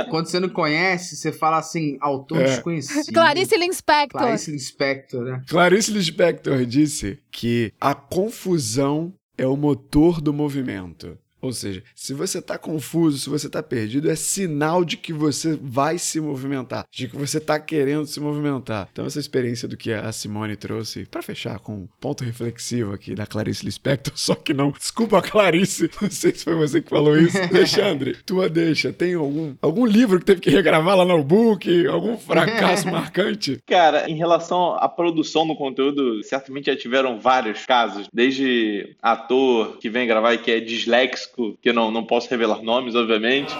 [0.10, 2.46] Quando você não conhece, você fala assim, autor é.
[2.46, 3.14] desconhecido.
[3.14, 4.22] Clarice Linspector.
[4.22, 5.42] Clarice Linspector, né?
[5.50, 11.18] Clarice Linspector disse que a confusão é o motor do movimento.
[11.44, 15.60] Ou seja, se você está confuso, se você está perdido, é sinal de que você
[15.62, 18.88] vai se movimentar, de que você está querendo se movimentar.
[18.94, 23.14] Então, essa experiência do que a Simone trouxe, para fechar com um ponto reflexivo aqui
[23.14, 27.18] da Clarice Lispector, só que não, desculpa, Clarice, não sei se foi você que falou
[27.18, 27.38] isso.
[27.54, 32.18] Alexandre, tua deixa, tem algum, algum livro que teve que regravar lá no book, algum
[32.18, 33.60] fracasso marcante?
[33.68, 39.90] Cara, em relação à produção do conteúdo, certamente já tiveram vários casos, desde ator que
[39.90, 43.54] vem gravar e que é disléxico que eu não, não posso revelar nomes, obviamente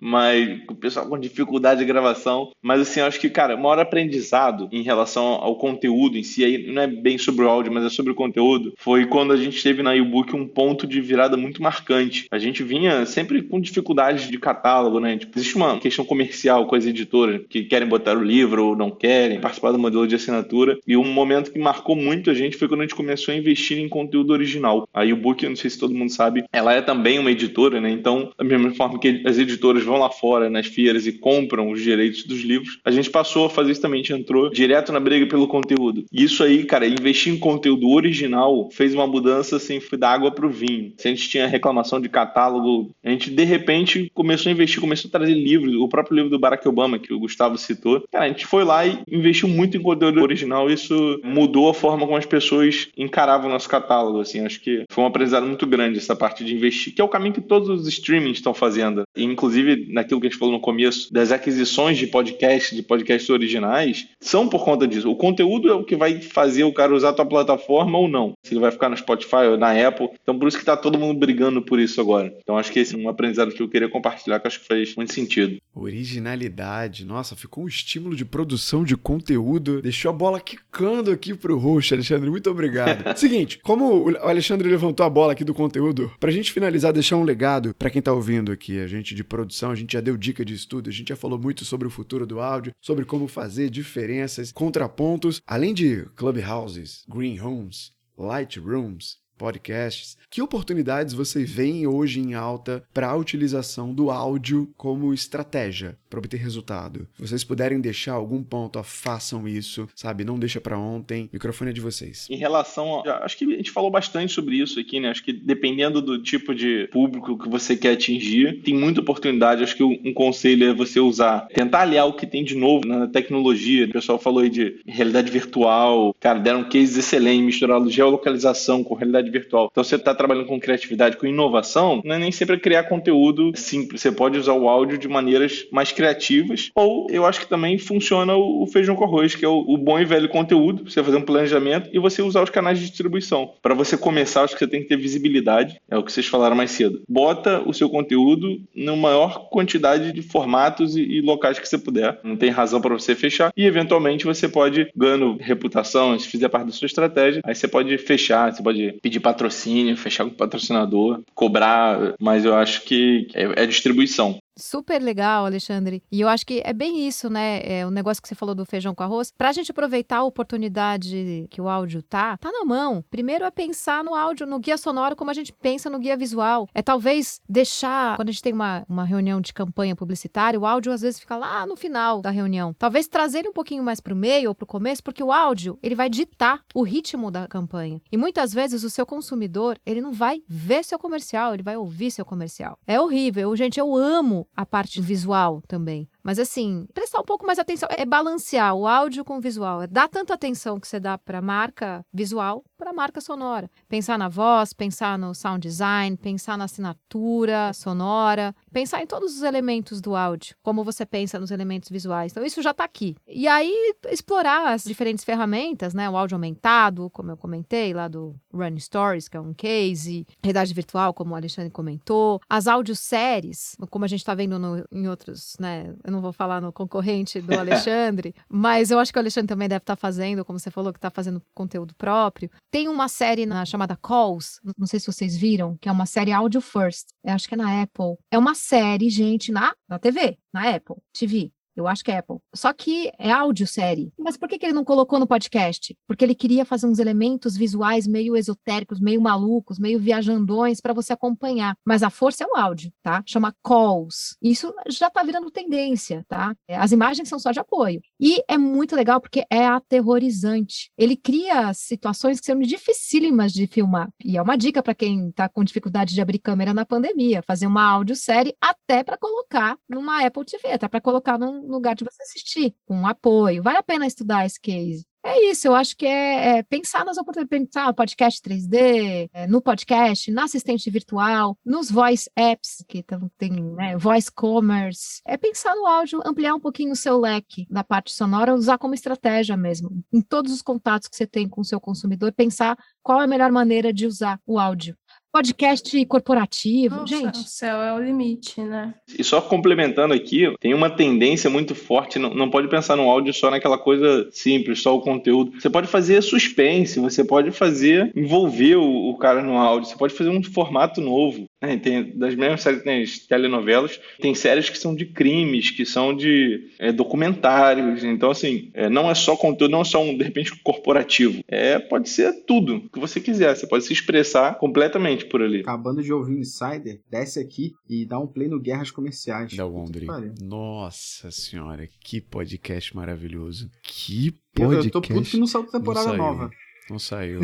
[0.00, 2.50] mas o pessoal com dificuldade de gravação.
[2.62, 6.44] Mas assim, eu acho que, cara, o maior aprendizado em relação ao conteúdo em si,
[6.44, 9.36] aí não é bem sobre o áudio, mas é sobre o conteúdo, foi quando a
[9.36, 12.26] gente teve na U-Book um ponto de virada muito marcante.
[12.30, 15.16] A gente vinha sempre com dificuldades de catálogo, né?
[15.16, 18.90] Tipo, existe uma questão comercial com as editoras que querem botar o livro ou não
[18.90, 20.78] querem, participar do modelo de assinatura.
[20.86, 23.78] E um momento que marcou muito a gente foi quando a gente começou a investir
[23.78, 24.88] em conteúdo original.
[24.92, 27.90] A U-Book, não sei se todo mundo sabe, ela é também uma editora, né?
[27.90, 31.80] Então, da mesma forma que as editoras vão lá fora nas feiras e compram os
[31.80, 35.00] direitos dos livros, a gente passou a fazer isso também, a gente entrou direto na
[35.00, 36.04] briga pelo conteúdo.
[36.12, 40.30] E isso aí, cara, investir em conteúdo original fez uma mudança assim, foi da água
[40.30, 40.92] pro vinho.
[40.96, 45.08] Se a gente tinha reclamação de catálogo, a gente de repente começou a investir, começou
[45.08, 48.02] a trazer livros, o próprio livro do Barack Obama, que o Gustavo citou.
[48.10, 52.06] Cara, a gente foi lá e investiu muito em conteúdo original, isso mudou a forma
[52.06, 55.98] como as pessoas encaravam o nosso catálogo, assim, acho que foi um aprendizado muito grande
[55.98, 59.04] essa parte de investir, que é o caminho que todos os streamings estão fazendo.
[59.16, 62.82] E, inclusive inclusive naquilo que a gente falou no começo, das aquisições de podcasts, de
[62.82, 65.10] podcasts originais, são por conta disso.
[65.10, 68.32] O conteúdo é o que vai fazer o cara usar a tua plataforma ou não.
[68.44, 70.10] Se ele vai ficar no Spotify ou na Apple.
[70.22, 72.34] Então por isso que tá todo mundo brigando por isso agora.
[72.40, 74.94] Então acho que esse é um aprendizado que eu queria compartilhar que acho que faz
[74.94, 75.56] muito sentido.
[75.74, 77.04] Originalidade.
[77.04, 79.82] Nossa, ficou um estímulo de produção de conteúdo.
[79.82, 82.30] Deixou a bola quicando aqui pro host, Alexandre.
[82.30, 83.04] Muito obrigado.
[83.18, 87.24] Seguinte, como o Alexandre levantou a bola aqui do conteúdo, pra gente finalizar, deixar um
[87.24, 88.78] legado para quem tá ouvindo aqui.
[88.78, 91.38] A gente de produção, a gente já deu dica de estudo, a gente já falou
[91.38, 97.36] muito sobre o futuro do áudio, sobre como fazer diferenças, contrapontos, além de clubhouses, green
[97.36, 100.16] rooms, light rooms, podcasts.
[100.30, 106.18] Que oportunidades vocês veem hoje em alta para a utilização do áudio como estratégia para
[106.18, 107.06] obter resultado?
[107.16, 110.24] Se vocês puderem deixar algum ponto, ó, façam isso, sabe?
[110.24, 111.24] Não deixa para ontem.
[111.24, 112.26] O microfone é de vocês.
[112.30, 115.10] Em relação a, acho que a gente falou bastante sobre isso aqui, né?
[115.10, 119.62] Acho que dependendo do tipo de público que você quer atingir, tem muita oportunidade.
[119.62, 123.06] Acho que um conselho é você usar, tentar aliar o que tem de novo na
[123.06, 123.86] tecnologia.
[123.86, 129.23] O pessoal falou aí de realidade virtual, cara, deram cases excelentes, misturaram geolocalização com realidade
[129.30, 129.68] virtual.
[129.70, 134.00] Então você está trabalhando com criatividade, com inovação, não é nem sempre criar conteúdo simples.
[134.00, 138.36] Você pode usar o áudio de maneiras mais criativas, ou eu acho que também funciona
[138.36, 140.90] o feijão com arroz, que é o, bom e velho conteúdo.
[140.90, 143.52] Você fazer um planejamento e você usar os canais de distribuição.
[143.62, 146.56] Para você começar, acho que você tem que ter visibilidade, é o que vocês falaram
[146.56, 147.02] mais cedo.
[147.08, 152.18] Bota o seu conteúdo na maior quantidade de formatos e, e locais que você puder.
[152.22, 153.52] Não tem razão para você fechar.
[153.56, 157.96] E eventualmente você pode, ganhando reputação, se fizer parte da sua estratégia, aí você pode
[157.98, 163.62] fechar, você pode pedir patrocínio, fechar com o patrocinador, cobrar, mas eu acho que é,
[163.62, 164.38] é distribuição.
[164.56, 166.02] Super legal, Alexandre.
[166.12, 167.60] E eu acho que é bem isso, né?
[167.64, 169.32] É o negócio que você falou do feijão com arroz.
[169.36, 173.04] Pra gente aproveitar a oportunidade que o áudio tá, tá na mão.
[173.10, 176.68] Primeiro é pensar no áudio, no guia sonoro, como a gente pensa no guia visual.
[176.72, 180.92] É talvez deixar, quando a gente tem uma, uma reunião de campanha publicitária, o áudio
[180.92, 182.74] às vezes fica lá no final da reunião.
[182.78, 185.96] Talvez trazer ele um pouquinho mais pro meio ou pro começo, porque o áudio, ele
[185.96, 188.00] vai ditar o ritmo da campanha.
[188.10, 192.12] E muitas vezes o seu consumidor, ele não vai ver seu comercial, ele vai ouvir
[192.12, 192.78] seu comercial.
[192.86, 193.54] É horrível.
[193.56, 196.08] Gente, eu amo a parte visual também.
[196.24, 199.86] Mas assim, prestar um pouco mais atenção, é balancear o áudio com o visual, é
[199.86, 203.70] dar tanta atenção que você dá para a marca visual, para a marca sonora.
[203.88, 209.42] Pensar na voz, pensar no sound design, pensar na assinatura sonora, pensar em todos os
[209.42, 212.32] elementos do áudio, como você pensa nos elementos visuais.
[212.32, 213.14] Então isso já está aqui.
[213.26, 216.08] E aí explorar as diferentes ferramentas, né?
[216.08, 220.72] O áudio aumentado, como eu comentei lá do Run Stories, que é um case, realidade
[220.72, 225.56] virtual, como o Alexandre comentou, as audioséries, como a gente está vendo no, em outros,
[225.60, 225.94] né?
[226.14, 229.82] Não vou falar no concorrente do Alexandre, mas eu acho que o Alexandre também deve
[229.82, 232.50] estar tá fazendo, como você falou, que está fazendo conteúdo próprio.
[232.70, 236.32] Tem uma série na, chamada Calls, não sei se vocês viram, que é uma série
[236.32, 237.08] Audio First.
[237.22, 238.16] Eu acho que é na Apple.
[238.30, 241.52] É uma série, gente, na, na TV, na Apple TV.
[241.76, 242.38] Eu acho que é Apple.
[242.54, 244.12] Só que é áudio série.
[244.18, 245.96] Mas por que, que ele não colocou no podcast?
[246.06, 251.12] Porque ele queria fazer uns elementos visuais meio esotéricos, meio malucos, meio viajandões para você
[251.12, 251.76] acompanhar.
[251.84, 253.22] Mas a força é o áudio, tá?
[253.26, 254.36] Chama calls.
[254.40, 256.54] Isso já tá virando tendência, tá?
[256.68, 258.00] As imagens são só de apoio.
[258.20, 260.90] E é muito legal porque é aterrorizante.
[260.96, 264.08] Ele cria situações que são dificílimas de filmar.
[264.24, 267.66] E é uma dica para quem tá com dificuldade de abrir câmera na pandemia, fazer
[267.66, 272.22] uma audiosérie até para colocar numa Apple TV, até para colocar num lugar de você
[272.22, 273.62] assistir, com um apoio.
[273.62, 275.04] Vale a pena estudar esse case.
[275.26, 279.46] É isso, eu acho que é, é pensar nas oportunidades, pensar no podcast 3D, é,
[279.46, 283.02] no podcast, no assistente virtual, nos voice apps, que
[283.38, 285.22] tem né, voice commerce.
[285.26, 288.92] É pensar no áudio, ampliar um pouquinho o seu leque da parte sonora, usar como
[288.92, 290.04] estratégia mesmo.
[290.12, 293.26] Em todos os contatos que você tem com o seu consumidor, pensar qual é a
[293.26, 294.94] melhor maneira de usar o áudio
[295.34, 296.94] podcast corporativo.
[296.94, 297.40] Nossa, gente.
[297.40, 298.94] O céu é o limite, né?
[299.18, 303.34] E só complementando aqui, tem uma tendência muito forte, não, não pode pensar no áudio
[303.34, 305.60] só naquela coisa simples, só o conteúdo.
[305.60, 310.14] Você pode fazer suspense, você pode fazer, envolver o, o cara no áudio, você pode
[310.14, 311.46] fazer um formato novo.
[311.60, 311.78] Né?
[311.78, 316.14] Tem, das mesmas séries tem as telenovelas, tem séries que são de crimes, que são
[316.14, 318.04] de é, documentários.
[318.04, 321.42] Então, assim, é, não é só conteúdo, não é só um, de repente, corporativo.
[321.48, 323.56] É, pode ser tudo que você quiser.
[323.56, 325.60] Você pode se expressar completamente por ali.
[325.60, 329.54] Acabando de ouvir Insider, desce aqui e dá um play no Guerras Comerciais.
[329.56, 330.06] Da Wondry.
[330.40, 333.70] Nossa senhora, que podcast maravilhoso.
[333.82, 334.76] Que podcast.
[334.76, 336.50] Eu, eu tô puto que não saiu temporada nova.
[336.90, 337.40] Não saiu.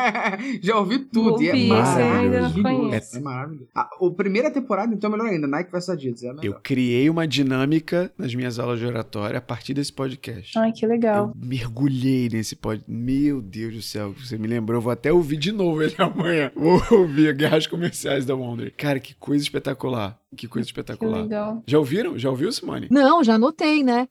[0.60, 1.42] Já ouvi tudo.
[1.42, 2.92] e é maravilhoso.
[2.92, 3.68] É, é maravilhoso.
[3.74, 5.46] A, a, primeira temporada, então, é melhor ainda.
[5.46, 6.22] Nike vs Adidas.
[6.22, 10.58] É eu criei uma dinâmica nas minhas aulas de oratória a partir desse podcast.
[10.58, 11.32] Ai, que legal.
[11.34, 12.90] Eu mergulhei nesse podcast.
[12.90, 14.80] Meu Deus do céu, você me lembrou.
[14.80, 16.52] Vou até ouvir de novo ele amanhã.
[16.54, 18.72] Vou ouvir Guerras Comerciais da Wonder.
[18.76, 21.24] Cara, que coisa espetacular Que coisa espetacular.
[21.24, 22.18] Que já ouviram?
[22.18, 22.88] Já ouviu, Simone?
[22.90, 24.08] Não, já anotei, né?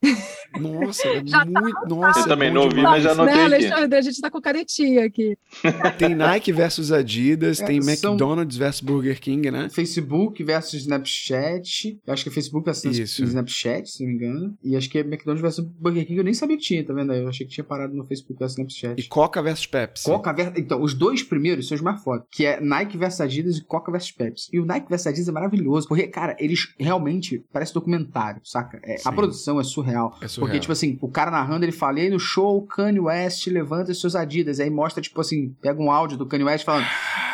[0.59, 1.81] Nossa, é já tá muito.
[1.81, 3.35] Tá nossa, Eu também não ouvi, mas já anotei.
[3.35, 5.37] Né, Alexandre, a gente tá com caretinha aqui.
[5.97, 9.69] Tem Nike versus Adidas, é, tem McDonald's versus Burger King, né?
[9.69, 11.99] Facebook versus Snapchat.
[12.05, 13.23] Eu acho que é Facebook versus Isso.
[13.23, 14.57] Snapchat, se não me engano.
[14.63, 16.17] E acho que é McDonald's versus Burger King.
[16.17, 17.21] Eu nem sabia que tinha, tá vendo aí?
[17.21, 18.99] Eu achei que tinha parado no Facebook versus Snapchat.
[18.99, 20.05] E Coca versus Pepsi.
[20.05, 20.53] Coca versus.
[20.57, 22.25] Então, os dois primeiros são os mais foda.
[22.31, 24.49] Que é Nike versus Adidas e Coca versus Pepsi.
[24.51, 25.87] E o Nike versus Adidas é maravilhoso.
[25.87, 28.79] Porque, cara, eles realmente parece documentário, saca?
[28.83, 30.15] É, a produção é surreal.
[30.21, 30.47] é surreal.
[30.47, 33.91] Porque, tipo assim, o cara narrando, ele fala, e aí no show, Kanye West levanta
[33.91, 34.59] os seus Adidas.
[34.59, 36.85] Aí mostra, tipo assim, pega um áudio do Kanye West falando.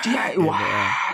[0.07, 0.55] É, uau!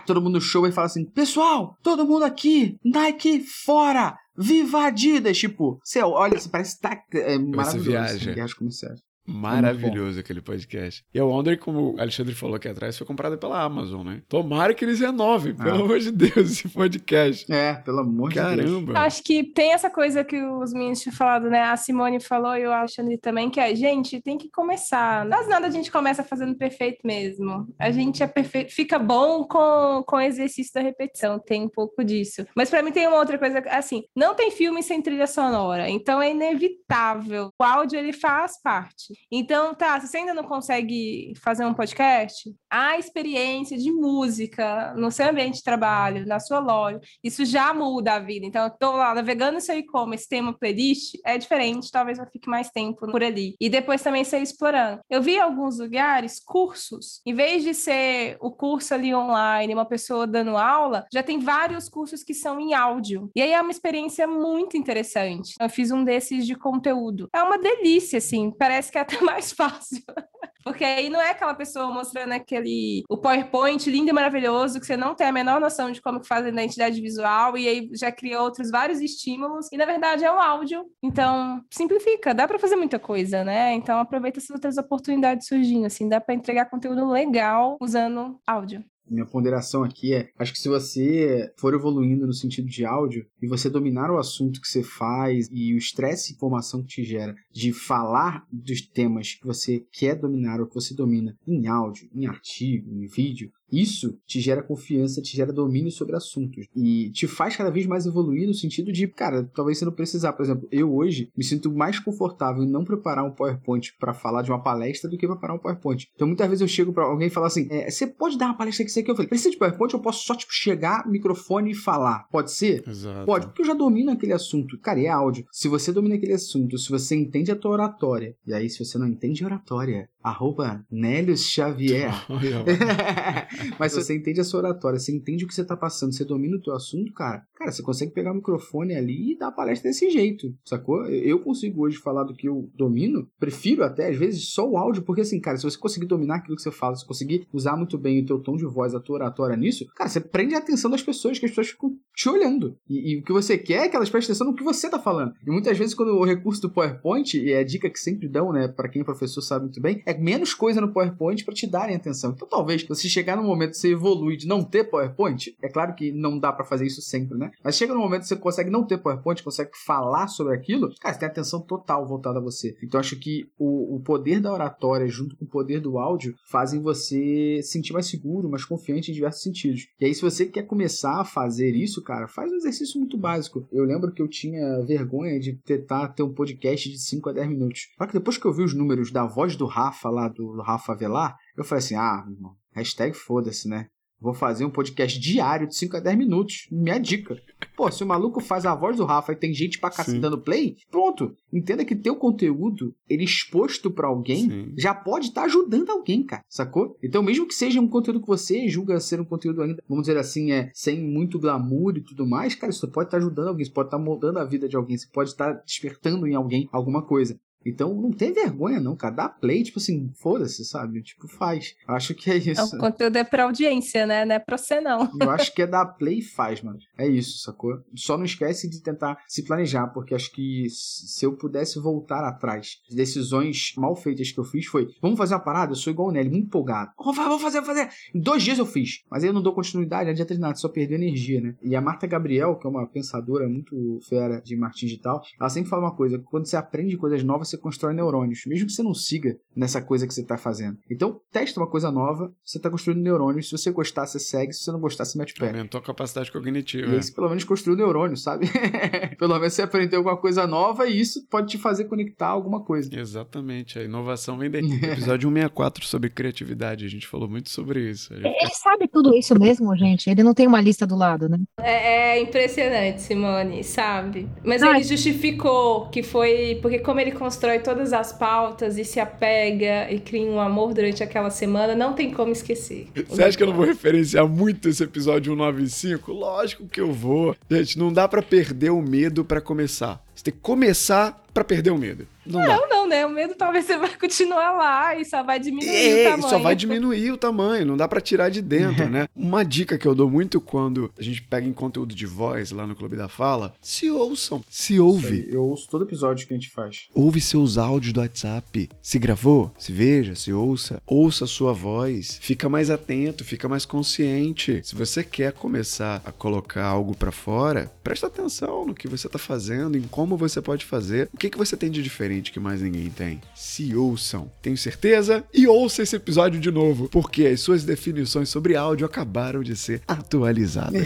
[0.06, 4.16] Todo mundo no show e fala assim: Pessoal, todo mundo aqui, Nike fora!
[4.38, 5.38] Viva Adidas!
[5.38, 8.20] Tipo, você olha, você parece que tá é, maravilhoso.
[8.34, 9.00] Viagem comerciais.
[9.26, 11.04] Maravilhoso aquele podcast.
[11.14, 14.22] E a Wonder, como o Alexandre falou aqui atrás, foi comprada pela Amazon, né?
[14.28, 15.64] Tomara que eles renovem, ah.
[15.64, 17.52] pelo amor de Deus, esse podcast.
[17.52, 18.64] É, pelo amor Caramba.
[18.64, 18.96] de Deus.
[18.96, 21.64] Acho que tem essa coisa que os meninos tinham falado, né?
[21.64, 25.26] A Simone falou e o Alexandre também, que a gente tem que começar.
[25.26, 27.68] Não nada a gente começa fazendo perfeito mesmo.
[27.80, 32.04] A gente é perfeito, fica bom com, com o exercício da repetição, tem um pouco
[32.04, 32.46] disso.
[32.56, 36.22] Mas para mim tem uma outra coisa, assim, não tem filme sem trilha sonora, então
[36.22, 37.50] é inevitável.
[37.60, 39.15] O áudio, ele faz parte.
[39.32, 45.12] Então, tá, se você ainda não consegue fazer um podcast, a experiência de música no
[45.12, 48.46] seu ambiente de trabalho, na sua loja, isso já muda a vida.
[48.46, 52.50] Então, eu tô lá navegando seu e-commerce, tem uma playlist, é diferente, talvez eu fique
[52.50, 53.56] mais tempo por ali.
[53.60, 55.02] E depois também ser explorando.
[55.10, 60.28] Eu vi alguns lugares, cursos, em vez de ser o curso ali online, uma pessoa
[60.28, 63.30] dando aula, já tem vários cursos que são em áudio.
[63.36, 65.54] E aí é uma experiência muito interessante.
[65.60, 67.30] Eu fiz um desses de conteúdo.
[67.34, 70.04] É uma delícia, assim, parece que até mais fácil.
[70.64, 74.98] Porque aí não é aquela pessoa mostrando aquele o PowerPoint lindo e maravilhoso que você
[74.98, 78.12] não tem a menor noção de como que faz a identidade visual e aí já
[78.12, 80.84] cria outros vários estímulos e na verdade é o áudio.
[81.04, 83.74] Então, simplifica, dá para fazer muita coisa, né?
[83.74, 89.26] Então aproveita essas outras oportunidades surgindo assim, dá para entregar conteúdo legal usando áudio minha
[89.26, 93.70] ponderação aqui é: acho que se você for evoluindo no sentido de áudio e você
[93.70, 97.72] dominar o assunto que você faz e o estresse e informação que te gera de
[97.72, 102.92] falar dos temas que você quer dominar ou que você domina em áudio, em artigo,
[102.92, 107.70] em vídeo, isso te gera confiança, te gera domínio sobre assuntos e te faz cada
[107.70, 110.34] vez mais evoluir no sentido de, cara, talvez você não precisar.
[110.34, 114.42] Por exemplo, eu hoje me sinto mais confortável em não preparar um PowerPoint para falar
[114.42, 116.08] de uma palestra do que preparar um PowerPoint.
[116.16, 118.58] Então muitas vezes eu chego para alguém e falo assim: é, você pode dar uma
[118.58, 119.12] palestra que você quer?
[119.12, 119.94] Eu falei: precisa de PowerPoint?
[119.94, 122.28] Eu posso só tipo chegar, microfone e falar.
[122.32, 122.84] Pode ser?
[122.88, 123.26] Exato.
[123.26, 124.78] Pode, porque eu já domino aquele assunto.
[124.80, 125.46] Cara, e é áudio.
[125.52, 128.98] Se você domina aquele assunto, se você entende a tua oratória, e aí se você
[128.98, 132.14] não entende oratória, arroba Nélios Xavier.
[133.80, 136.26] Mas se você entende a sua oratória, você entende o que você tá passando, você
[136.26, 139.52] domina o teu assunto, cara, cara, você consegue pegar o microfone ali e dar a
[139.52, 141.06] palestra desse jeito, sacou?
[141.06, 145.04] Eu consigo hoje falar do que eu domino, prefiro até, às vezes, só o áudio,
[145.04, 147.98] porque assim, cara, se você conseguir dominar aquilo que você fala, se conseguir usar muito
[147.98, 150.90] bem o teu tom de voz, a tua oratória nisso, cara, você prende a atenção
[150.90, 152.78] das pessoas, que as pessoas ficam te olhando.
[152.90, 155.00] E, e o que você quer é que elas prestem atenção no que você tá
[155.00, 155.34] falando.
[155.46, 158.52] E muitas vezes, quando o recurso do PowerPoint, e é a dica que sempre dão,
[158.52, 161.68] né, para quem é professor sabe muito bem, é menos coisa no PowerPoint para te
[161.68, 162.32] darem atenção.
[162.32, 165.94] Então, talvez, você chegar no momento que você evolui de não ter PowerPoint, é claro
[165.96, 167.52] que não dá para fazer isso sempre, né?
[167.64, 171.14] Mas chega no momento que você consegue não ter PowerPoint, consegue falar sobre aquilo, cara,
[171.14, 172.76] você tem atenção total voltada a você.
[172.84, 176.82] Então, acho que o, o poder da oratória junto com o poder do áudio fazem
[176.82, 177.16] você
[177.62, 179.88] se sentir mais seguro, mais confiante em diversos sentidos.
[180.00, 183.68] E aí, se você quer começar a fazer isso, cara, faz um exercício muito básico.
[183.72, 187.50] Eu lembro que eu tinha vergonha de tentar ter um podcast de 5 a 10
[187.50, 187.90] minutos.
[187.98, 190.96] Só que depois que eu vi os números da voz do Rafa lá, do Rafa
[190.96, 193.88] Velar, eu falei assim: ah, irmão, hashtag foda-se, né?
[194.20, 196.68] Vou fazer um podcast diário de 5 a 10 minutos.
[196.72, 197.36] Minha dica.
[197.76, 200.42] Pô, se o maluco faz a voz do Rafa e tem gente pra cacete dando
[200.42, 201.36] play, pronto.
[201.52, 204.74] Entenda que teu conteúdo, ele exposto para alguém, Sim.
[204.78, 206.42] já pode estar tá ajudando alguém, cara.
[206.50, 206.98] Sacou?
[207.04, 210.18] Então, mesmo que seja um conteúdo que você julga ser um conteúdo ainda, vamos dizer
[210.18, 213.64] assim, é sem muito glamour e tudo mais, cara, isso pode estar tá ajudando alguém,
[213.64, 216.36] isso pode estar tá moldando a vida de alguém, você pode estar tá despertando em
[216.36, 217.38] alguém alguma coisa.
[217.66, 219.16] Então não tem vergonha, não, cara.
[219.16, 221.02] Dá play, tipo assim, foda-se, sabe?
[221.02, 221.76] Tipo, faz.
[221.88, 222.76] Acho que é isso.
[222.76, 224.26] O conteúdo é pra audiência, né?
[224.26, 225.10] Não é pra você, não.
[225.20, 226.78] Eu acho que é dar play e faz, mano.
[226.98, 227.82] É isso, sacou?
[227.96, 232.80] Só não esquece de tentar se planejar, porque acho que se eu pudesse voltar atrás,
[232.90, 235.72] as decisões mal feitas que eu fiz foi: vamos fazer uma parada?
[235.72, 236.92] Eu sou igual o Nelly, muito empolgado.
[236.98, 237.90] Vamos fazer, vamos fazer, vamos fazer.
[238.14, 239.04] Em dois dias eu fiz.
[239.10, 241.56] Mas aí eu não dou continuidade, não adianta de nada, só perder energia, né?
[241.62, 245.70] E a Marta Gabriel, que é uma pensadora muito fera de marketing digital, ela sempre
[245.70, 248.94] fala uma coisa: quando você aprende coisas novas, você constrói neurônios, mesmo que você não
[248.94, 250.78] siga nessa coisa que você está fazendo.
[250.90, 253.50] Então, testa uma coisa nova, você está construindo neurônios.
[253.50, 254.54] Se você gostar, você segue.
[254.54, 255.48] Se você não gostar, você mete o pé.
[255.48, 256.88] Aumentou a capacidade cognitiva.
[256.88, 258.48] E aí, você pelo menos construiu neurônio, sabe?
[259.18, 262.90] pelo menos você aprendeu alguma coisa nova e isso pode te fazer conectar alguma coisa.
[262.98, 263.80] Exatamente.
[263.80, 264.64] A inovação vem daí.
[264.64, 266.86] Episódio 164 sobre criatividade.
[266.86, 268.14] A gente falou muito sobre isso.
[268.14, 268.26] Gente...
[268.26, 270.10] Ele sabe tudo isso mesmo, gente.
[270.10, 271.38] Ele não tem uma lista do lado, né?
[271.60, 274.30] É, é impressionante, Simone, sabe?
[274.44, 274.76] Mas Ai.
[274.76, 280.00] ele justificou que foi porque como ele constrói todas as pautas e se apega e
[280.00, 282.88] cria um amor durante aquela semana, não tem como esquecer.
[283.08, 286.12] Você acha que eu não vou referenciar muito esse episódio 195?
[286.12, 287.36] Lógico que eu vou.
[287.50, 290.02] Gente, não dá para perder o medo para começar.
[290.14, 292.08] Você tem que começar para perder o medo.
[292.26, 293.06] Não, não, não, né?
[293.06, 296.30] O medo talvez você vai continuar lá e só vai diminuir é, o tamanho.
[296.30, 299.08] Só vai diminuir o tamanho, não dá para tirar de dentro, né?
[299.16, 302.66] Uma dica que eu dou muito quando a gente pega em conteúdo de voz lá
[302.66, 305.28] no Clube da Fala, se ouçam, se ouve.
[305.30, 306.88] Eu ouço todo episódio que a gente faz.
[306.94, 308.70] Ouve seus áudios do WhatsApp.
[308.82, 313.66] Se gravou, se veja, se ouça, ouça a sua voz, fica mais atento, fica mais
[313.66, 314.62] consciente.
[314.64, 319.20] Se você quer começar a colocar algo para fora, presta atenção no que você tá
[319.20, 322.40] fazendo, em como você pode fazer, o que, que você tem de diferente diferente que
[322.40, 323.22] mais ninguém tem.
[323.34, 328.56] Se ouçam, tenho certeza, e ouça esse episódio de novo, porque as suas definições sobre
[328.56, 330.86] áudio acabaram de ser atualizadas.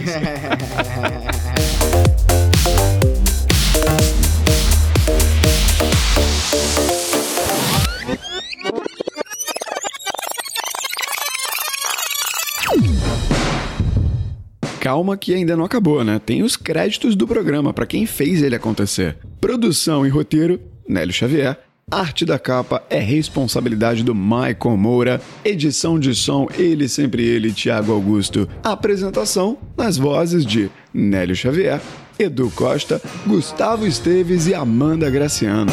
[14.80, 16.18] calma que ainda não acabou, né?
[16.18, 19.16] Tem os créditos do programa para quem fez ele acontecer.
[19.40, 20.58] Produção e roteiro
[20.90, 21.56] Nélio Xavier.
[21.88, 25.20] Arte da capa é responsabilidade do Michael Moura.
[25.44, 28.48] Edição de som, ele sempre ele, Tiago Augusto.
[28.62, 31.80] Apresentação nas vozes de Nélio Xavier,
[32.18, 35.72] Edu Costa, Gustavo Esteves e Amanda Graciano.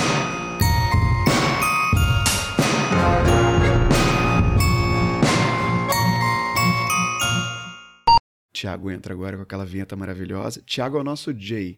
[8.54, 10.62] Tiago entra agora com aquela vinheta maravilhosa.
[10.66, 11.78] Tiago é o nosso Jay.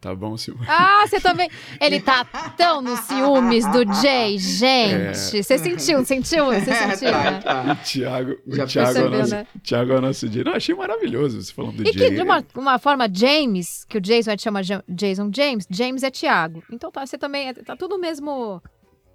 [0.00, 0.64] Tá bom, Silvio?
[0.68, 1.50] Ah, você também.
[1.80, 2.24] Ele tá
[2.56, 5.38] tão nos ciúmes do Jay, gente.
[5.38, 5.42] É.
[5.42, 6.46] Você sentiu, sentiu?
[6.46, 7.40] Você sentiu, né?
[7.72, 9.46] O Thiago, o Thiago, é nosso, né?
[9.62, 10.44] Thiago é o nosso Jay.
[10.44, 12.06] Não, achei maravilhoso você falando do e Jay.
[12.06, 15.66] E que de uma, uma forma, James, que o Jason vai te chamar Jason James,
[15.70, 16.62] James é Thiago.
[16.70, 18.62] Então tá, você também, é, tá tudo mesmo...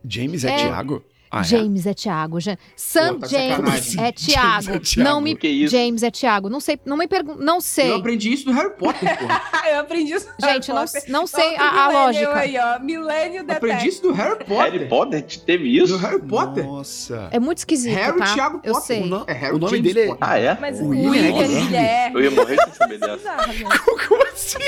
[0.03, 1.05] James é, é Thiago?
[1.31, 2.37] Ah, James é, é Tiago.
[2.75, 4.71] Sam Pô, tá James é Tiago.
[4.73, 5.37] É não me.
[5.67, 6.49] James é Tiago.
[6.49, 6.77] Não sei.
[6.85, 7.41] Não me pergunta.
[7.41, 7.89] Não sei.
[7.89, 9.25] Eu aprendi isso no Harry Potter, pô.
[9.69, 11.03] eu aprendi isso no Gente, Harry Potter.
[11.07, 12.35] não, não sei a, a lógica.
[12.35, 12.79] Aí, ó.
[12.79, 14.57] Milênio da Aprendi isso no Harry Potter.
[14.57, 15.93] Harry Potter teve isso?
[15.93, 16.65] No Harry Potter.
[16.65, 17.29] Nossa.
[17.31, 17.95] É muito esquisito.
[17.95, 18.33] Harry tá?
[18.33, 18.71] Thiago Potter.
[18.71, 19.01] Eu sei.
[19.01, 19.23] O, no...
[19.25, 20.17] é Harry o nome James dele é.
[20.19, 20.57] Ah, é?
[20.59, 22.11] Mas o William, William é.
[22.13, 23.37] Eu ia morrer sem saber dessa.
[24.07, 24.59] Como assim?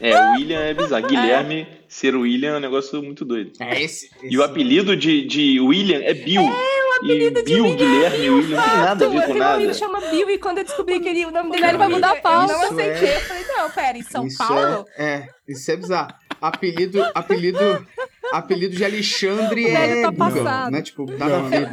[0.00, 1.06] É, o William é bizarro.
[1.08, 1.66] Guilherme.
[1.74, 3.52] É ser William é um negócio muito doido.
[3.58, 4.06] É esse.
[4.06, 4.10] esse.
[4.22, 6.42] E o apelido de, de William é Bill.
[6.42, 7.76] É, o apelido e de Bill, William.
[7.76, 9.62] Guilherme e William não tem nada a ver com nada.
[9.62, 12.12] Ele chama Bill e quando eu descobri que ele, o nome dele ele vai mudar
[12.12, 12.52] a pauta.
[12.52, 13.08] Eu não aceitei.
[13.08, 13.16] É...
[13.16, 14.84] Eu falei, não, pera, em São isso Paulo?
[14.96, 16.14] É, é, isso é bizarro.
[16.40, 17.86] Apelido, apelido,
[18.32, 20.02] apelido de Alexandre o é.
[20.02, 20.70] Tá passado.
[20.70, 20.82] Né?
[20.82, 21.68] Tipo, nada a ver.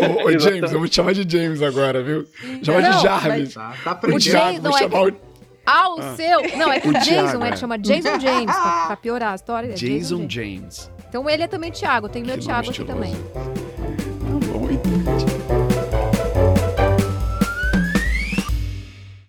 [0.00, 2.26] Ô, ô, James, eu vou te chamar de James agora, viu?
[2.64, 3.54] Chama de Jarvis.
[3.54, 4.16] Tá, tá aprendendo.
[4.16, 5.02] O James, vou chamar é...
[5.02, 5.31] o
[5.64, 6.16] ao ah.
[6.16, 6.56] seu.
[6.56, 9.68] Não, é que o, o Jason, é, chama Jason James, pra, pra, piorar a história.
[9.68, 10.90] É Jason, Jason James.
[11.08, 13.14] Então ele é também Thiago, tem meu Thiago aqui também.